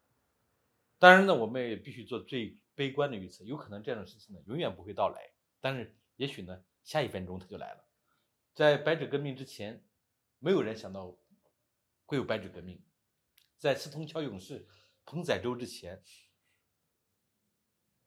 [0.98, 5.30] 当然呢，我们也必须做最悲观的预测，有可能这样的事情呢永远不会到来。
[5.60, 7.84] 但是也许呢，下一分钟它就来了。
[8.54, 9.84] 在白纸革命之前，
[10.40, 11.16] 没有人想到
[12.06, 12.78] 会有白纸革命；
[13.56, 14.66] 在四通桥勇士
[15.04, 16.02] 彭载舟之前，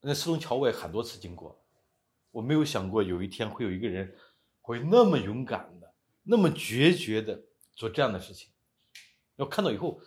[0.01, 1.60] 那四通桥我也很多次经过。
[2.31, 4.15] 我没有想过有一天会有一个人
[4.61, 5.93] 会那么勇敢的、
[6.23, 7.43] 那么决绝的
[7.73, 8.49] 做这样的事情。
[9.35, 9.99] 我看到以后，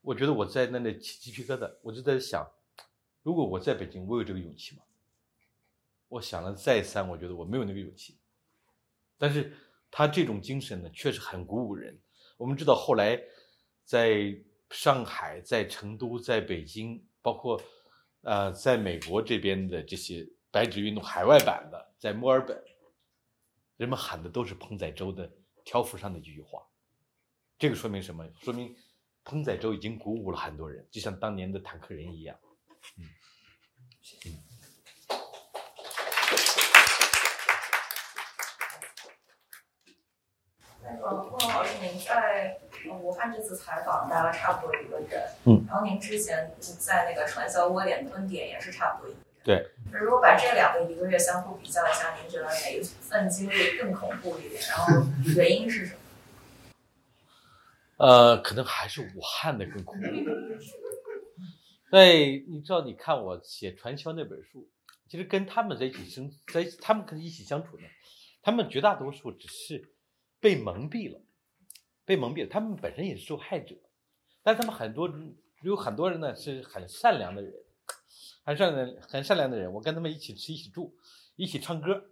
[0.00, 1.70] 我觉得我在那里起鸡皮疙瘩。
[1.82, 2.48] 我就在想，
[3.22, 4.82] 如果我在北京，我有这个勇气吗？
[6.08, 8.16] 我想了再三，我觉得我没有那个勇气。
[9.18, 9.52] 但是
[9.90, 11.98] 他这种精神呢，确实很鼓舞人。
[12.38, 13.20] 我们知道后来
[13.84, 14.34] 在
[14.70, 17.60] 上海、在成都、在北京，包括
[18.22, 20.26] 呃在美国这边的这些。
[20.50, 22.62] 白纸运动海外版的，在墨尔本，
[23.76, 25.30] 人们喊的都是彭载洲的
[25.64, 26.66] 条幅上的一句话。
[27.58, 28.26] 这个说明什么？
[28.40, 28.74] 说明
[29.24, 32.38] 彭载洲已经鼓舞了很多人，就像当年的坦克人一样。
[32.96, 33.04] 嗯，
[34.26, 34.38] 嗯。
[40.82, 42.58] 那个孟老师，您在
[42.88, 49.27] 武汉这次采访待了差不多一个月，嗯，然后您之前在那个传销窝点蹲点也是差不多一个月。
[49.48, 54.60] 对，如果把这两个一个月相互比较一下，您觉得哪一份经历更恐怖一点？
[54.68, 56.00] 然后原因是什么？
[57.96, 60.06] 呃，可能还是武汉的更恐怖。
[61.90, 64.68] 对，你知道，你看我写传销那本书，
[65.08, 67.84] 其实跟他们在一起生，在他们可能一起相处呢，
[68.42, 69.82] 他们绝大多数只是
[70.40, 71.22] 被蒙蔽了，
[72.04, 72.48] 被蒙蔽了。
[72.50, 73.74] 他们本身也是受害者，
[74.42, 75.10] 但他们很多
[75.62, 77.50] 有很多人呢是很善良的人。
[78.48, 80.96] 很善良、很善良的人，我跟他们一起吃、一起住、
[81.36, 82.02] 一起唱歌，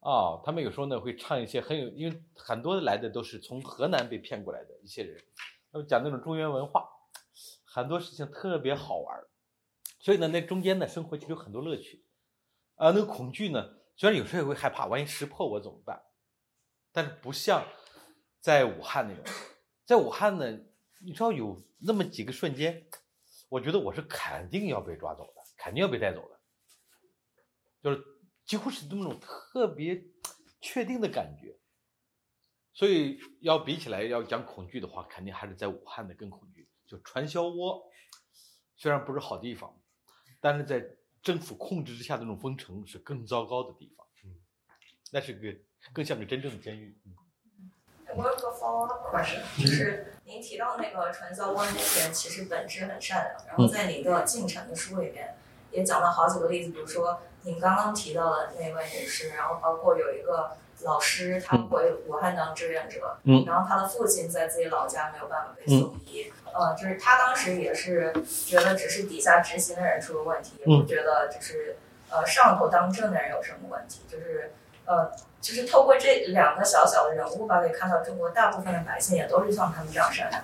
[0.00, 5.22] 啊，他们有时候呢会唱一些很有，因为很多来的都是从河南被骗过来的一些人，
[5.70, 6.88] 他们讲那种中原文化，
[7.66, 9.22] 很多事情特别好玩
[10.00, 12.06] 所以呢，那中间呢生活其实有很多乐趣，
[12.76, 16.04] 啊，那个恐惧呢，虽然有时候也会害怕，万一识破我怎么办？
[16.90, 17.68] 但是不像
[18.40, 19.24] 在武汉那种，
[19.84, 20.58] 在武汉呢，
[21.04, 22.88] 你知道有那么几个瞬间。
[23.50, 25.32] 我觉得我是肯定要被抓走，
[25.64, 26.38] 肯定要被带走的，
[27.82, 28.04] 就是
[28.44, 30.04] 几乎是那种特别
[30.60, 31.58] 确定的感觉。
[32.74, 36.68] 所以要比起来要讲恐惧的话，肯定还是在武汉的更恐惧。
[36.86, 37.82] 就传销窝，
[38.76, 39.74] 虽然不是好地方，
[40.38, 40.84] 但是在
[41.22, 44.06] 政府控制之下的那种封城是更糟糕的地方。
[44.22, 44.36] 嗯，
[45.12, 45.58] 那是个
[45.94, 46.94] 更像个真正的监狱。
[48.16, 53.46] 我有个 follow up question，就是您提到那个传销窝那些人，其实本质很善良。
[53.46, 55.34] 然后在您的进程的书里面
[55.74, 60.52] 也讲了好几个例子，比如说您刚刚提到的那位女士，然后包括有一个
[60.82, 68.10] 老师，他回武汉当志愿者，然后他的父亲在自己老家没有办法被送医，呃，就是他当时也是
[68.46, 71.76] 觉得只是底下执行的人出了问题，也不觉得就是
[72.08, 74.52] 呃上头当政的人有什么问题，就是
[74.86, 75.12] 呃。
[75.44, 80.42] 就是透过这两个小小的人物吧，可以看到中国大部分的百姓也都是像他们这样善良。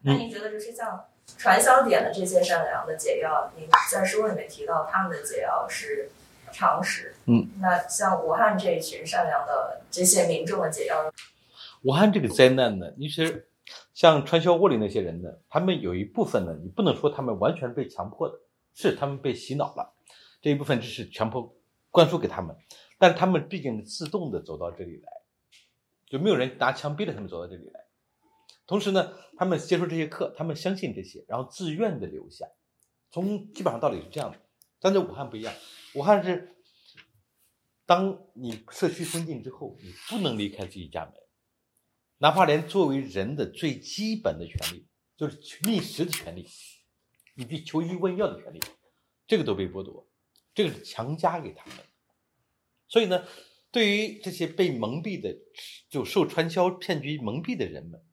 [0.00, 1.04] 那您觉得，就是像
[1.36, 6.10] 传销点的这些善良的解药，您在书里面提到他们的解药是
[6.50, 7.14] 常识。
[7.26, 7.48] 嗯。
[7.60, 11.12] 那像武汉这一群善良的这些民众的解药，
[11.82, 13.48] 武汉这个灾难呢，其实
[13.94, 18.34] 像传销窝里那些人呢，他们有一部分呢，你不能说他们完全被强迫的，
[18.74, 19.92] 是他们被洗脑了，
[20.40, 21.54] 这一部分就是强迫
[21.90, 22.56] 灌输给他们，
[22.98, 25.12] 但是他们毕竟自动的走到这里来，
[26.06, 27.80] 就没有人拿枪逼着他们走到这里来。
[28.66, 32.46] 同时呢，他们接受这些课，他们相信这些，然后自愿的留下。
[33.10, 34.38] 从基本上道理是这样的，
[34.78, 35.54] 但在武汉不一样，
[35.94, 36.54] 武汉是，
[37.86, 41.14] 当你社区封禁之后，你不能离开自己家门，
[42.18, 46.46] 哪怕连作为人的最基本的权利，就是觅食的权利，
[47.36, 48.60] 以及求医问药的权利，
[49.26, 50.06] 这个都被剥夺，
[50.52, 51.76] 这个是强加给他们。
[52.86, 53.24] 所以呢，
[53.70, 55.34] 对于这些被蒙蔽的，
[55.88, 58.04] 就受传销骗局蒙蔽的人们。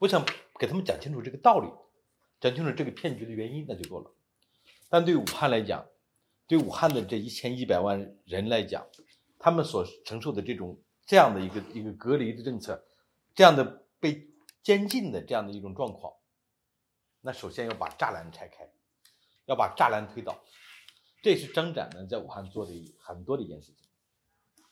[0.00, 0.24] 我想
[0.58, 1.68] 给他们讲清楚这个道理，
[2.40, 4.10] 讲清楚这个骗局的原因，那就够了。
[4.88, 5.86] 但对武汉来讲，
[6.46, 8.86] 对武汉的这一千一百万人来讲，
[9.38, 12.82] 他们所承受的这种这样的一个一个隔离的政策，
[13.34, 14.30] 这样的被
[14.62, 16.14] 监禁的这样的一种状况，
[17.20, 18.70] 那首先要把栅栏拆开，
[19.44, 20.42] 要把栅栏推倒。
[21.22, 23.86] 这是张展呢在武汉做的很多的一件事情。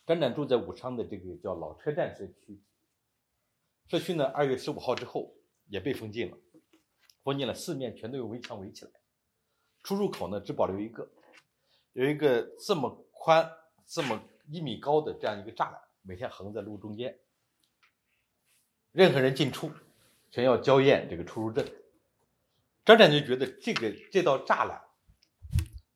[0.07, 2.59] 张展住在武昌的这个叫老车站社区。
[3.89, 5.33] 社区呢，二月十五号之后
[5.65, 6.37] 也被封禁了，
[7.23, 8.91] 封禁了，四面全都有围墙围起来，
[9.81, 11.09] 出入口呢只保留一个，
[11.93, 13.51] 有一个这么宽、
[13.87, 17.17] 这么一米高的这样一个栅栏，每天横在路中间，
[18.91, 19.71] 任何人进出
[20.29, 21.67] 全要交验这个出入证。
[22.85, 24.79] 张展就觉得这个这道栅栏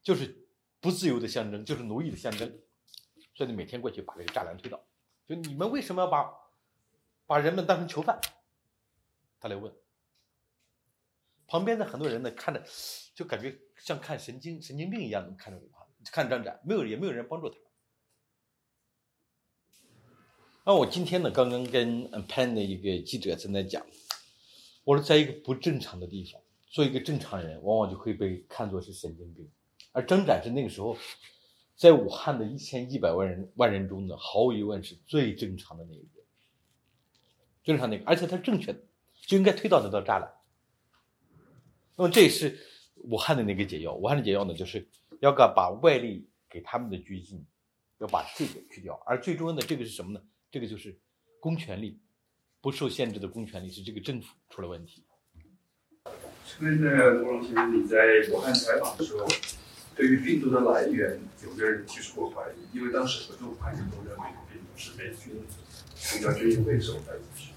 [0.01, 0.47] 就是
[0.79, 2.59] 不自由的象征，就是奴役的象征，
[3.35, 4.83] 所以你每天过去把这个栅栏推倒，
[5.27, 6.41] 就你们为什么要把？
[7.25, 8.19] 把人们当成囚犯，
[9.39, 9.73] 他来问。
[11.47, 12.63] 旁边的很多人呢，看着
[13.13, 17.55] 就感觉像看神经神经病一样的看着我，看张展，没有也没有人帮助他。
[20.65, 23.85] 那我今天呢，刚刚跟嗯潘的一个记者正在讲，
[24.83, 29.51] 我说在一个不正常的地方，做一个正常人，往往就会被看作是神经病。
[29.91, 30.97] 而张展是那个时候，
[31.75, 36.22] 在武汉的一千一百万人万人中呢，毫无疑问是最正常的那一个。
[37.63, 38.79] 就是他那个，而且他是正确的，
[39.25, 40.29] 就应该推到那道栅栏。
[41.95, 42.59] 那么这也是
[42.95, 43.93] 武汉的那个解药。
[43.93, 44.87] 武汉的解药呢，就是
[45.21, 47.45] 要个把外力给他们的拘禁，
[47.99, 49.01] 要把这个去掉。
[49.05, 50.21] 而最重要的这个是什么呢？
[50.51, 50.99] 这个就是
[51.39, 51.99] 公权力
[52.61, 55.05] 不受限制的公权力，是这个政府出了问题。
[56.45, 56.89] 所以呢，
[57.21, 57.97] 吴龙先生，你在
[58.31, 59.25] 武汉采访的时候，
[59.95, 65.41] 对于病毒的来源，有个人提出过怀疑，因为当时很多武汉人都认为病毒是美军
[65.95, 67.52] 从叫军营会手带进去。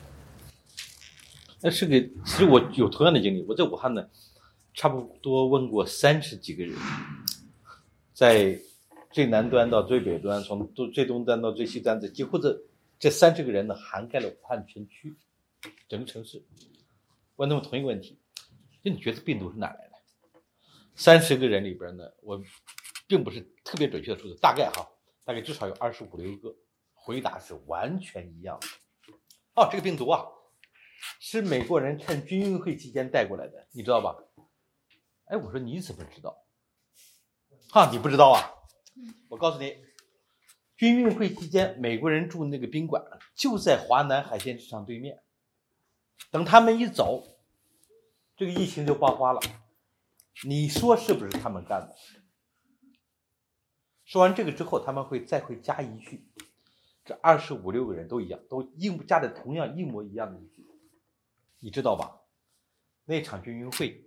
[1.63, 3.43] 那是个，其实我有同样的经历。
[3.49, 4.07] 我在武汉呢，
[4.75, 6.77] 差不多问过三十几个人，
[8.13, 8.61] 在
[9.11, 12.61] 最南端到最北端，从最东端到最西端，这几乎这
[12.99, 15.17] 这三十个人呢，涵盖了武汉全区
[15.89, 16.45] 整个城市。
[17.37, 18.19] 问他们同一个问题：
[18.85, 19.93] 就你觉得病毒是哪来的？
[20.95, 22.41] 三十个人里边呢，我
[23.07, 24.87] 并不是特别准确的数字，大概哈，
[25.25, 26.55] 大概至少有二十五六个
[26.93, 28.67] 回答是完全一样的。
[29.55, 30.23] 哦，这个病毒啊。
[31.21, 34.17] 是美国人趁军运会期间带过来的，你知道吧？
[35.27, 36.45] 哎，我说你怎么知道？
[37.71, 38.39] 哈，你不知道啊？
[39.29, 39.77] 我告诉你，
[40.77, 43.03] 军运会期间美国人住那个宾馆
[43.35, 45.23] 就在华南海鲜市场对面。
[46.31, 47.39] 等他们一走，
[48.37, 49.41] 这个疫情就爆发了。
[50.47, 51.97] 你说是不是他们干的？
[54.05, 56.29] 说完这个之后，他们会再会加一句：
[57.05, 60.65] 这二十五六个人都一样，都一加的同样一模一样的一句。
[61.61, 62.23] 你知道吧？
[63.05, 64.05] 那场军运会，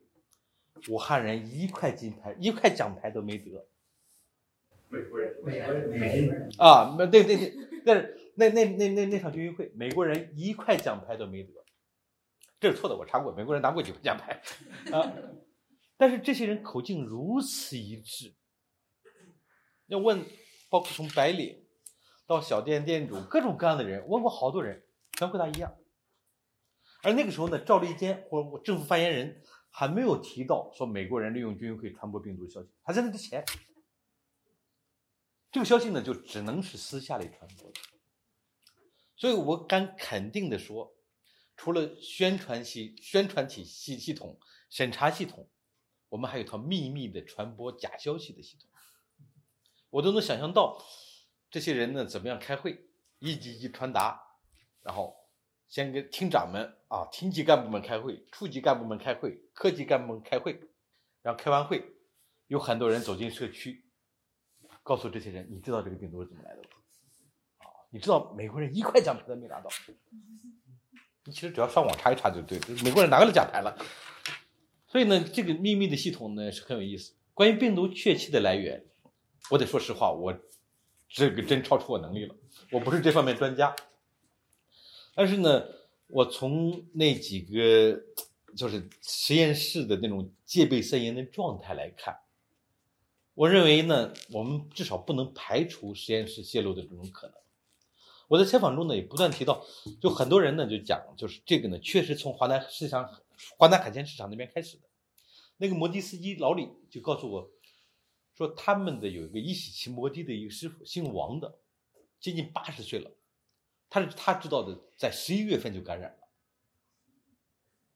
[0.90, 3.68] 武汉人一块金牌、一块奖牌都没得。
[4.90, 7.54] 美国人，美国人，美国人啊，那对对对，
[7.86, 11.54] 但是那那那那那场军运会，美国人一块奖牌都没得。
[12.60, 14.42] 这是错的，我查过，美国人拿过几块奖牌
[14.92, 15.14] 啊。
[15.96, 18.34] 但是这些人口径如此一致，
[19.88, 20.26] 要问，
[20.70, 21.66] 包括从白领
[22.26, 25.74] 到小店店主，各种各样的人，问过好多人，全回答一样。
[27.02, 33.46] 而那个时候呢，赵立坚或政府发言人还没有提到说美国人利用军运会传播病毒的消息，还在那之前，
[35.50, 37.80] 这个消息呢就只能是私下里传播的。
[39.16, 40.94] 所以我敢肯定的说，
[41.56, 44.38] 除了宣传系、宣传体系系统、
[44.70, 45.50] 审查系统，
[46.10, 48.70] 我们还有一套秘密的传播假消息的系统。
[49.90, 50.84] 我都能想象到
[51.50, 52.90] 这些人呢怎么样开会，
[53.20, 54.22] 一级一级传达，
[54.82, 55.19] 然后。
[55.70, 60.60] 先跟厅长们啊，厅级干部们开会，处级干部们开会，科级干部们开会，
[61.22, 61.86] 然后开完会，
[62.48, 63.86] 有很多人走进社区，
[64.82, 66.70] 告诉这些人，你知道这个病毒是怎么来的吗？
[67.60, 69.70] 啊，你知道美国人一块奖牌都没拿到，
[71.26, 73.78] 你其实只要上网查一查就对，美国人拿到了奖牌了。
[74.88, 77.14] 所以呢，这个秘密的系统呢是很有意思。
[77.36, 78.84] 关于病毒确切的来源，
[79.52, 80.36] 我得说实话，我
[81.08, 82.36] 这个真超出我能力了，
[82.72, 83.76] 我不是这方面专家。
[85.20, 85.66] 但是呢，
[86.08, 88.02] 我从那几个
[88.56, 92.18] 就是实验室的那种戒备森严的状态来看，
[93.34, 97.36] 我认为呢，我们至少不能排除实验室泄露的这种可能。
[98.30, 99.66] 我在采访中呢也不断提到，
[100.00, 103.22] 就很多人呢就讲，就是这个呢确实从华南市场、
[103.58, 104.84] 华南海鲜市场那边开始的。
[105.58, 107.52] 那个摩的司机老李就告诉我，
[108.38, 111.60] 说他们的有一个一起骑摩的的一个师傅，姓王的，
[112.22, 113.12] 接近八十岁了，
[113.90, 116.18] 他是他知道的，在十一月份就感染了。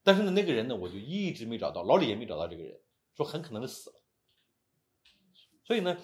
[0.02, 2.80] 但是呢，那个人呢，我就一直没找到，老李也没找到这个人，
[3.16, 3.96] 说很可能是死了。
[5.64, 5.96] 所以呢，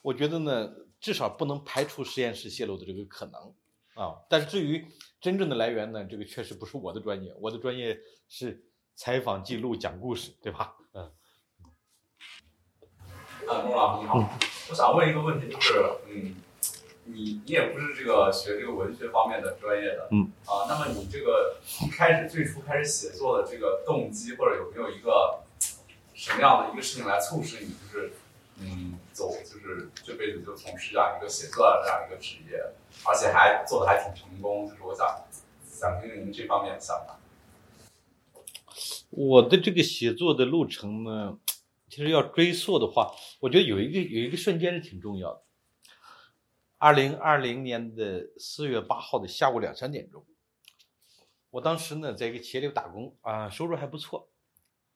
[0.00, 3.54] 我觉得呢，至少不能排除实验室泄露的这个可能。
[3.94, 4.88] 啊，但是至于
[5.20, 8.64] 真正的来源呢，这个确实不是我的专业，我的专业是
[8.94, 10.74] 采访记录、讲故事，对吧？
[10.94, 11.12] 嗯。
[13.46, 14.38] 啊，钟老师你好，
[14.70, 15.74] 我想问一个问题，就是，
[16.08, 16.36] 嗯，
[17.04, 25.42] 你你也不是这个学这个文学方面的专业的，嗯，啊，那么你这个一开始最初开始写作的这个动机，或者有没有一个
[26.14, 28.12] 什么样的一个事情来促使你，就是，
[28.60, 32.62] 嗯，走，就是这辈子就从事这样一个写作这样一个职业？
[33.04, 35.24] 而且还做的还挺成功，就是我想
[35.66, 37.18] 想听听您这方面的想法。
[39.10, 41.36] 我的这个写作的路程呢，
[41.88, 45.41] 其实要追溯的话，我觉得有一个有一个瞬间是挺重要的。
[46.82, 50.26] 二零二零年的四月八号的下午两三点钟，
[51.50, 54.32] 我当时呢在一个企业里打工啊，收入还不错，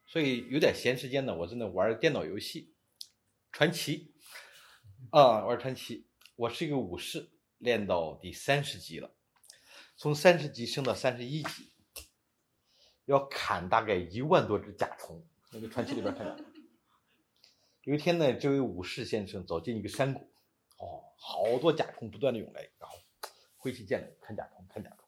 [0.05, 2.75] 所以有点闲时间呢，我在那玩电脑游戏，
[3.53, 4.13] 传奇
[5.11, 6.09] 啊，玩传奇。
[6.35, 7.31] 我是一个武士。
[7.59, 9.15] 练到第三十级了，
[9.97, 11.73] 从三十级升到三十一级，
[13.07, 15.27] 要砍大概一万多只甲虫。
[15.53, 16.37] 那个传奇里边看到，
[17.85, 20.29] 有一天呢，这位武士先生走进一个山谷，
[20.77, 22.99] 哦，好多甲虫不断的涌来，然后
[23.57, 24.99] 挥起剑来砍甲虫，砍甲虫。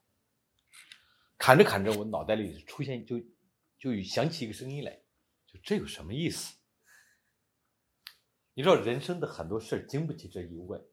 [1.37, 3.19] 砍着砍着，我脑袋里出现就
[3.77, 4.99] 就想起一个声音来，
[5.47, 6.57] 就这有什么意思？
[8.53, 10.85] 你知道人生的很多事经不起这一问。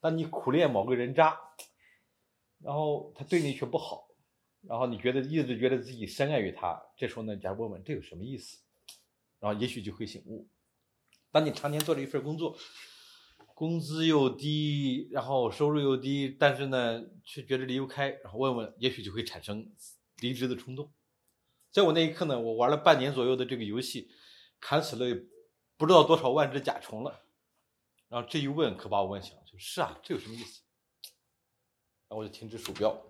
[0.00, 1.38] 当你苦练某个人渣，
[2.60, 4.08] 然后他对你却不好，
[4.62, 8.58] 然后你觉得一直觉得自己深爱于他，这时候呢，假如问问这有什么意思，
[9.38, 10.48] 然后也许就会醒悟。
[11.30, 12.56] 当你常年做了一份工作，
[13.62, 19.72] 工资又低，然后收入又低，但是呢，却觉得离不开，然后问问，也许就会产生
[20.16, 20.92] 离职的冲动。
[21.70, 24.10] 在我那一刻呢，我玩了半年左右的这个游戏，
[24.58, 25.16] 砍死了
[25.76, 27.24] 不知道多少万只甲虫了。
[28.08, 30.62] 然后这一问可把我问醒了，就是啊，这有什么意思？
[32.08, 33.00] 然后我就停止鼠标，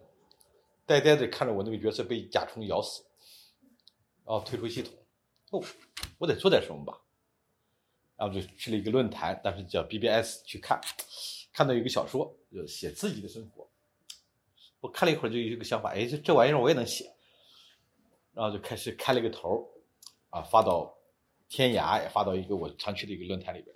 [0.84, 3.02] 呆呆的看着我那个角色被甲虫咬死，
[4.26, 4.92] 然后退出系统。
[5.52, 5.64] 哦，
[6.18, 7.01] 我得做点什么吧。
[8.23, 10.81] 然后就去了一个论坛，当时叫 BBS 去看，
[11.53, 13.69] 看到一个小说，就写自己的生活。
[14.78, 17.12] 我看了一会儿，就有一个想法，哎，这这玩意儿我也能写。
[18.32, 19.69] 然后就开始开了个头
[20.31, 20.97] 啊，发到
[21.49, 23.74] 天涯，也发到一个我常去的一个论坛里边。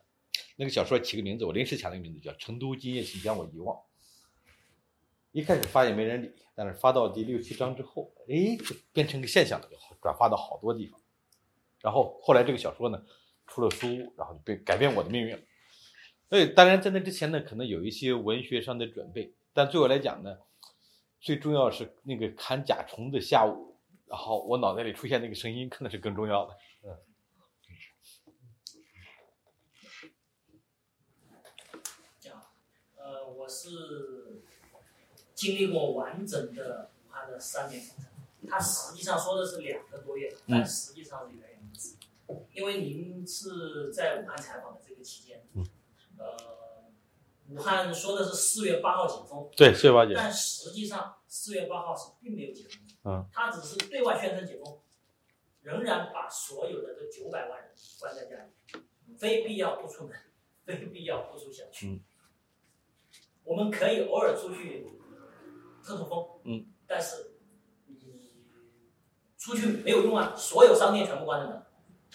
[0.55, 3.77] 那个小说起个名字，我临时想了个名字叫《成都今夜，请将我遗忘》。
[5.32, 9.68] 一开始发也没人理，但是发到第六七章之后，哎，就变成个现象了，
[10.01, 11.01] 转发到好多地方。
[11.81, 13.05] 然后后来这个小说呢
[13.47, 13.86] 出了书，
[14.16, 15.43] 然后就被改变我的命运了。
[16.28, 20.39] 所以当然在那之前呢，可能有一些文学上的准备，但对我来讲呢，
[21.20, 26.56] 最重要是那个砍甲虫的下午，然后我脑袋里出现那个声音，可能是更重要的。
[26.82, 26.98] 嗯。
[33.36, 34.43] 我是
[35.32, 38.06] 经历过完整的武汉的三年封城，
[38.51, 41.45] 他实际上说的是两个多月，但实际上是。
[42.52, 45.66] 因为您是在武汉采访的这个期间，嗯。
[46.18, 46.26] 呃，
[47.50, 54.80] 武汉说的是四月八号解封，对，四月八解封，但实际上四月八号是并没有解封，嗯，他只是对外宣称解封，
[55.60, 57.70] 仍然把所有的这九百万人
[58.00, 58.80] 关在家里，
[59.18, 60.16] 非必要不出门，
[60.64, 62.02] 非必要不出小区。
[63.44, 64.88] 我们可以偶尔出去
[65.84, 67.32] 透透风，嗯，但是
[67.84, 68.32] 你
[69.36, 71.65] 出去没有用啊，所有商店全部关着门，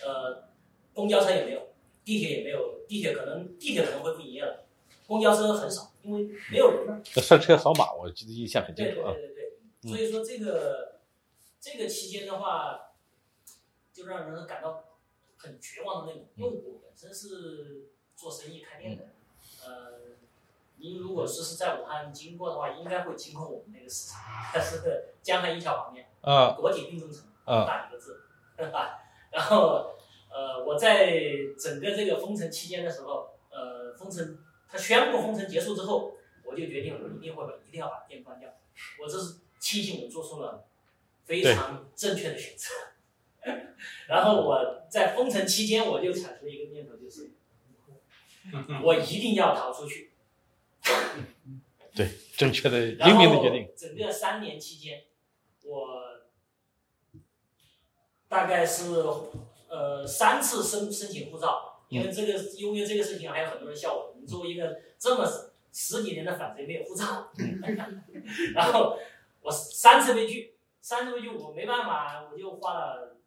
[0.03, 0.49] 呃，
[0.93, 1.69] 公交车也没有，
[2.03, 4.65] 地铁也没有，地铁可能地铁可能会不营业了，
[5.07, 7.01] 公交车很少，因为没有人呢。
[7.03, 9.13] 上车扫码，我记得印象很清楚啊。
[9.13, 9.51] 对对对
[9.81, 10.99] 对，所以说这个
[11.59, 12.91] 这个期间的话，
[13.93, 14.83] 就让人感到
[15.37, 19.05] 很绝望的那种，因为我本身是做生意开店的，
[19.65, 20.01] 呃。
[20.83, 24.19] 您如果说是在武汉经过的话，应该会经过我们那个市场，
[24.51, 28.23] 它是江汉一桥旁边，啊，国铁运动城，大几个字，
[28.73, 28.97] 吧？
[29.31, 29.95] 然后，
[30.29, 31.13] 呃，我在
[31.57, 34.37] 整个这个封城期间的时候，呃，封城
[34.69, 36.13] 他宣布封城结束之后，
[36.43, 38.49] 我就决定我一定会把一定要把店关掉。
[39.01, 40.65] 我这是庆幸我做出了
[41.25, 42.69] 非常正确的选择。
[44.07, 47.31] 然后我在封城期间，我就产生了一个念头，就是
[48.83, 50.11] 我一定要逃出去。
[51.95, 53.65] 对，正确的然英明的决定。
[53.65, 55.03] 后整个三年期间，
[55.63, 56.20] 我
[58.31, 59.03] 大概是
[59.67, 65.27] 呃三次申申请护照，因为这个因为这个事情还有很多人笑我，你作为一个这么
[65.73, 67.29] 十几年的反贼没有护照，
[68.55, 68.97] 然后
[69.41, 73.17] 我三次被拒，三次被拒我没办法，我就花了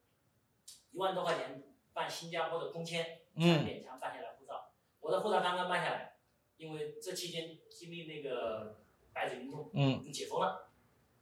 [0.90, 1.62] 一万多块钱
[1.92, 4.70] 办新加坡的工签，才嗯勉强办下来护照。
[5.00, 6.14] 我的护照刚刚办下来，
[6.56, 8.78] 因为这期间经历那个
[9.12, 10.10] 白纸运动，嗯。
[10.10, 10.70] 解封了，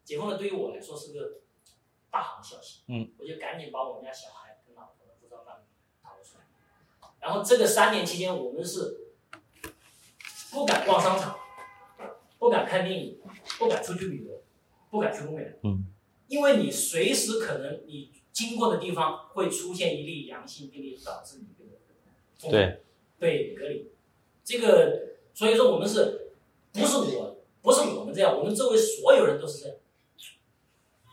[0.04, 1.40] 解封了对于我来说是个
[2.12, 2.82] 大好消息。
[2.88, 5.64] 嗯，我就赶紧把我们家小孩跟老婆的护照办
[6.02, 6.44] 逃了出来。
[7.18, 9.14] 然后这个三年期间，我们是
[10.50, 11.38] 不敢逛商场，
[12.38, 13.18] 不敢看电影，
[13.58, 14.42] 不敢出去旅游，
[14.90, 15.58] 不敢去公园。
[15.62, 15.86] 嗯，
[16.28, 21.80] 因为你随时可能你经过的地方会出现一例阳性病例，导致你这个
[22.38, 22.82] 封对，
[23.18, 23.90] 被隔离。
[24.44, 26.34] 这个，所以说我们是
[26.72, 29.76] 不是我不是我们这样，我们周围所有人都是这样。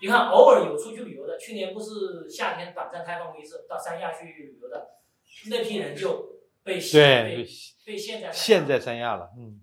[0.02, 4.92] 你看，偶尔有出去旅游的，去年不是夏天短暂开放过一次，到三亚去旅游的
[5.50, 7.48] 那批人就被对被
[7.86, 9.62] 被限在三亚现在三亚了，嗯，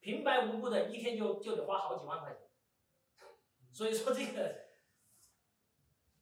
[0.00, 2.40] 平白无故的一天就就得花好几万块钱，
[3.72, 4.54] 所以说这个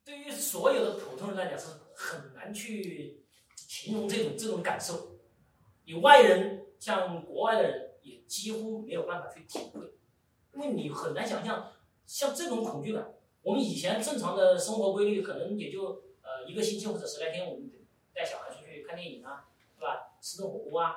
[0.05, 5.19] 对于所有的普通人来讲是很难去形容这种这种感受，
[5.85, 9.95] 你外人像国外的人也几乎没有办法去体会，
[10.55, 11.72] 因为你很难想象
[12.07, 13.15] 像这种恐惧感。
[13.43, 17.71] 我们以前正常的生活规律可能也就呃一个星期或者十来天，我们
[18.15, 20.17] 带小孩出去看电影啊，是吧？
[20.21, 20.95] 吃顿火锅啊，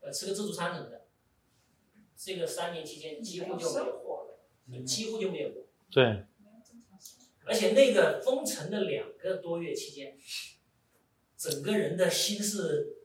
[0.00, 1.06] 呃吃个自助餐什么的。
[2.16, 5.62] 这个三年期间几乎就没有过了，几乎就没有过。
[5.90, 6.24] 对，
[7.46, 10.18] 而且那个封城的两个多月期间，
[11.36, 12.96] 整个人的心是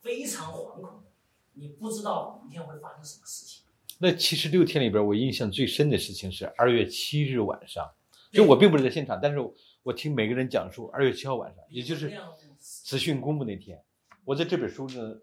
[0.00, 1.10] 非常惶恐的，
[1.52, 3.59] 你不知道明天会发生什么事情。
[4.02, 7.86] 那七十六天里边，我印象最深的事情是二月七日晚上，
[8.32, 9.36] 就我并不是在现场，但是
[9.82, 12.10] 我听每个人讲述二月七号晚上，也就是
[12.58, 13.78] 资讯公布那天，
[14.24, 15.20] 我在这本书呢，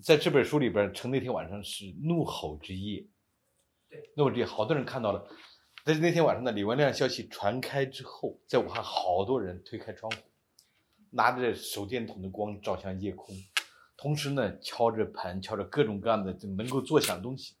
[0.00, 3.04] 在这本书里边称那天晚上是怒吼之夜。
[3.90, 5.26] 对，怒吼之夜，好多人看到了。
[5.82, 10.18] 但是那天晚上呢，李文亮消息传开之后，在武汉好多人推开窗户，
[11.10, 13.34] 拿着手电筒的光照向夜空，
[13.96, 17.56] 同时呢敲着盘，敲着各种各样的就能够作响的东西，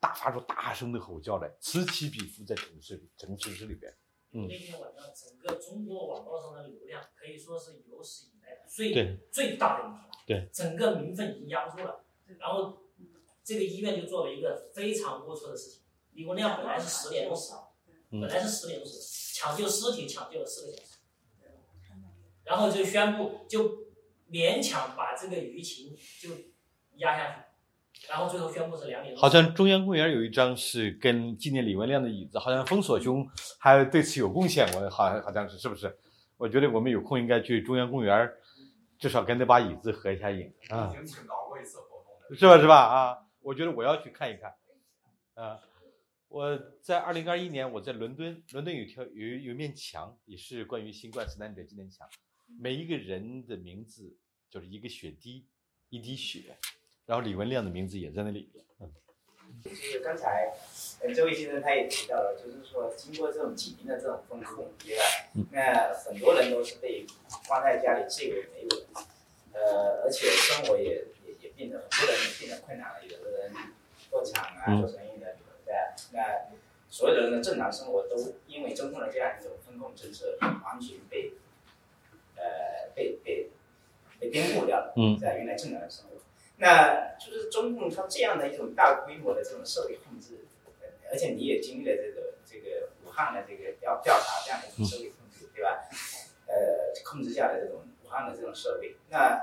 [0.00, 3.92] 大发出大声的吼叫来，此起彼伏在城市里，整个城市里边。
[4.36, 10.10] 嗯那天晚上整个中国网络上的流量可以说是有史以来最对最大的一天了。
[10.26, 12.04] 对，整个民愤已经压不住了。
[12.38, 12.82] 然后
[13.44, 15.82] 这个医院就做了一个非常龌龊的事情。
[16.14, 17.54] 李文亮本来是十点钟死，
[18.10, 20.98] 嗯本来是十点钟死，抢救尸体抢救了四个小时，
[22.44, 23.84] 然后就宣布就
[24.28, 26.34] 勉强把这个舆情就
[26.96, 27.43] 压下去，
[28.08, 29.16] 然后最后宣布是两点。
[29.16, 33.26] 好像中央公园有一张是跟纪念李文亮的椅子，好像封锁兄
[33.58, 35.96] 还对此有贡献，我好像好像是是不是？
[36.36, 38.28] 我觉得我们有空应该去中央公园，
[38.98, 43.18] 至少跟那把椅子合一下影啊已，经请到过一次活动了，是吧是吧啊？
[43.40, 44.52] 我觉得我要去看一看，
[45.34, 45.60] 啊，
[46.28, 52.06] 我在二零二一年我在伦敦，伦敦有条有有面墙，也是关于新冠死难者纪念墙，
[52.60, 54.16] 每一个人的名字
[54.50, 55.46] 就是一个血滴，
[55.90, 56.58] 一滴血，
[57.06, 58.64] 然后李文亮的名字也在那里边。
[58.80, 58.90] 嗯
[59.62, 60.52] 就是刚才
[61.00, 65.04] 呃这位先生他也提到了，就是说经过这种几年的这种风控，对吧？
[65.50, 67.06] 那很多人都是被
[67.48, 68.68] 关在家里自以为没有，
[69.54, 73.52] 呃，而且生活也也也变得很多人也变得困难了，有的人
[74.10, 75.96] 做厂啊、嗯做生意的，对吧？
[76.12, 76.18] 那
[76.90, 78.16] 所有的人的正常生活都
[78.46, 81.32] 因为中共的这样一种风控政策，完全被
[82.36, 83.48] 呃被被
[84.20, 86.13] 被颠覆掉了，嗯在原来正常的生活。
[86.64, 90.38] 那就是中共它这样的一种大规模的这种社会控制，
[90.80, 95.84] 呃而且你也经历了这个这个武汉的这个调调查这样的一种社会控制，对吧？
[96.46, 96.54] 呃，
[97.04, 99.38] 控制下的这种武汉的这种社会，那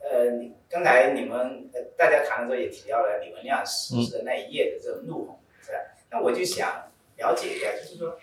[0.00, 5.78] 呃，你刚才你们呃大家谈的时候也提到了李文亮逝世的那一夜的这种怒吼，是吧？
[6.10, 8.18] 那我就想了解一下，就是说，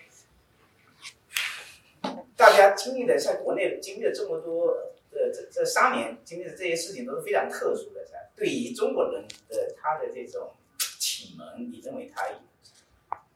[2.36, 4.76] 大家经历的在国内经历了这么多，
[5.10, 8.00] 这，这这三年经历的这些事情都是非常特殊的，
[8.36, 10.54] 对于中国人的他的这种
[10.98, 12.38] 启蒙，你认为它有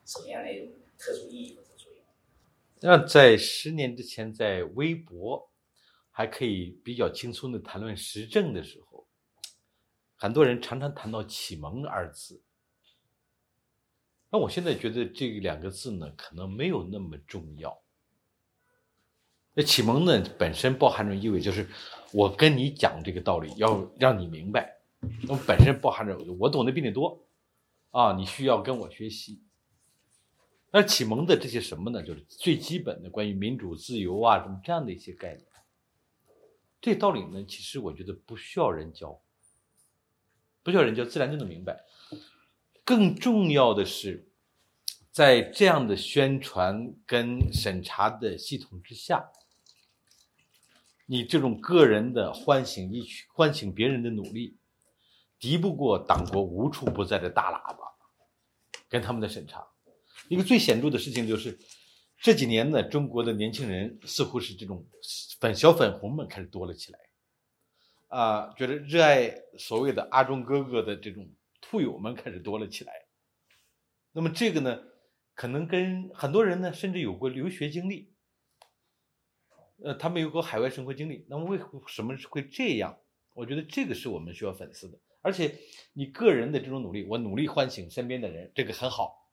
[0.06, 2.02] 什么样的一种特殊意义或者作用？
[2.80, 5.50] 那在十年之前，在微博
[6.10, 9.06] 还可以比较轻松的谈论时政的时候，
[10.16, 12.42] 很多人常常谈到启蒙二字。
[14.30, 17.83] 那我现在觉得这两个字呢，可能没有那么重要。
[19.54, 21.68] 那启蒙呢，本身包含着意味，就是
[22.12, 24.80] 我跟你讲这个道理，要让你明白。
[25.22, 27.26] 那么本身包含着我懂得比你多，
[27.90, 29.40] 啊，你需要跟我学习。
[30.72, 32.02] 那启蒙的这些什么呢？
[32.02, 35.46] 就是最基本的关于民主、自由啊，什么这样的一些概念。
[36.80, 39.22] 这道理呢，其实我觉得不需要人教，
[40.64, 41.84] 不需要人教，自然就能明白。
[42.84, 44.28] 更重要的是，
[45.10, 49.30] 在这样的宣传跟审查的系统之下，
[51.06, 54.58] 你这种个人的唤醒一曲，唤醒别人的努力，
[55.38, 57.78] 敌不过党国无处不在的大喇叭，
[58.88, 59.66] 跟他们的审查。
[60.28, 61.58] 一个最显著的事情就是，
[62.18, 64.86] 这几年呢，中国的年轻人似乎是这种
[65.40, 66.98] 粉小粉红们开始多了起来，
[68.08, 71.28] 啊，觉得热爱所谓的阿忠哥哥的这种。
[71.66, 72.92] 兔友们开始多了起来，
[74.12, 74.78] 那么这个呢，
[75.34, 78.12] 可能跟很多人呢，甚至有过留学经历，
[79.84, 81.26] 呃，他们有过海外生活经历。
[81.28, 82.98] 那么为什么会这样？
[83.34, 84.98] 我觉得这个是我们需要反思的。
[85.20, 85.58] 而且
[85.92, 89.30] 你个人的这种努力，我努力唤醒身边的人，这个很好。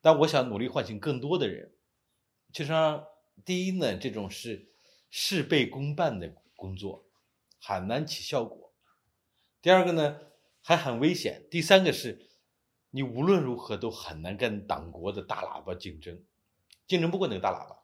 [0.00, 1.72] 但我想努力唤醒更多的人。
[2.52, 2.72] 其实，
[3.44, 4.72] 第一呢，这种是
[5.10, 7.06] 事倍功半的工作，
[7.60, 8.72] 很难起效果。
[9.60, 10.20] 第二个呢？
[10.64, 11.44] 还很危险。
[11.50, 12.30] 第三个是，
[12.90, 16.24] 你无论如何都很难跟党国的大喇叭竞争，
[16.86, 17.81] 竞争不过那个大喇叭。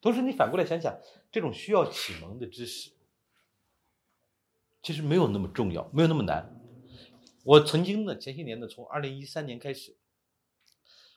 [0.00, 0.98] 同时，你反过来想想，
[1.30, 2.90] 这种需要启蒙的知识，
[4.82, 6.58] 其实没有那么重要，没有那么难。
[7.44, 9.98] 我曾经呢，前些年呢，从二零一三年开始，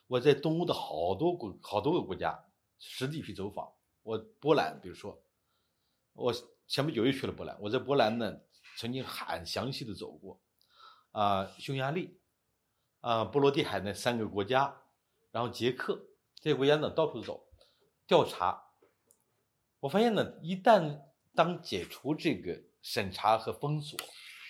[0.06, 2.44] 我在东欧的好多国、好多个国家
[2.78, 3.72] 实地去走访。
[4.02, 5.22] 我波兰，比如说，
[6.12, 6.34] 我
[6.66, 7.58] 前不久又去了波兰。
[7.62, 8.38] 我在波兰呢，
[8.76, 10.42] 曾经很详细的走过。
[11.12, 12.18] 啊，匈牙利，
[13.00, 14.82] 啊，波罗的海那三个国家，
[15.30, 17.48] 然后捷克这些国家呢，到处走
[18.06, 18.63] 调查。
[19.84, 21.02] 我发现呢，一旦
[21.34, 23.98] 当解除这个审查和封锁、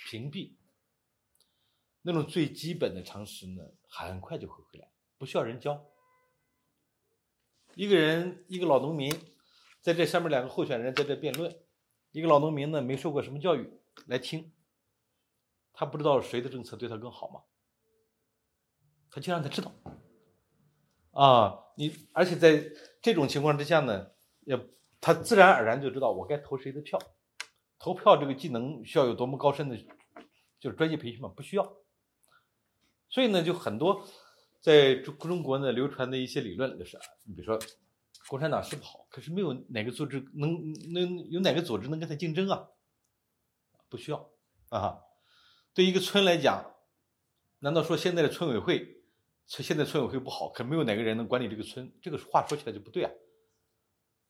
[0.07, 0.55] 屏蔽，
[2.03, 4.89] 那种最基本的常识呢，很快就会回来，
[5.19, 5.85] 不需要人教。
[7.75, 9.13] 一个人，一个老农民，
[9.81, 11.53] 在这上面两个候选人在这辩论，
[12.13, 14.53] 一个老农民呢，没受过什么教育，来听。
[15.73, 17.43] 他不知道谁的政策对他更好吗？
[19.11, 19.73] 他就让他知道，
[21.11, 22.71] 啊，你而且在
[23.03, 24.13] 这种情况之下呢，
[24.43, 24.57] 也
[25.05, 26.99] 他自然而然就知道我该投谁的票。
[27.79, 29.77] 投票这个技能需要有多么高深的，
[30.59, 31.31] 就是专业培训吗？
[31.37, 31.77] 不需要。
[33.11, 34.09] 所以呢，就很多
[34.63, 37.59] 在中中国呢流传的一些理论就是，你比如说，
[38.29, 42.71] 共产党是不好，可是没有哪个组织能能有哪个组织能跟他竞争啊？
[43.91, 44.31] 不需要
[44.71, 45.01] 啊。
[45.75, 46.77] 对一个村来讲，
[47.59, 49.03] 难道说现在的村委会，
[49.47, 51.93] 村现在村委会不好，可没有哪个人能管理这个村？
[52.01, 53.11] 这个话说起来就不对啊。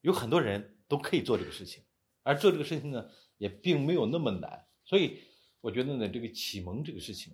[0.05, 1.83] 有很多人都可以做这个事情，
[2.23, 4.67] 而做这个事情呢，也并没有那么难。
[4.85, 5.23] 所以
[5.63, 7.33] 我觉得呢，这个启蒙这个事情，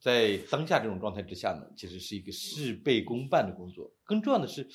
[0.00, 3.94] 在当下这种状态之下呢，其实是一个事倍功半的工作。
[4.02, 4.68] 更重要的是，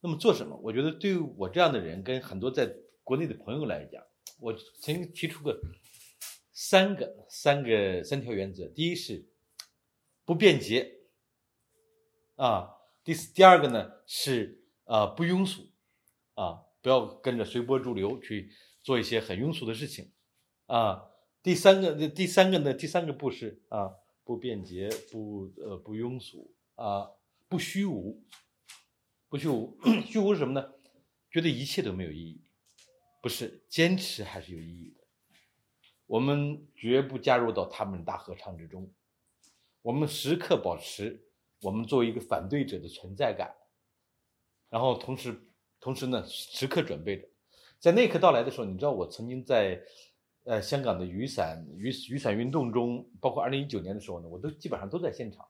[0.00, 0.56] 那么做什么？
[0.62, 4.02] 我觉得对于我这样的人，跟很多在国内的朋友来讲，
[4.40, 5.54] 我曾经提出过。
[6.56, 9.28] 三个三个三条原则，第一是
[10.24, 11.00] 不便捷
[12.36, 12.70] 啊，
[13.02, 15.73] 第四第二个呢是啊不庸俗
[16.34, 18.52] 啊，不要跟着随波逐流去
[18.82, 20.12] 做一些很庸俗的事情
[20.66, 21.10] 啊。
[21.42, 23.94] 第三个第三个呢第三个不是啊
[24.24, 27.10] 不便捷不呃不庸俗啊
[27.48, 28.24] 不虚无
[29.28, 30.72] 不虚无 虚无是什么呢？
[31.30, 32.44] 觉得一切都没有意义，
[33.20, 35.04] 不是坚持还是有意义的。
[36.06, 38.92] 我们绝不加入到他们大合唱之中，
[39.82, 41.26] 我们时刻保持
[41.62, 43.54] 我们作为一个反对者的存在感，
[44.70, 45.48] 然后同时，
[45.84, 47.28] 同时呢，时刻准备着，
[47.78, 49.78] 在那一刻到来的时候，你知道我曾经在，
[50.44, 55.46] 呃，香港的雨伞雨雨伞运动中，包括二零一九年的时候呢，我都基本上都在现场。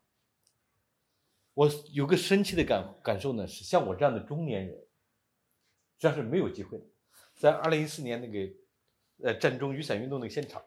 [1.55, 6.85] 我有个深切的感感受呢，是像我这样的中年人，实际上是没有机会的，
[7.37, 8.53] 在二零一四年那个。
[9.23, 10.61] 呃，战中雨伞运动那个现场，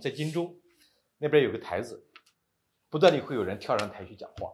[0.00, 0.58] 在金钟
[1.18, 2.08] 那边有个台子，
[2.88, 4.50] 不断的会有人跳上台去讲话。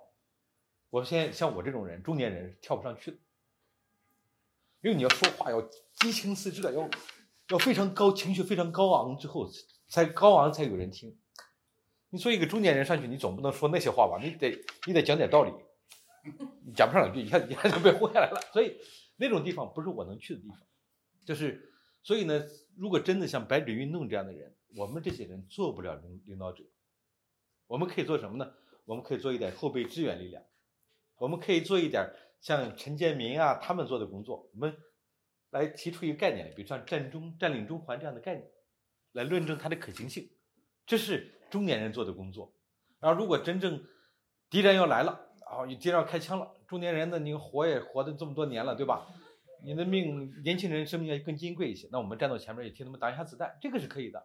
[0.91, 3.19] 我现在像我这种人，中年人是跳不上去的，
[4.87, 5.61] 因为你要说话要
[5.95, 6.89] 激情四射，要
[7.49, 9.51] 要非常高情绪，非常高昂之后
[9.89, 11.19] 才高昂才有人听。
[12.11, 14.17] 你作为一个中年人上去，你总不能说那些话吧？
[14.23, 14.57] 你得
[14.87, 15.51] 你得讲点道理，
[16.65, 18.41] 你讲不上两句，一下一下就被轰下来了。
[18.53, 18.77] 所以
[19.17, 20.59] 那种地方不是我能去的地方，
[21.25, 21.73] 就是。
[22.05, 22.47] 所以呢，
[22.77, 26.63] 如果真的像白纸运动这样的人，我们这些人做不了领领导者，
[27.67, 28.53] 我们可以做什么呢？
[28.85, 30.45] 我们可以做一点后备支援力量，
[31.17, 32.09] 我们可以做一点
[32.47, 34.73] 像陈建民啊他们做的工作，我们
[35.51, 38.49] 来提出一个概念，比如像占中、占领中环这样的概念，
[39.15, 40.31] 来论证它的可行性，
[40.87, 42.55] 这是中年人做的工作。
[43.01, 43.85] 然后，如果真正
[44.49, 49.09] 敌人要来了，啊，敌人要开枪了，中年人呢，你活也活的这么多年了，对吧？
[49.65, 51.89] 你的命，年轻人生命要更金贵一些。
[51.91, 54.25] 那我们站到前面也替他们挡一下子弹，这个是可以的。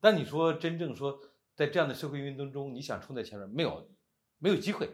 [0.00, 1.18] 但你说真正说
[1.56, 3.90] 在这样的社会运动中，你想冲在前面，没有，
[4.38, 4.88] 没有机会，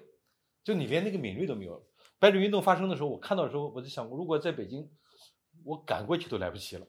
[0.64, 1.86] 就你连那个敏锐都没有。
[2.18, 4.90] 白纸运动发生的时候，我看到的时候，我就想，如果在北京，
[5.64, 6.86] 我赶过去都来不及了。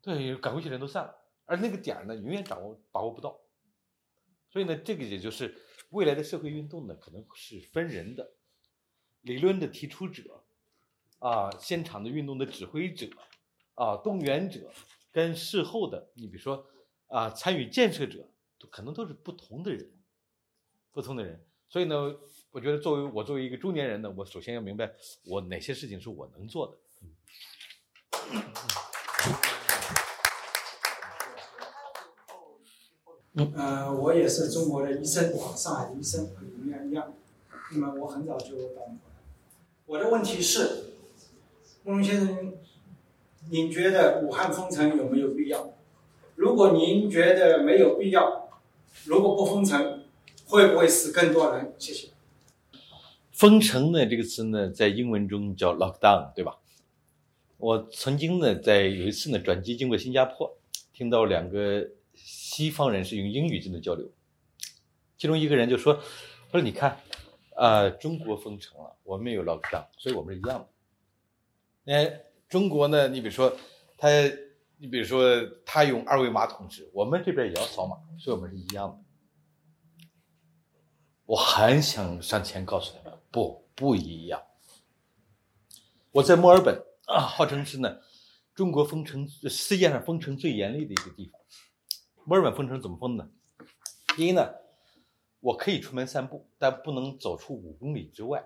[0.00, 3.38] 对，赶过去人都散了，而那个点儿呢，永远掌握把握不到。
[4.50, 5.54] 所以呢，这个也就是
[5.90, 8.32] 未来的社会运动呢，可能是分人的，
[9.22, 10.44] 理论的提出者，
[11.18, 13.08] 啊，现场的运动的指挥者，
[13.74, 14.70] 啊，动员者，
[15.12, 16.64] 跟事后的，你比如说
[17.08, 18.30] 啊，参与建设者，
[18.70, 19.92] 可能都是不同的人，
[20.92, 21.44] 不同的人。
[21.68, 22.16] 所以呢，
[22.50, 24.90] 我觉得作为我作为一个中年人呢，我首先要明白
[25.26, 26.78] 我哪些事情是我能做的。
[33.34, 37.14] 嗯呃，我也是中国的医生，上海的医生，和你们一样。
[37.72, 38.82] 那么我很早就到。
[39.86, 40.94] 我的问题是，
[41.84, 42.54] 慕容先生，
[43.50, 45.74] 您觉得武汉封城有没有必要？
[46.34, 48.48] 如果您觉得没有必要，
[49.04, 50.04] 如果不封城，
[50.46, 51.74] 会不会死更多人？
[51.78, 52.08] 谢谢。
[53.38, 56.58] 封城呢这个词呢，在英文中叫 lockdown，对吧？
[57.56, 60.58] 我曾经呢，在有一次呢转机经过新加坡，
[60.92, 61.88] 听到两个。
[62.20, 64.10] 西方人是用英语进行交流，
[65.16, 65.94] 其中一个人就说
[66.50, 67.00] ：“他说你看，
[67.54, 71.92] 啊，中国封城了，我们也有 lockdown，所以我们是一样的。
[71.92, 73.56] 哎，中国呢，你比如说
[73.96, 74.08] 他，
[74.78, 78.98] 你比如说他用二维码统治，我们这边也要扫码，所以我们是一样的。
[81.24, 84.42] 我很想上前告诉他们，不，不一样。
[86.12, 88.00] 我在墨尔本啊，号称是呢，
[88.54, 91.40] 中国封城世界上封城最严厉的一个地方。”
[92.24, 93.30] 墨尔本封城怎么封呢？
[94.16, 94.52] 第一呢，
[95.40, 98.44] 我可以出门散步，但不能走出五公里之外。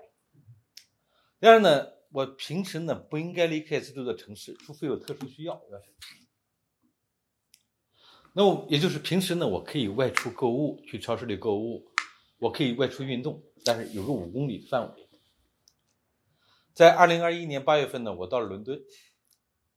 [1.40, 5.60] 第二呢，我平时呢不应该离开这座城市，除非有特殊需要。
[8.34, 11.90] 那我也就是平时呢，我可以外出购物，去超市里购物，
[12.38, 15.08] 我可以外出运动，但是有个五公里的范围。
[16.74, 18.80] 在二零二一年八月份呢，我到了伦敦，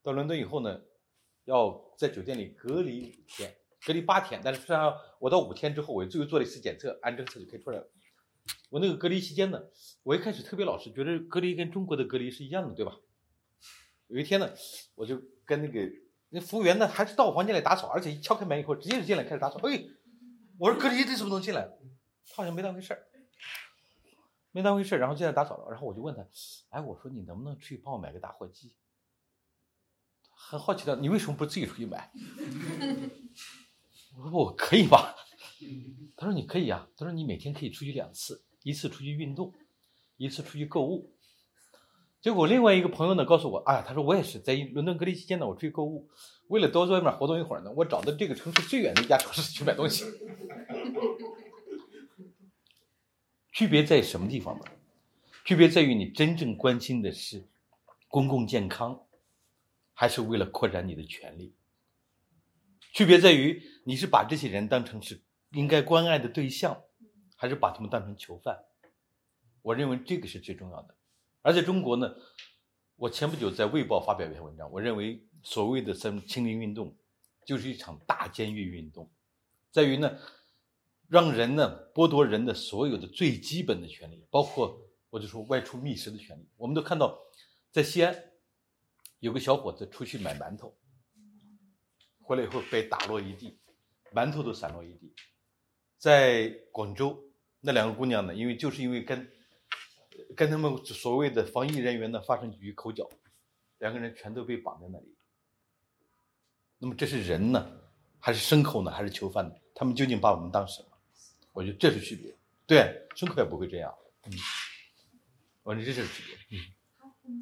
[0.02, 0.82] 到伦敦以后呢，
[1.44, 3.56] 要在酒店里隔离五天。
[3.86, 7.88] 隔离八天，但是实际上我到五天之后，我最后做了一次检测，按这个测就可以出来了。
[8.72, 9.62] 我那个隔离期间呢，
[10.02, 12.98] 我一开始特别老实，觉得隔离跟中国的隔离是一样的，对吧？
[14.08, 14.52] 有一天呢，
[14.96, 15.88] 我就跟那个
[16.30, 19.60] 那服务员呢，还是到我房间里打扫，而且一敲开门以后，直接就进来开始打扫。
[19.68, 19.84] 哎，
[20.58, 21.68] 我说隔离这怎么能进来？
[22.28, 23.06] 他好像没当回事儿，
[24.56, 25.70] 没当回事，然后进来打扫了。
[25.70, 26.26] 然后我就问他，
[26.70, 28.72] 哎，我说你能不能出去帮我买个打火机？
[30.34, 32.10] 很好奇的，你为什么不自己出去买？
[34.18, 35.14] 我说我可以吧，
[36.16, 39.54] 他说你可以啊，他说你每天可以出去两次，一次出去运动，
[40.16, 41.12] 一次出去购物。
[42.22, 46.10] 结果另外一个朋友呢告诉我，哎，他说我也是在伦敦隔离期间呢，我出去购物，
[46.48, 50.06] 为了多在外面活动一会儿呢，我找到这个城市最远的一家超市去买东西。
[53.56, 54.66] 区别在什么地方呢？
[55.46, 57.48] 区别在于你真正关心的是
[58.10, 59.08] 公共健康，
[59.94, 61.56] 还是为了扩展你的权利？
[62.92, 65.22] 区别在于你是把这些人当成是
[65.52, 66.84] 应该关爱的对象，
[67.38, 68.60] 还是把他们当成囚犯？
[69.62, 70.94] 我认为这个是最重要的。
[71.42, 72.14] 而在中国呢，
[72.98, 76.94] 我前不久在《卫报》发表一篇文章，我认为所谓的“三清零”运动
[77.46, 79.10] 就是一场大监狱运动，
[79.72, 80.20] 在于呢，
[81.08, 84.80] 让人呢剥夺人的所有的最基本的权利，包括
[85.10, 86.50] 我就说外出觅食的权利。
[86.58, 87.18] 我们都看到，
[87.72, 88.16] 在西安
[89.20, 90.76] 有个小伙子出去买馒头。
[92.22, 93.60] 回来以后被打落一地，
[94.12, 95.14] 馒头都散落一地。
[95.98, 97.24] 在广州，
[97.62, 98.34] 那两个姑娘呢？
[98.34, 99.32] 因为就是因为跟
[100.36, 103.08] 跟他们所谓的防疫人员呢发生几句口角，
[103.78, 105.16] 两个人全都被绑在那里。
[106.80, 107.80] 那么这是人呢，
[108.20, 108.90] 还是牲口呢？
[108.90, 109.54] 还是囚犯呢？
[109.76, 110.95] 他们究竟把我们当什么？
[111.56, 112.36] 我觉得这是区别。
[112.68, 113.96] 对，胸口也不会这样。
[114.26, 114.34] 嗯，
[115.64, 116.58] 我觉得这是区别。
[116.58, 116.62] 嗯。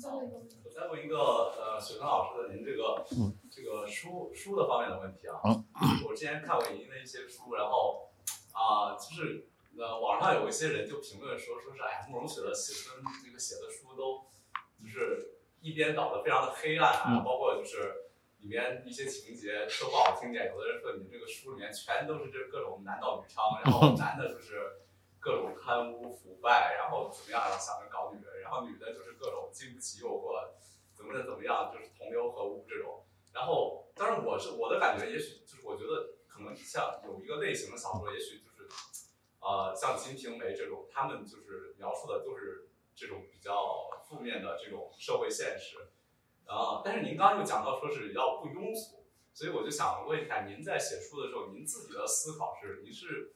[0.02, 1.18] 好我们再问一个
[1.60, 3.06] 呃，水坑老师的您这个
[3.52, 5.42] 这个书书的方面的问题啊。
[6.08, 8.14] 我之前看过您的一些书，然后
[8.54, 14.32] 啊，就是呃，网上有一些人就评论说，说是哎，慕容雪的写跟这个写的书都
[14.82, 18.03] 就是一边倒的非常的黑暗啊，包括就是
[18.44, 24.84] 里面一些情节说不好听点，有的人说你这个书里面全都是这各种男盗女娼， 然后男的就是
[25.18, 30.44] 各种贪污腐败，然后怎么样，想着搞女人，然后女的就是各种经不起诱惑，
[30.94, 33.06] 怎么的怎么样，就是同流合污这种。
[33.32, 38.68] 然后，当然我是我的感觉，也许就是我觉得可能像有一个类型的小说，也许就是，
[39.40, 45.93] 呃，像《金瓶梅》这种，他们就是描述的都是这种比较负面的这种社会现实。
[46.46, 53.34] 啊，但是您刚刚又讲到说是要不庸俗，所以我就想问一下，您在写书的时候，您自己的思考是，您是，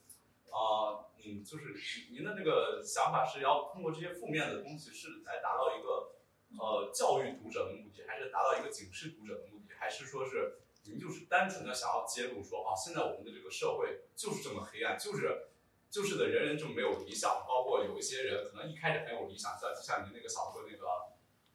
[0.51, 1.73] 啊、嗯，就是
[2.11, 6.11] 您的那个想法是要通过这些负面的东西，是来达到一个
[6.59, 15.47] 呃教育读者的目的，还是达到一个警示读者的目的，还是说是您就是单纯的想要揭露说，啊，现在我们的这个社会就是这么黑暗，就是
[15.89, 20.85] 就是的人人就没有理想，包括有一些人可能一开始很有理想，像就像您那个小说那个。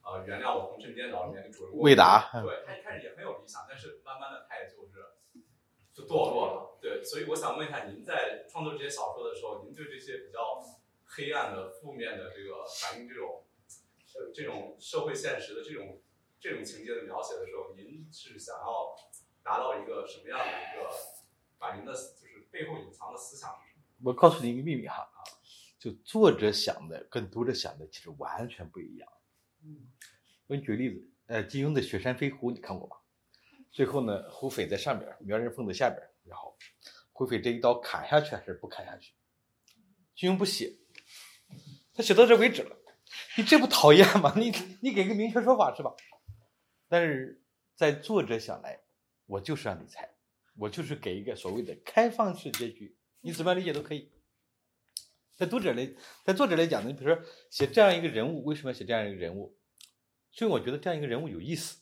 [0.04, 4.98] 呃，原谅我红尘颠倒里面的主人公魏达对他一开始也很有理想，但是慢慢的他也就是
[5.94, 6.78] 就堕落了。
[6.80, 10.60] 对，所以我想问一下，您在创作这些小说的时候，您对这些比较
[11.06, 13.44] 黑暗的、负面的这个反映这种
[14.14, 16.00] 呃这种社会现实的这种
[16.40, 18.96] 这种情节的描写的时候，您是想要
[19.44, 20.90] 达到一个什么样的一个
[21.58, 24.10] 把您的就是背后隐藏的思想是什么？
[24.10, 25.08] 我告诉你一个秘密哈，
[25.78, 29.08] 就作者想的跟读者想的其实完全不一样。
[30.46, 32.96] 我给你举个例子，呃，金庸的《雪山飞狐》你看过吗？
[33.70, 36.56] 最后呢，胡斐在上边，苗人凤在下边，然后
[37.12, 39.14] 胡斐这一刀砍下去还是不砍下去？
[40.14, 40.76] 金庸不写，
[41.94, 42.76] 他写到这为止了。
[43.36, 44.34] 你这不讨厌吗？
[44.36, 44.52] 你
[44.82, 45.94] 你给个明确说法是吧？
[46.88, 47.42] 但是
[47.74, 48.78] 在作者想来，
[49.24, 50.06] 我就是让你猜，
[50.56, 54.11] 我就是给一个所谓的开放式结局，你怎么样理解都可以。
[55.36, 55.90] 在读者来，
[56.24, 59.56] 在作者来讲呢，你比如说写这样一个人物，为什么要写这样一个人物？
[60.30, 61.78] 所以我觉得这样一个人物有意思。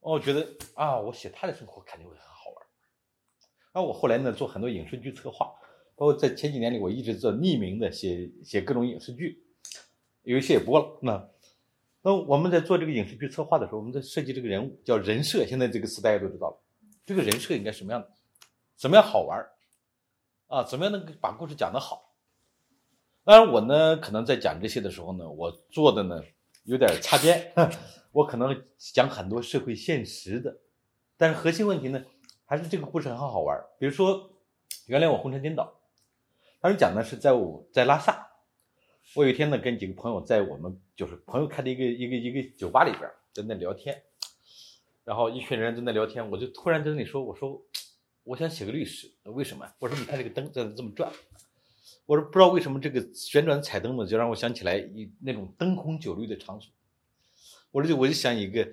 [0.00, 2.66] 哦，我觉得啊，我写他的生活肯定会很好玩。
[3.74, 5.52] 那我后来呢，做很多影视剧策划，
[5.96, 9.44] 包括在前几年里，我一直做匿名的写写各种影视剧，
[10.22, 10.98] 有一些也播了。
[11.02, 11.30] 那
[12.02, 15.44] 那我们在做这个影视剧策划的时候，我们在设计这个人物叫人设。
[15.46, 16.62] 现在这个词大家都知道了，
[17.04, 18.10] 这个人设应该什么样的？
[18.76, 19.44] 怎么样好玩？
[20.46, 22.03] 啊，怎么样能把故事讲得好？
[23.24, 26.22] 当然，我呢，可能在讲这些的时候呢，我做的呢
[26.64, 27.52] 有点擦边，
[28.12, 30.58] 我可能讲很多社会现实的，
[31.16, 32.04] 但是核心问题呢，
[32.44, 33.58] 还是这个故事很好玩。
[33.78, 34.30] 比如说，
[34.86, 35.80] 原来我红尘颠倒，
[36.60, 38.28] 当时讲的是在我在拉萨，
[39.14, 44.02] 我有一天呢跟几个朋友在我们就是朋友开的一个一个一个酒吧里边在那聊天，
[45.02, 47.62] 然后一群人在那聊天，我就突然在那里说，我说
[48.24, 49.66] 我想写个律师，为什么？
[49.78, 51.10] 我说你看这个灯在这么转。
[52.06, 56.70] 我说不知道为什么这个旋转彩灯呢，就让我想起来一那种灯红酒绿的场所。
[57.70, 58.68] 我说就我就想一个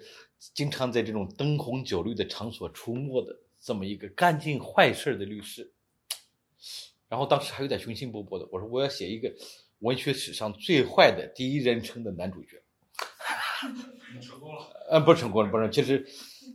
[0.54, 5.72] 经常在这种灯红酒绿的场所出没的这么一个干尽坏事的律师。
[7.08, 9.34] 然后当时还有点雄心勃勃的，我说我要写一个
[9.80, 12.62] 文学史上最坏的第一人称的男主角。
[14.22, 14.62] 成功了。
[14.90, 16.06] 呃，不成功了，不是，其实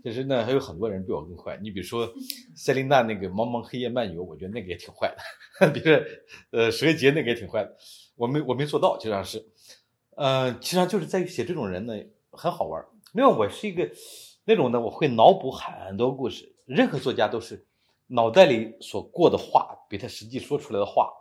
[0.03, 1.59] 其实呢还有很多人比我更坏。
[1.63, 2.13] 你比如说
[2.55, 5.23] 塞琳娜那个《茫茫黑夜漫游》，我觉得那个也挺坏的。
[5.73, 6.05] 比如说
[6.51, 7.77] 呃蛇节那个也挺坏的，
[8.17, 9.45] 我没我没做到，实际上是，
[10.17, 11.95] 呃，其实上就是在于写这种人呢
[12.31, 12.85] 很好玩。
[13.13, 13.91] 另外我是一个
[14.45, 16.55] 那种呢，我会脑补很多故事。
[16.67, 17.65] 任何作家都是
[18.09, 21.13] 脑袋里所过的话比他实际说出来的话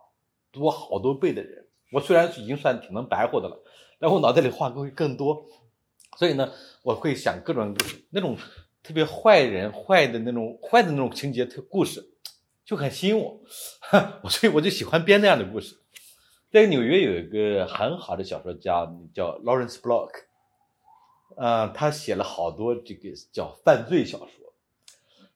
[0.51, 1.65] 多好多倍的人。
[1.91, 3.63] 我虽然已经算挺能白活的了，
[3.99, 5.45] 但我脑袋里话会更多。
[6.17, 6.51] 所以呢，
[6.81, 7.75] 我会想各种，
[8.09, 8.37] 那种
[8.81, 12.01] 特别坏人、坏的那种、坏的那种情节、特故事，
[12.65, 13.41] 就很吸引我。
[14.23, 15.77] 我所以我就喜欢编那样的故事。
[16.51, 20.09] 在纽约有一个很好的小说家叫 Lawrence Block，
[21.37, 24.53] 呃，他写了好多这个叫犯罪小说。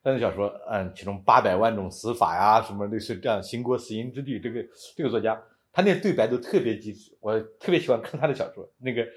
[0.01, 4.65] 犯罪小说，嗯，其中八百万种死法呀，什么类似这样，行国死因之地，这个
[4.97, 5.41] 这个作家，
[5.71, 8.69] 他那对白都特别机智，我特别喜欢看他的小说。
[8.79, 9.07] 那个。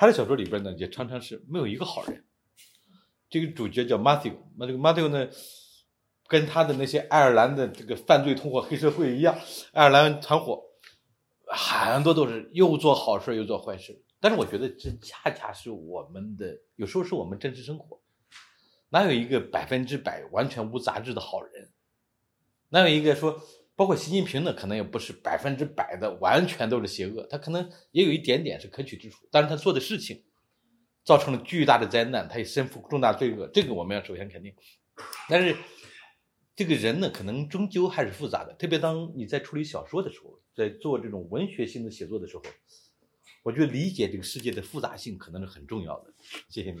[0.00, 2.24] 他的小说里边呢，也常常是没有一个好人。
[3.28, 5.28] 这个主角叫 Matthew，那这个 Matthew 呢，
[6.28, 9.36] 跟他的那些爱尔兰的这个犯罪同伙黑社会一样，
[9.72, 10.62] 爱尔兰团伙
[11.46, 14.00] 很多都是又做好事又做坏事。
[14.20, 16.46] 但是我觉得这恰恰是我们的，
[16.76, 18.00] 有时候是我们真实生活。
[18.90, 21.72] 哪有一个百分之百完全无杂质的好人？
[22.68, 23.40] 哪有一个说？
[23.74, 29.28] 包括习近平呢，可能也不是百分之百的完全都是邪恶，他可能也有一点点是可取之处。
[29.30, 30.24] 但是他做的事情
[31.04, 34.52] 造成了巨大的灾难，他也身负重大罪恶，这个我们要首先肯定。
[35.28, 35.56] 但是
[36.58, 42.42] 这个人呢，可能终究还是复杂的，特别当你在处理小说的时候，在做这种文学性的写作的时候，
[43.44, 46.12] 我觉得理解这个世界的复杂性可能是很重要的。
[46.48, 46.80] 谢谢你。